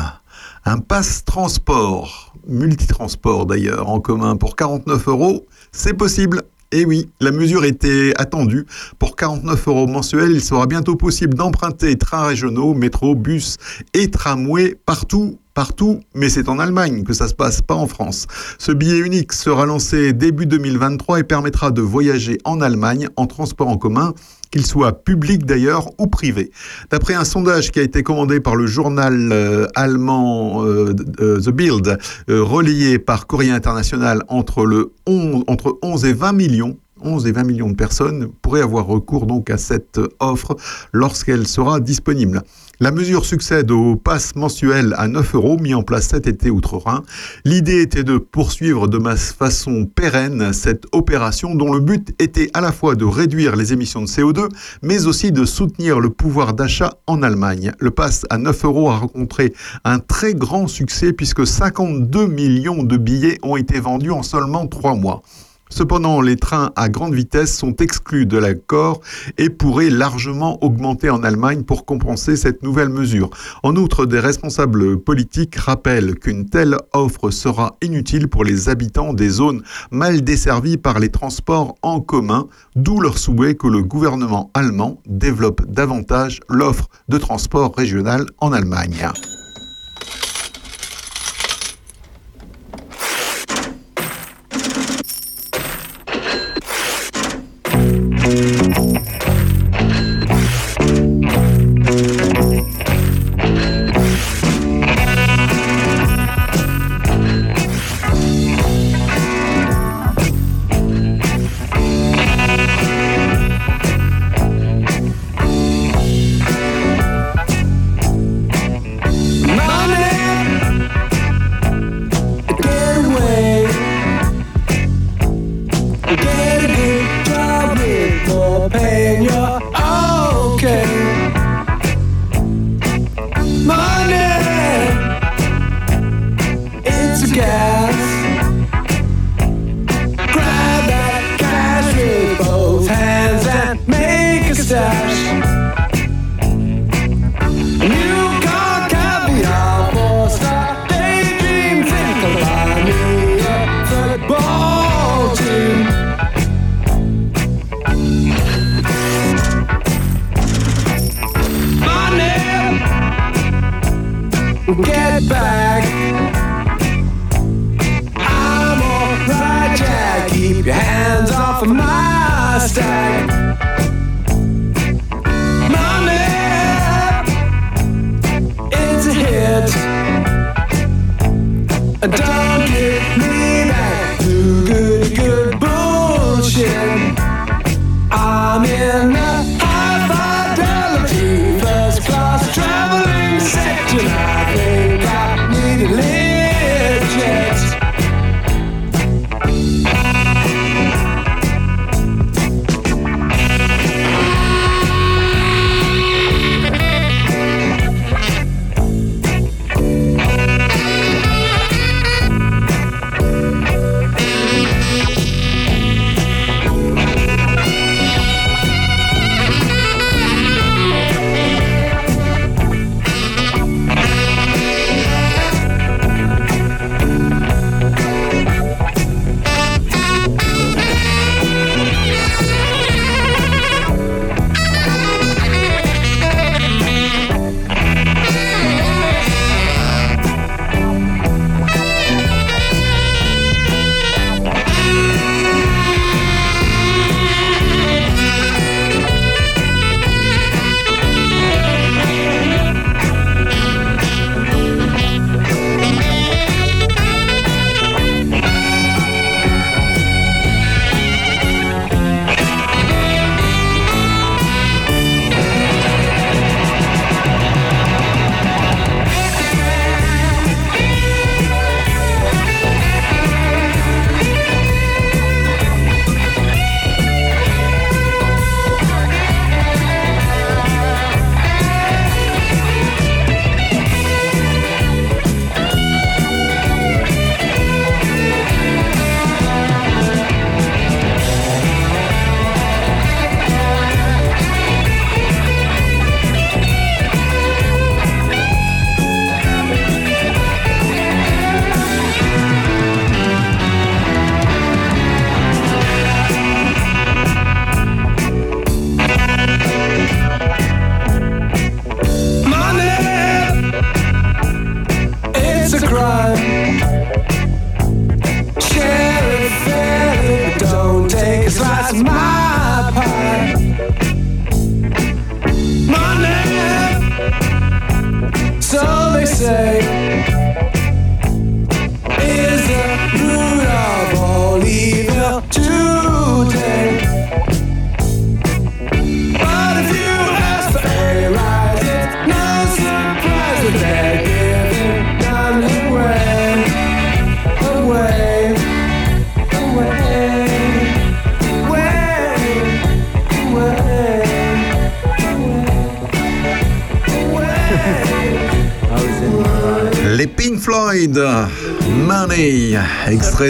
Un 0.63 0.77
passe 0.77 1.25
transport, 1.25 2.33
multitransport 2.47 3.45
d'ailleurs, 3.45 3.89
en 3.89 3.99
commun 3.99 4.37
pour 4.37 4.55
49 4.55 5.09
euros, 5.09 5.45
c'est 5.73 5.95
possible. 5.95 6.43
Et 6.75 6.83
oui, 6.83 7.07
la 7.21 7.31
mesure 7.31 7.63
était 7.63 8.11
attendue. 8.17 8.65
Pour 8.99 9.15
49 9.15 9.65
euros 9.69 9.87
mensuels, 9.87 10.33
il 10.33 10.43
sera 10.43 10.67
bientôt 10.67 10.97
possible 10.97 11.33
d'emprunter 11.33 11.97
trains 11.97 12.25
régionaux, 12.25 12.73
métro, 12.73 13.15
bus 13.15 13.55
et 13.93 14.11
tramway 14.11 14.75
partout 14.85 15.39
partout, 15.55 16.01
mais 16.13 16.27
c'est 16.27 16.49
en 16.49 16.59
Allemagne 16.59 17.03
que 17.03 17.13
ça 17.13 17.29
se 17.29 17.33
passe, 17.33 17.61
pas 17.61 17.75
en 17.75 17.87
France. 17.87 18.27
Ce 18.59 18.73
billet 18.73 18.97
unique 18.97 19.31
sera 19.31 19.65
lancé 19.65 20.11
début 20.11 20.45
2023 20.45 21.21
et 21.21 21.23
permettra 21.23 21.71
de 21.71 21.81
voyager 21.81 22.37
en 22.43 22.59
Allemagne 22.59 23.07
en 23.15 23.25
transport 23.25 23.69
en 23.69 23.77
commun, 23.77 24.13
qu'il 24.55 24.65
soit 24.65 25.03
public 25.03 25.45
d'ailleurs 25.45 25.89
ou 25.99 26.07
privé. 26.07 26.49
D'après 26.89 27.13
un 27.13 27.25
sondage 27.25 27.71
qui 27.71 27.79
a 27.79 27.83
été 27.83 28.03
commandé 28.03 28.39
par 28.39 28.55
le 28.55 28.65
journal 28.67 29.29
euh, 29.33 29.67
allemand 29.75 30.63
euh, 30.63 30.95
euh, 31.19 31.41
The 31.41 31.99
euh, 32.29 32.41
relayé 32.41 32.97
par 32.97 33.27
Courrier 33.27 33.51
International 33.51 34.23
entre, 34.29 34.65
le 34.65 34.93
11, 35.07 35.43
entre 35.47 35.77
11 35.81 36.05
et 36.05 36.13
20 36.13 36.31
millions, 36.31 36.77
11 37.01 37.27
et 37.27 37.33
20 37.33 37.43
millions 37.43 37.69
de 37.69 37.75
personnes 37.75 38.29
pourraient 38.41 38.61
avoir 38.61 38.85
recours 38.85 39.25
donc 39.25 39.49
à 39.49 39.57
cette 39.57 39.99
offre 40.21 40.55
lorsqu'elle 40.93 41.47
sera 41.47 41.81
disponible. 41.81 42.41
La 42.81 42.91
mesure 42.91 43.25
succède 43.25 43.71
au 43.71 43.95
pass 43.95 44.35
mensuel 44.35 44.95
à 44.97 45.07
9 45.07 45.35
euros 45.35 45.57
mis 45.57 45.73
en 45.73 45.81
place 45.81 46.09
cet 46.09 46.27
été 46.27 46.49
outre-Rhin. 46.49 47.03
L'idée 47.45 47.81
était 47.81 48.03
de 48.03 48.17
poursuivre 48.17 48.89
de 48.89 48.99
façon 49.15 49.85
pérenne 49.85 50.51
cette 50.51 50.83
opération 50.91 51.55
dont 51.55 51.73
le 51.73 51.79
but 51.79 52.13
était 52.19 52.49
à 52.53 52.59
la 52.59 52.73
fois 52.73 52.95
de 52.95 53.05
réduire 53.05 53.55
les 53.55 53.71
émissions 53.71 54.01
de 54.01 54.07
CO2 54.07 54.49
mais 54.81 55.07
aussi 55.07 55.31
de 55.31 55.45
soutenir 55.45 56.01
le 56.01 56.09
pouvoir 56.09 56.53
d'achat 56.53 56.95
en 57.07 57.23
Allemagne. 57.23 57.71
Le 57.79 57.91
pass 57.91 58.25
à 58.29 58.37
9 58.37 58.65
euros 58.65 58.89
a 58.89 58.97
rencontré 58.97 59.53
un 59.85 59.99
très 59.99 60.33
grand 60.33 60.67
succès 60.67 61.13
puisque 61.13 61.47
52 61.47 62.27
millions 62.27 62.83
de 62.83 62.97
billets 62.97 63.37
ont 63.41 63.55
été 63.55 63.79
vendus 63.79 64.11
en 64.11 64.21
seulement 64.21 64.67
3 64.67 64.95
mois. 64.95 65.21
Cependant, 65.69 66.21
les 66.21 66.37
trains 66.37 66.71
à 66.75 66.89
grande 66.89 67.15
vitesse 67.15 67.57
sont 67.57 67.75
exclus 67.77 68.25
de 68.25 68.37
l'accord 68.37 69.01
et 69.37 69.49
pourraient 69.49 69.89
largement 69.89 70.63
augmenter 70.63 71.09
en 71.09 71.23
Allemagne 71.23 71.63
pour 71.63 71.85
compenser 71.85 72.35
cette 72.35 72.61
nouvelle 72.61 72.89
mesure. 72.89 73.29
En 73.63 73.75
outre, 73.75 74.05
des 74.05 74.19
responsables 74.19 74.99
politiques 74.99 75.55
rappellent 75.55 76.15
qu'une 76.15 76.47
telle 76.47 76.77
offre 76.93 77.31
sera 77.31 77.75
inutile 77.81 78.27
pour 78.27 78.43
les 78.43 78.69
habitants 78.69 79.13
des 79.13 79.29
zones 79.29 79.63
mal 79.91 80.23
desservies 80.23 80.77
par 80.77 80.99
les 80.99 81.09
transports 81.09 81.75
en 81.81 81.99
commun, 81.99 82.47
d'où 82.75 82.99
leur 82.99 83.17
souhait 83.17 83.55
que 83.55 83.67
le 83.67 83.81
gouvernement 83.81 84.51
allemand 84.53 85.01
développe 85.07 85.65
davantage 85.67 86.41
l'offre 86.47 86.87
de 87.09 87.17
transport 87.17 87.75
régional 87.75 88.25
en 88.39 88.51
Allemagne. 88.51 89.09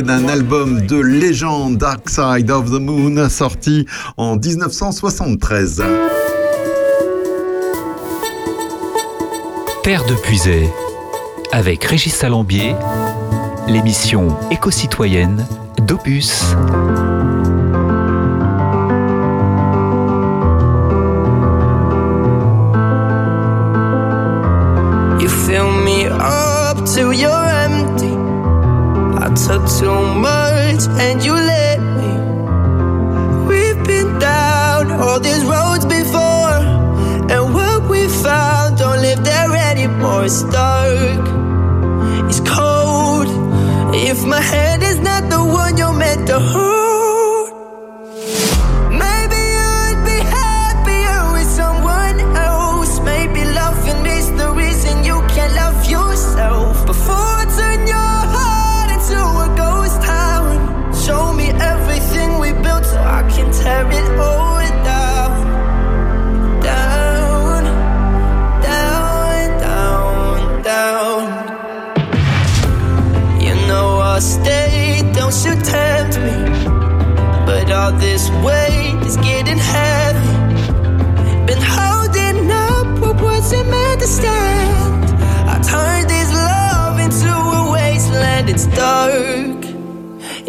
d'un 0.02 0.28
album 0.28 0.82
de 0.82 0.98
légende 0.98 1.78
Dark 1.78 2.10
Side 2.10 2.52
of 2.52 2.66
the 2.72 2.80
Moon 2.80 3.30
sorti 3.30 3.86
en 4.18 4.36
1973. 4.36 5.84
Terre 9.84 10.06
de 10.06 10.16
Puisay 10.16 10.70
avec 11.52 11.84
Régis 11.86 12.14
Salambier, 12.14 12.76
l'émission 13.68 14.36
éco-citoyenne 14.52 15.46
d'Opus. 15.88 16.56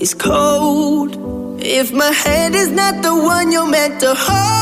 is 0.07 0.15
cold. 0.15 1.11
If 1.61 1.93
my 1.93 2.13
head 2.13 2.55
is 2.55 2.69
not 2.69 3.03
the 3.03 3.15
one 3.35 3.51
you're 3.51 3.71
meant 3.77 3.99
to 4.03 4.15
hold. 4.15 4.56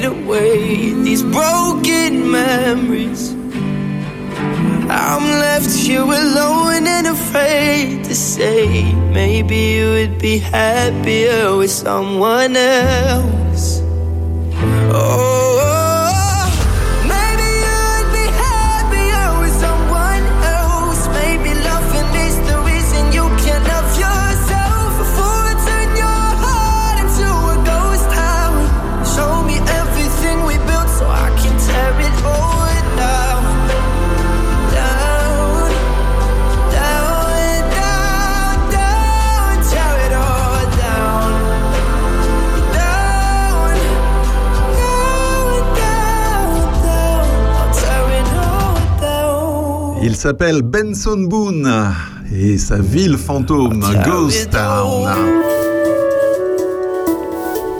Away. 0.00 0.92
These 1.04 1.22
broken 1.22 2.30
memories. 2.30 3.32
I'm 4.88 5.24
left 5.46 5.70
here 5.74 6.02
alone 6.02 6.86
and 6.86 7.06
afraid 7.06 8.04
to 8.04 8.14
say 8.14 8.94
maybe 9.12 9.56
you 9.76 9.90
would 9.96 10.18
be 10.18 10.38
happier 10.38 11.56
with 11.56 11.70
someone 11.70 12.56
else. 12.56 13.80
Oh, 14.94 15.31
Il 50.12 50.16
s'appelle 50.16 50.60
Benson 50.60 51.24
Boone 51.26 51.90
et 52.30 52.58
sa 52.58 52.76
ville 52.76 53.16
fantôme, 53.16 53.82
Ghost 54.04 54.50
Town. 54.50 55.08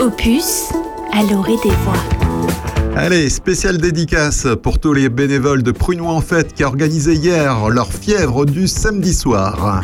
Opus 0.01 0.73
à 1.13 1.23
l'orée 1.31 1.59
des 1.63 1.69
voix. 1.85 2.97
Allez, 2.97 3.29
spéciale 3.29 3.77
dédicace 3.77 4.47
pour 4.63 4.79
tous 4.79 4.95
les 4.95 5.11
bénévoles 5.11 5.63
de 5.63 5.73
Prunois 5.73 6.15
en 6.15 6.23
fête 6.23 6.55
qui 6.55 6.63
a 6.63 6.69
organisé 6.69 7.13
hier 7.13 7.69
leur 7.69 7.93
fièvre 7.93 8.47
du 8.47 8.67
samedi 8.67 9.13
soir. 9.13 9.83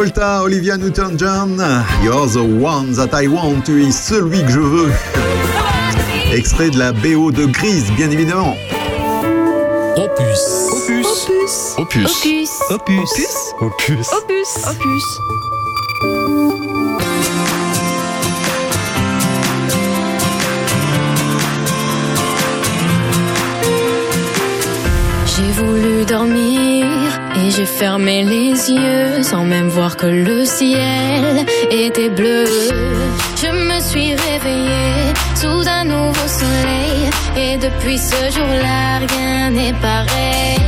Travolta, 0.00 0.42
Olivia 0.42 0.78
Newton-John, 0.78 1.58
You're 2.02 2.26
the 2.26 2.42
one 2.42 2.94
that 2.94 3.12
I 3.12 3.26
want, 3.28 3.66
tu 3.66 3.82
es 3.82 3.92
celui 3.92 4.42
que 4.42 4.50
je 4.50 4.60
veux. 4.60 4.92
Extrait 6.32 6.70
de 6.70 6.78
la 6.78 6.92
BO 6.92 7.30
de 7.30 7.44
Grise, 7.44 7.92
bien 7.92 8.10
évidemment. 8.10 8.56
Opus. 9.98 10.70
Opus. 10.72 11.74
Opus. 11.76 12.08
Opus. 12.08 12.50
Opus. 12.70 13.10
Opus. 13.60 14.08
Opus. 14.14 14.48
Opus. 14.70 15.04
J'ai 25.26 25.52
voulu 25.62 26.06
dormir 26.06 26.79
j'ai 27.50 27.66
fermé 27.66 28.22
les 28.22 28.70
yeux 28.70 29.22
sans 29.22 29.44
même 29.44 29.68
voir 29.68 29.96
que 29.96 30.06
le 30.06 30.44
ciel 30.44 31.44
était 31.70 32.08
bleu. 32.08 32.44
Je 33.42 33.50
me 33.50 33.80
suis 33.80 34.14
réveillée 34.14 35.12
sous 35.34 35.62
un 35.68 35.84
nouveau 35.84 36.28
soleil 36.28 37.10
et 37.36 37.56
depuis 37.56 37.98
ce 37.98 38.20
jour-là 38.34 38.98
rien 38.98 39.50
n'est 39.50 39.72
pareil. 39.74 40.58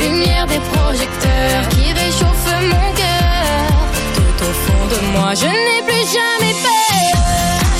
Lumière 0.00 0.46
des 0.46 0.60
projecteurs 0.74 1.68
qui 1.70 1.92
réchauffe 1.92 2.54
mon 2.72 2.92
cœur. 3.00 3.70
Tout 4.14 4.44
au 4.48 4.52
fond 4.64 4.84
de 4.92 5.18
moi, 5.18 5.32
je 5.34 5.46
n'ai 5.46 5.82
plus 5.86 6.06
jamais 6.18 6.54
peur. 6.66 7.20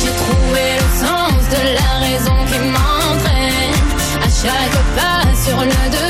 J'ai 0.01 0.15
trouvé 0.25 0.65
le 0.83 0.89
sens 1.05 1.43
de 1.57 1.63
la 1.81 1.93
raison 2.07 2.37
qui 2.49 2.59
m'entraîne 2.75 3.77
à 4.23 4.29
chaque 4.43 4.81
pas 4.97 5.25
sur 5.45 5.59
le 5.61 5.91
devant 5.91 6.01
de 6.01 6.10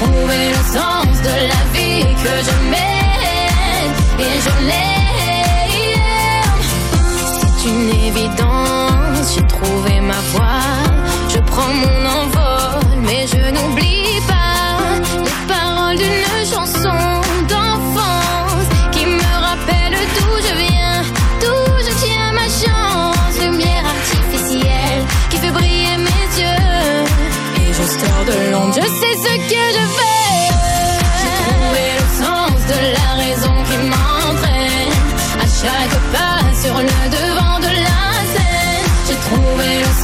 trouvé 0.00 0.38
le 0.50 0.62
sens 0.76 1.12
de 1.28 1.34
la 1.52 1.62
vie 1.74 2.02
que 2.24 2.34
je 2.48 2.56
mène 2.74 3.92
et 4.26 4.34
je 4.46 4.54
l'aime. 4.68 5.98
C'est 7.34 7.58
une 7.70 7.90
évidence, 8.08 9.26
j'ai 9.34 9.46
trouvé 9.46 10.00
ma 10.00 10.20
voie. 10.32 10.66
Je 11.28 11.38
prends 11.38 11.74
mon 11.82 11.98
envol, 12.20 12.86
mais 13.06 13.26
je 13.26 13.42
n'oublie 13.54 14.07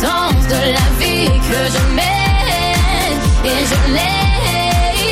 sens 0.04 0.46
de 0.54 0.60
la 0.76 0.86
vie 1.00 1.30
que 1.48 1.60
je 1.74 1.82
mène 2.00 3.12
et 3.50 3.60
je 3.70 3.80
l'aime. 3.96 5.04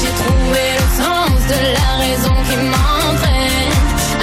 J'ai 0.00 0.14
trouvé 0.22 0.64
le 0.80 0.86
sens 1.02 1.38
de 1.52 1.60
la 1.78 1.88
raison 2.04 2.34
qui 2.48 2.56
m'entraîne 2.72 3.74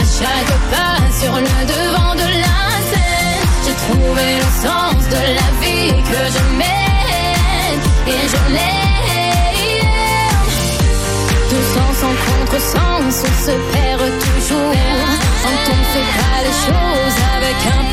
à 0.01 0.05
chaque 0.17 0.55
pas 0.73 0.97
sur 1.19 1.33
le 1.47 1.55
devant 1.73 2.13
de 2.23 2.29
la 2.45 2.61
scène. 2.89 3.41
J'ai 3.65 3.77
trouvé 3.85 4.25
le 4.43 4.49
sens 4.65 4.99
de 5.15 5.21
la 5.39 5.49
vie 5.61 5.95
que 6.11 6.21
je 6.35 6.43
mène 6.61 7.79
et 8.13 8.23
je 8.33 8.53
l'aime. 8.53 8.72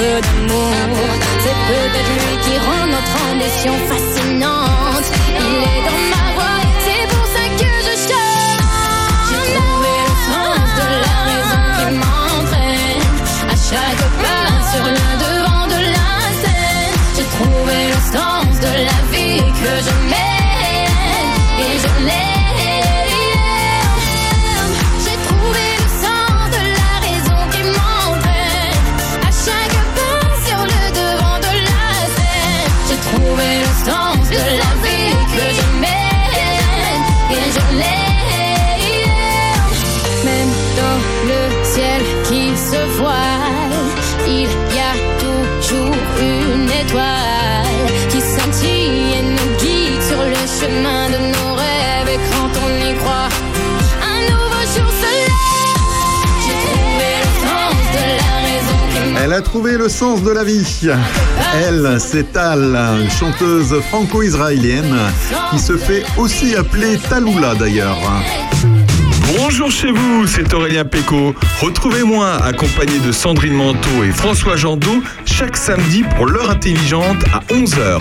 peu 0.01 0.21
d'amour. 0.27 1.11
C'est 1.43 1.59
peut-être 1.69 2.13
lui 2.21 2.35
qui 2.45 2.55
rend 2.67 2.87
notre 2.97 3.17
ambition 3.31 3.75
fascinante. 3.91 5.07
Il 5.45 5.59
est 5.71 5.83
dans 5.89 6.03
ma 6.15 6.25
voix, 6.37 6.61
c'est 6.85 7.07
pour 7.13 7.27
ça 7.35 7.45
que 7.61 7.71
je 7.87 7.95
chante. 8.09 8.63
J'ai 9.29 9.41
trouvé 9.57 9.93
le 10.09 10.17
sens 10.29 10.65
de 10.81 10.89
la 11.07 11.17
raison 11.31 11.63
qui 11.77 11.87
m'entraîne. 12.03 13.05
À 13.55 13.57
chaque 13.69 14.05
pas 14.23 14.51
sur 14.73 14.85
le 14.97 15.07
devant 15.25 15.67
de 15.75 15.81
la 15.97 16.13
scène, 16.41 16.95
j'ai 17.17 17.29
trouvé 17.37 17.79
le 17.95 18.01
sens 18.15 18.53
de 18.67 18.73
la 18.89 18.99
vie 19.13 19.45
que 19.61 19.73
je 19.87 20.00
Trouver 59.45 59.79
le 59.79 59.89
sens 59.89 60.23
de 60.23 60.31
la 60.31 60.45
vie. 60.45 60.89
Elle, 61.55 61.97
c'est 61.99 62.33
Tal, 62.33 62.77
une 63.03 63.11
chanteuse 63.11 63.81
franco-israélienne 63.89 64.97
qui 65.51 65.59
se 65.59 65.77
fait 65.77 66.05
aussi 66.19 66.55
appeler 66.55 66.99
Taloula 67.09 67.55
d'ailleurs. 67.55 67.99
Bonjour 69.37 69.71
chez 69.71 69.91
vous, 69.91 70.27
c'est 70.27 70.53
Aurélien 70.55 70.85
Péco. 70.85 71.35
Retrouvez-moi 71.61 72.37
accompagné 72.45 72.99
de 73.01 73.11
Sandrine 73.11 73.55
Manteau 73.55 74.05
et 74.05 74.12
François 74.12 74.57
Jandot 74.57 75.03
chaque 75.25 75.57
samedi 75.57 76.05
pour 76.17 76.27
l'heure 76.27 76.51
intelligente 76.51 77.25
à 77.33 77.41
11h. 77.53 78.01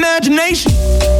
imagination. 0.00 1.19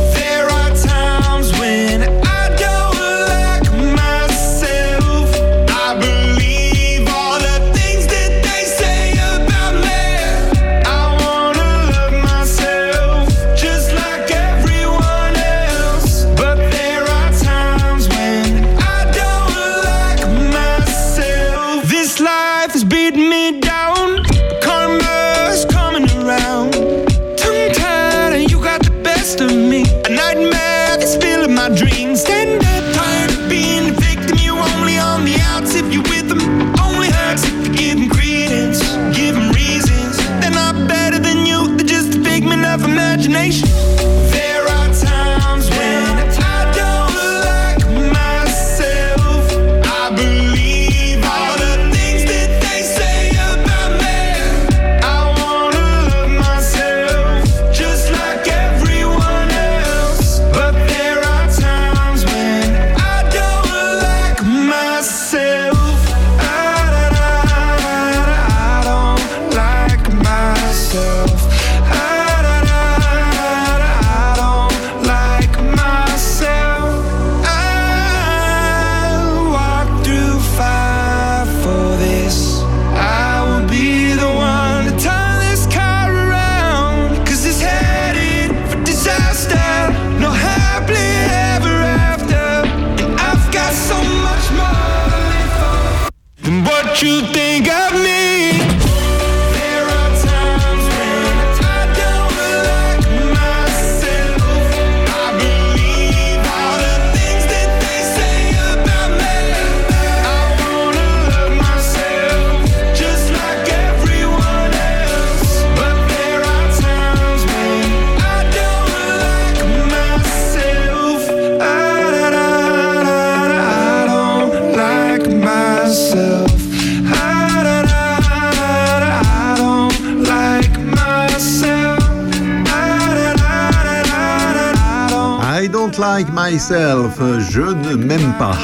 Je 136.52 137.60
ne 137.60 137.94
m'aime 137.94 138.32
pas. 138.36 138.58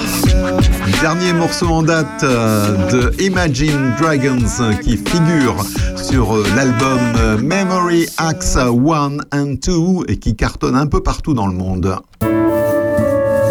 Dernier 1.01 1.33
morceau 1.33 1.69
en 1.69 1.85
date 1.85 2.25
euh, 2.25 2.91
de 2.91 3.23
Imagine 3.23 3.95
Dragons 4.01 4.61
euh, 4.61 4.73
qui 4.75 4.97
figure 4.97 5.55
sur 5.97 6.35
euh, 6.35 6.45
l'album 6.57 6.99
Memory 7.41 8.07
Acts 8.19 8.57
1 8.57 8.71
and 9.33 9.55
2 9.65 9.73
et 10.09 10.17
qui 10.17 10.35
cartonne 10.35 10.75
un 10.75 10.87
peu 10.87 11.01
partout 11.01 11.33
dans 11.33 11.47
le 11.47 11.55
monde. 11.55 11.97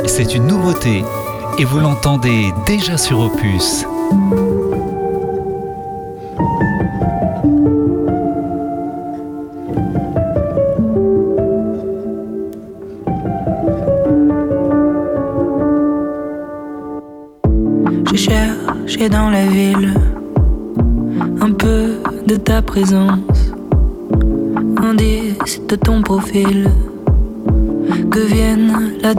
C'est 0.06 0.36
une 0.36 0.48
nouveauté 0.48 1.06
et 1.58 1.64
vous 1.64 1.80
l'entendez 1.80 2.52
déjà 2.66 2.98
sur 2.98 3.22
Opus. 3.22 3.86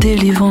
Délivrance. 0.06 0.45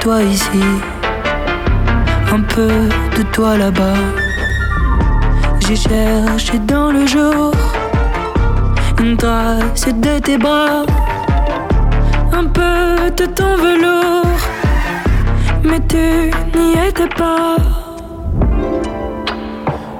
Toi 0.00 0.22
ici, 0.22 0.62
un 2.32 2.40
peu 2.40 2.88
de 3.16 3.22
toi 3.32 3.56
là-bas. 3.58 4.02
J'ai 5.66 5.76
cherché 5.76 6.58
dans 6.60 6.90
le 6.90 7.06
jour 7.06 7.52
une 8.98 9.16
trace 9.16 9.86
de 9.88 10.18
tes 10.18 10.38
bras, 10.38 10.84
un 12.32 12.46
peu 12.46 13.10
de 13.14 13.26
ton 13.26 13.56
velours, 13.56 14.40
mais 15.64 15.80
tu 15.86 16.30
n'y 16.58 16.72
étais 16.88 17.08
pas. 17.08 17.56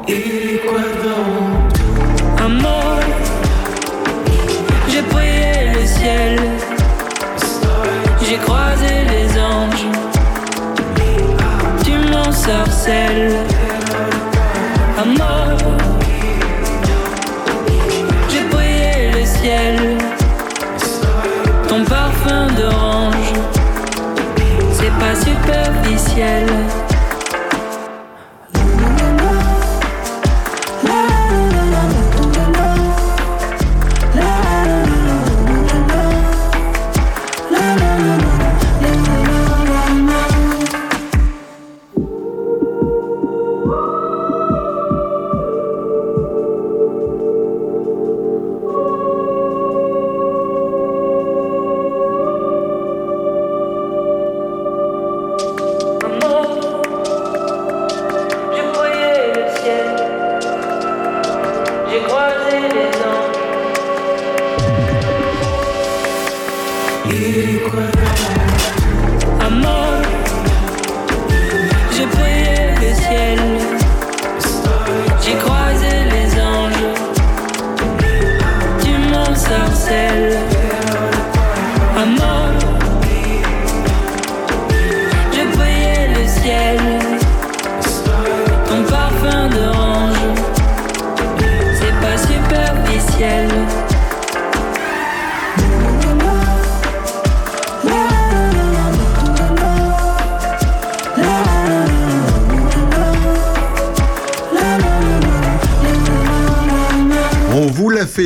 Et 0.08 0.62
quoi 0.66 0.86
donc? 1.04 2.42
Amour, 2.42 3.00
j'ai 4.88 5.02
prié 5.02 5.72
le 5.74 5.86
ciel, 5.86 6.40
j'ai 8.22 8.36
croisé 8.38 9.09
tu 11.84 11.92
m'en 12.10 12.30
sorcelles. 12.32 13.36
Amour, 14.98 15.58
j'ai 18.28 18.44
prié 18.54 19.10
le 19.12 19.24
ciel, 19.24 19.98
ton 21.68 21.84
parfum 21.84 22.46
d'orange, 22.56 23.32
c'est 24.72 24.94
pas 24.98 25.14
superficiel. 25.14 26.46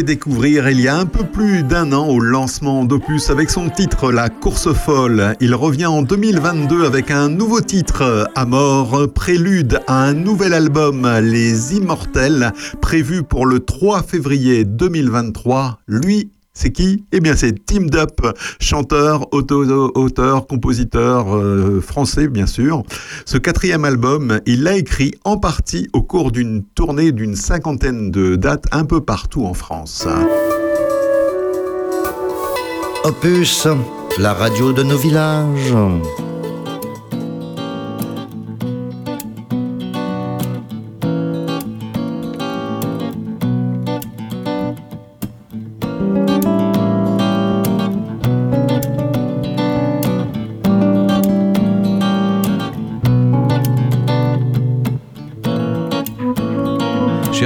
Découvrir 0.05 0.69
il 0.69 0.81
y 0.81 0.89
a 0.89 0.97
un 0.97 1.07
peu 1.07 1.25
plus 1.25 1.63
d'un 1.63 1.93
an 1.93 2.09
au 2.09 2.21
lancement 2.21 2.85
d'Opus 2.85 3.31
avec 3.31 3.51
son 3.51 3.71
titre 3.71 4.13
La 4.13 4.29
course 4.29 4.73
folle. 4.73 5.35
Il 5.41 5.55
revient 5.55 5.87
en 5.87 6.03
2022 6.03 6.85
avec 6.85 7.11
un 7.11 7.31
nouveau 7.31 7.61
titre 7.61 8.31
à 8.35 8.45
mort, 8.45 9.09
prélude 9.13 9.81
à 9.87 10.05
un 10.05 10.13
nouvel 10.13 10.53
album 10.53 11.09
Les 11.23 11.75
Immortels 11.75 12.53
prévu 12.83 13.23
pour 13.23 13.47
le 13.47 13.61
3 13.61 14.03
février 14.03 14.65
2023. 14.65 15.79
Lui, 15.89 16.31
c'est 16.55 16.71
qui? 16.71 17.05
Eh 17.13 17.21
bien, 17.21 17.35
c'est 17.37 17.67
Tim 17.67 17.87
Dup, 17.87 18.21
chanteur, 18.61 19.29
auteur, 19.33 20.47
compositeur 20.47 21.37
euh, 21.37 21.81
français, 21.81 22.29
bien 22.29 22.47
sûr. 22.47 22.85
Ce 23.27 23.37
quatrième 23.37 23.85
album, 23.85 24.41
il 24.47 24.63
l'a 24.63 24.77
écrit 24.77 25.15
en 25.25 25.37
partie 25.37 25.89
au 25.93 26.03
cours 26.03 26.31
d'une 26.31 26.63
tournée 26.63 27.13
d'une 27.13 27.35
cinquantaine 27.35 28.11
de 28.11 28.37
dates 28.37 28.67
un 28.73 28.85
peu 28.85 29.01
partout 29.01 29.45
en 29.45 29.55
France. 29.55 30.07
Opus, 33.05 33.67
la 34.19 34.33
radio 34.33 34.73
de 34.73 34.83
nos 34.83 34.97
villages. 34.97 35.75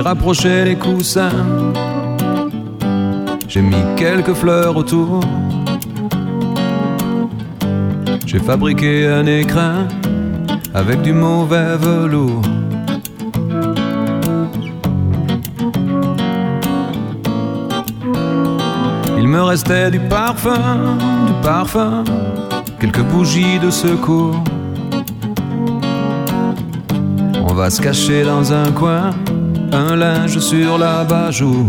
rapprocher 0.09 0.65
les 0.65 0.77
coussins. 0.77 1.45
J'ai 3.47 3.61
mis 3.61 3.85
quelques 3.95 4.33
fleurs 4.33 4.75
autour. 4.75 5.21
J'ai 8.25 8.39
fabriqué 8.39 9.07
un 9.07 9.27
écrin 9.27 9.87
avec 10.73 11.03
du 11.03 11.13
mauvais 11.13 11.77
velours. 11.77 12.41
Il 19.19 19.29
me 19.29 19.43
restait 19.43 19.91
du 19.91 20.01
parfum, 20.01 20.97
du 21.27 21.35
parfum, 21.43 22.03
quelques 22.81 23.05
bougies 23.13 23.59
de 23.59 23.69
secours. 23.69 24.43
On 27.47 27.53
va 27.53 27.69
se 27.69 27.83
cacher 27.83 28.25
dans 28.25 28.55
un 28.55 28.73
coin 28.73 29.11
un 29.73 29.97
linge 29.97 30.39
sur 30.39 30.79
la 30.79 31.31
jour 31.31 31.67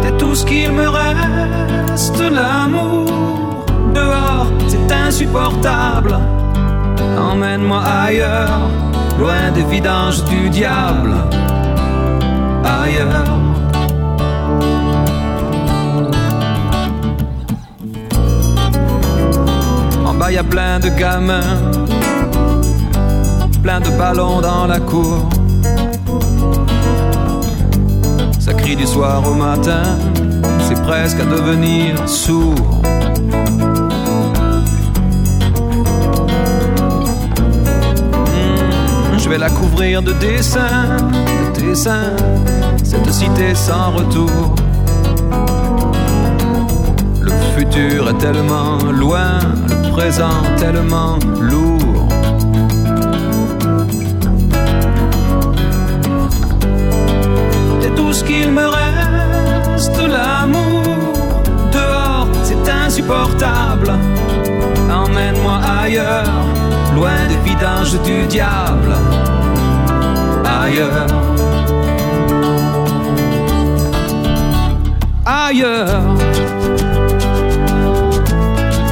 T'es 0.00 0.12
tout 0.18 0.34
ce 0.34 0.44
qu'il 0.44 0.72
me 0.72 0.88
reste, 0.88 2.20
l'amour. 2.20 3.66
Dehors, 3.94 4.46
c'est 4.68 4.92
insupportable. 4.92 6.16
Emmène-moi 7.18 7.82
ailleurs, 7.82 8.60
loin 9.18 9.50
des 9.54 9.64
vidanges 9.64 10.24
du 10.24 10.48
diable. 10.50 11.14
Ailleurs. 12.64 13.38
En 20.06 20.14
bas, 20.14 20.32
y 20.32 20.38
a 20.38 20.44
plein 20.44 20.78
de 20.80 20.88
gamins, 20.88 21.60
plein 23.62 23.80
de 23.80 23.90
ballons 23.90 24.40
dans 24.40 24.66
la 24.66 24.80
cour. 24.80 25.28
Ça 28.40 28.52
crie 28.54 28.74
du 28.74 28.86
soir 28.86 29.22
au 29.30 29.34
matin, 29.34 29.96
c'est 30.60 30.82
presque 30.82 31.20
à 31.20 31.24
devenir 31.24 32.08
sourd. 32.08 32.82
Hmm, 38.26 39.18
Je 39.18 39.28
vais 39.28 39.38
la 39.38 39.50
couvrir 39.50 40.02
de 40.02 40.12
dessins, 40.14 40.96
de 41.54 41.60
dessins, 41.60 42.16
cette 42.82 43.12
cité 43.12 43.54
sans 43.54 43.92
retour. 43.92 44.56
Le 47.20 47.30
futur 47.56 48.08
est 48.10 48.18
tellement 48.18 48.78
loin, 48.90 49.38
le 49.68 49.90
présent 49.92 50.42
tellement 50.58 51.18
lourd. 51.40 51.71
Emmène-moi 64.90 65.58
ailleurs, 65.82 66.24
loin 66.94 67.26
des 67.28 67.36
vidanges 67.48 68.00
du 68.02 68.26
diable. 68.26 68.94
Ailleurs. 70.44 71.06
Ailleurs. 75.26 76.02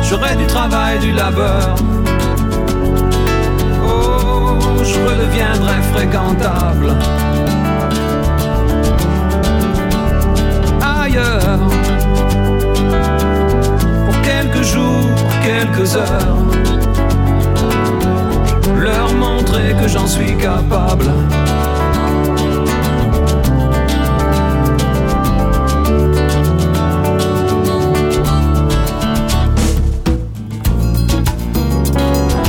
J'aurai 0.03 0.37
du 0.37 0.47
travail, 0.47 0.99
du 0.99 1.13
labeur. 1.13 1.75
Oh, 3.85 4.59
je 4.83 4.99
redeviendrai 5.09 5.83
fréquentable. 5.93 6.97
Ailleurs. 10.81 11.90
Jours, 14.73 15.31
quelques 15.43 15.97
heures. 15.97 16.37
Leur 18.79 19.13
montrer 19.15 19.75
que 19.81 19.89
j'en 19.89 20.07
suis 20.07 20.37
capable. 20.37 21.07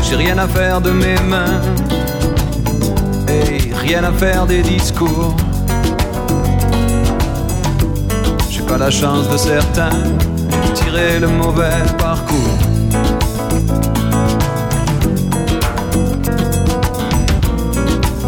J'ai 0.04 0.16
rien 0.16 0.38
à 0.38 0.48
faire 0.48 0.82
de 0.82 0.92
mes 0.92 1.20
mains 1.22 1.62
et 3.28 3.74
rien 3.74 4.04
à 4.04 4.12
faire 4.12 4.46
des 4.46 4.62
discours. 4.62 5.36
J'ai 8.50 8.62
pas 8.62 8.78
la 8.78 8.92
chance 8.92 9.28
de 9.30 9.38
certains 9.38 9.90
tirer 10.74 11.20
le 11.20 11.28
mauvais 11.28 11.84
parcours. 11.98 12.58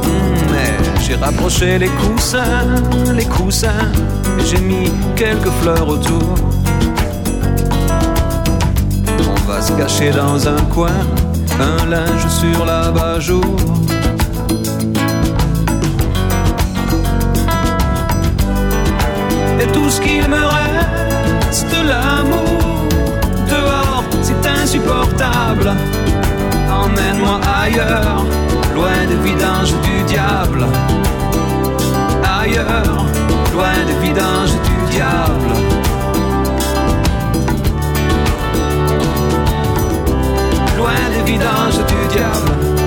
Hmm, 0.03 1.01
j'ai 1.01 1.15
rapproché 1.15 1.77
les 1.77 1.89
coussins, 1.89 2.65
les 3.13 3.25
coussins, 3.25 3.91
et 4.39 4.45
j'ai 4.45 4.59
mis 4.59 4.91
quelques 5.15 5.51
fleurs 5.61 5.87
autour. 5.87 6.35
On 9.35 9.47
va 9.47 9.61
se 9.61 9.73
cacher 9.73 10.11
dans 10.11 10.47
un 10.47 10.61
coin, 10.73 10.99
un 11.59 11.85
linge 11.85 12.27
sur 12.27 12.65
la 12.65 13.19
jour 13.19 13.43
Et 19.63 19.67
tout 19.67 19.89
ce 19.89 20.01
qu'il 20.01 20.27
me 20.27 20.43
reste, 20.45 21.71
l'amour. 21.87 22.12
Insupportable. 24.73 25.71
Emmène-moi 26.67 27.39
ailleurs, 27.61 28.25
loin 28.73 29.05
des 29.07 29.17
vidanges 29.17 29.71
du 29.83 30.01
diable. 30.07 30.65
Ailleurs, 32.41 33.05
loin 33.53 33.85
des 33.85 34.07
vidanges 34.07 34.55
du 34.65 34.91
diable. 34.91 35.53
loin 40.75 40.91
des 41.15 41.31
vidanges 41.31 41.77
du 41.77 42.07
diable. 42.17 42.82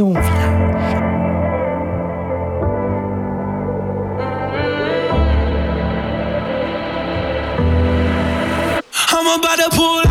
Village. 0.00 0.16
I'm 9.12 9.38
about 9.38 9.58
to 9.58 9.68
pull 9.76 10.09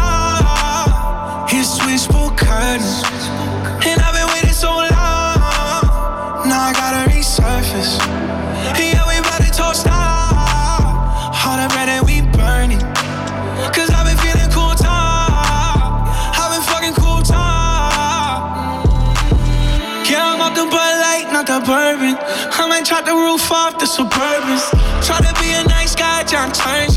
I 23.00 23.02
the 23.02 23.14
roof 23.16 23.50
off 23.50 23.80
the 23.80 23.86
Suburbans. 23.86 24.72
Try 25.06 25.22
to 25.22 25.42
be 25.42 25.54
a 25.54 25.64
nice 25.70 25.96
guy, 25.96 26.24
John 26.24 26.52
Turgeon. 26.52 26.89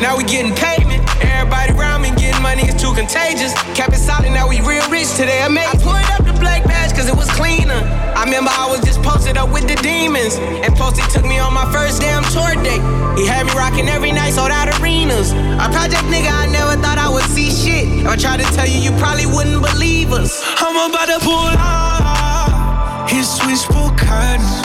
Now 0.00 0.16
we 0.16 0.24
getting 0.24 0.54
payment. 0.54 1.02
Everybody 1.22 1.72
around 1.72 2.02
me 2.02 2.10
getting 2.14 2.42
money 2.42 2.62
is 2.62 2.74
too 2.80 2.94
contagious. 2.94 3.54
Kept 3.74 3.92
it 3.92 4.02
solid, 4.02 4.30
now 4.30 4.48
we 4.48 4.60
real 4.62 4.86
rich 4.90 5.10
today. 5.14 5.42
I 5.42 5.48
made 5.48 5.66
I 5.66 5.74
pulled 5.74 6.08
up 6.14 6.22
the 6.24 6.38
black 6.38 6.64
badge 6.64 6.94
cause 6.94 7.08
it 7.08 7.16
was 7.16 7.28
cleaner. 7.34 7.82
I 8.14 8.24
remember 8.24 8.50
I 8.52 8.70
was 8.70 8.80
just 8.80 9.02
posted 9.02 9.36
up 9.36 9.50
with 9.50 9.66
the 9.66 9.74
demons. 9.82 10.36
And 10.38 10.74
Posty 10.76 11.02
took 11.10 11.24
me 11.26 11.38
on 11.38 11.52
my 11.52 11.66
first 11.72 12.00
damn 12.00 12.22
tour 12.30 12.54
date. 12.62 12.82
He 13.18 13.26
had 13.26 13.46
me 13.46 13.52
rocking 13.52 13.88
every 13.88 14.12
night, 14.12 14.34
sold 14.34 14.50
out 14.50 14.70
arenas. 14.78 15.32
A 15.32 15.66
project 15.74 16.06
nigga, 16.06 16.30
I 16.30 16.46
never 16.46 16.78
thought 16.80 16.98
I 16.98 17.10
would 17.10 17.26
see 17.34 17.50
shit. 17.50 17.88
If 18.02 18.06
I 18.06 18.16
tried 18.16 18.40
to 18.40 18.48
tell 18.54 18.66
you, 18.66 18.78
you 18.78 18.92
probably 18.98 19.26
wouldn't 19.26 19.62
believe 19.62 20.12
us. 20.12 20.42
I'm 20.58 20.78
about 20.90 21.10
to 21.10 21.18
pull 21.24 21.50
out 21.58 23.08
his 23.10 23.26
switchboard 23.26 23.98
curtains. 23.98 24.62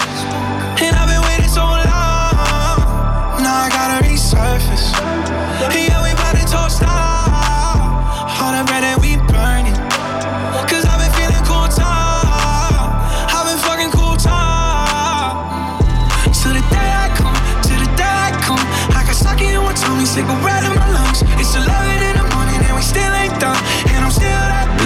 And 0.84 0.94
I've 0.96 1.10
been 1.10 1.23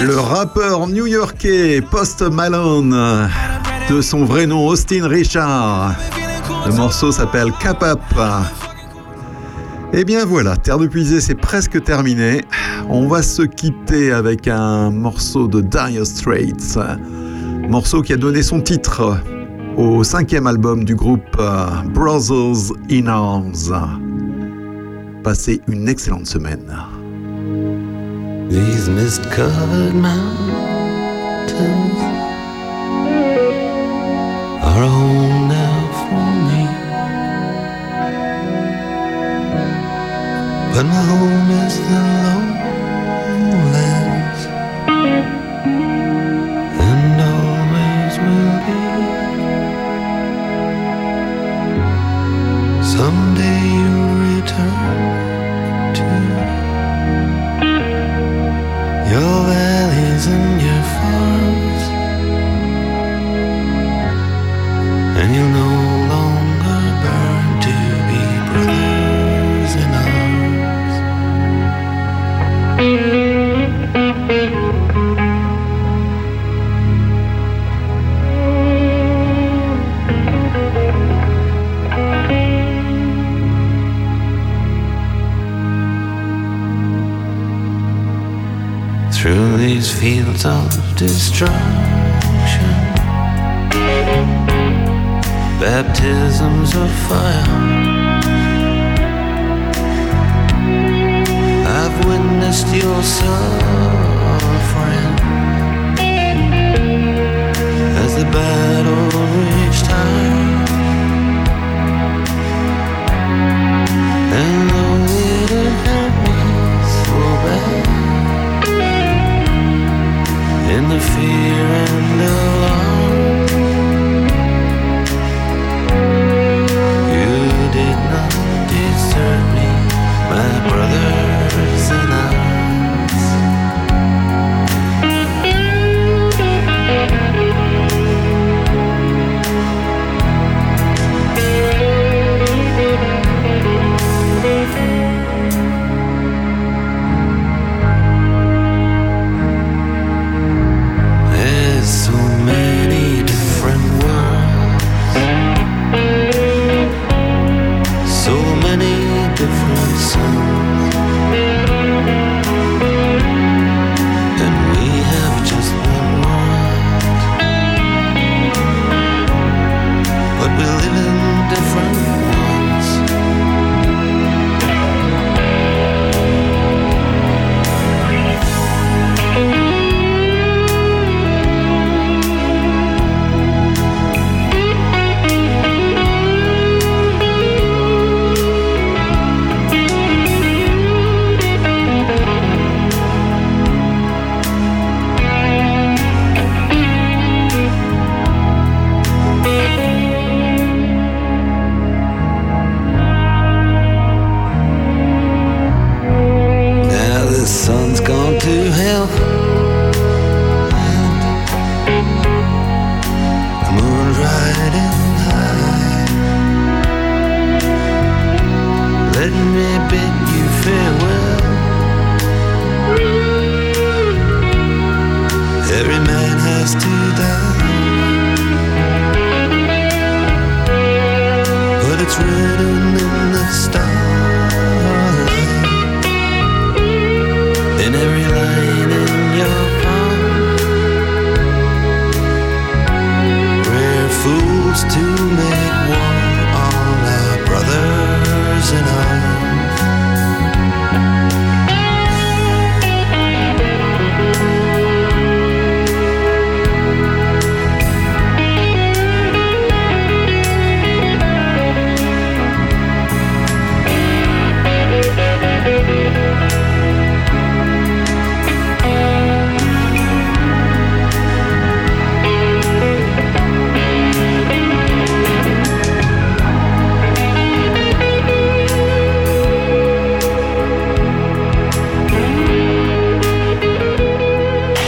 Le 0.00 0.16
rappeur 0.16 0.86
new-yorkais 0.86 1.80
Post 1.80 2.22
Malone, 2.22 3.28
de 3.90 4.00
son 4.00 4.24
vrai 4.24 4.46
nom 4.46 4.66
Austin 4.66 5.08
Richard. 5.08 5.94
Le 6.66 6.72
morceau 6.72 7.10
s'appelle 7.10 7.52
Cap 7.60 7.82
Up. 7.82 8.00
Et 9.92 10.04
bien 10.04 10.24
voilà, 10.24 10.56
Terre 10.56 10.78
de 10.78 10.86
Puisée, 10.86 11.20
c'est 11.20 11.34
presque 11.34 11.82
terminé. 11.82 12.42
On 12.88 13.08
va 13.08 13.22
se 13.22 13.42
quitter 13.42 14.12
avec 14.12 14.46
un 14.46 14.90
morceau 14.90 15.48
de 15.48 15.60
Dire 15.60 16.06
Straits. 16.06 16.78
Morceau 17.68 18.00
qui 18.02 18.12
a 18.12 18.16
donné 18.16 18.42
son 18.42 18.60
titre 18.60 19.18
au 19.76 20.04
cinquième 20.04 20.46
album 20.46 20.84
du 20.84 20.94
groupe 20.94 21.36
euh, 21.38 21.66
Brothers 21.92 22.72
in 22.90 23.06
Arms. 23.06 23.72
Passez 25.22 25.60
une 25.68 25.88
excellente 25.88 26.26
semaine. 26.26 26.87
These 28.48 28.88
mist-covered 28.88 29.94
mountains 29.94 30.38
are 34.64 34.84
home 34.88 35.48
now 35.48 35.80
for 35.98 36.24
me. 36.48 36.62
But 40.72 40.84
my 40.86 41.02
home 41.10 41.50
is 41.66 41.76
the 41.76 42.00
lowlands 42.00 42.47
of 96.74 96.90
fire. 97.08 97.44
I've 101.66 102.04
witnessed 102.06 102.68
your 102.74 103.02
suffering 103.02 103.67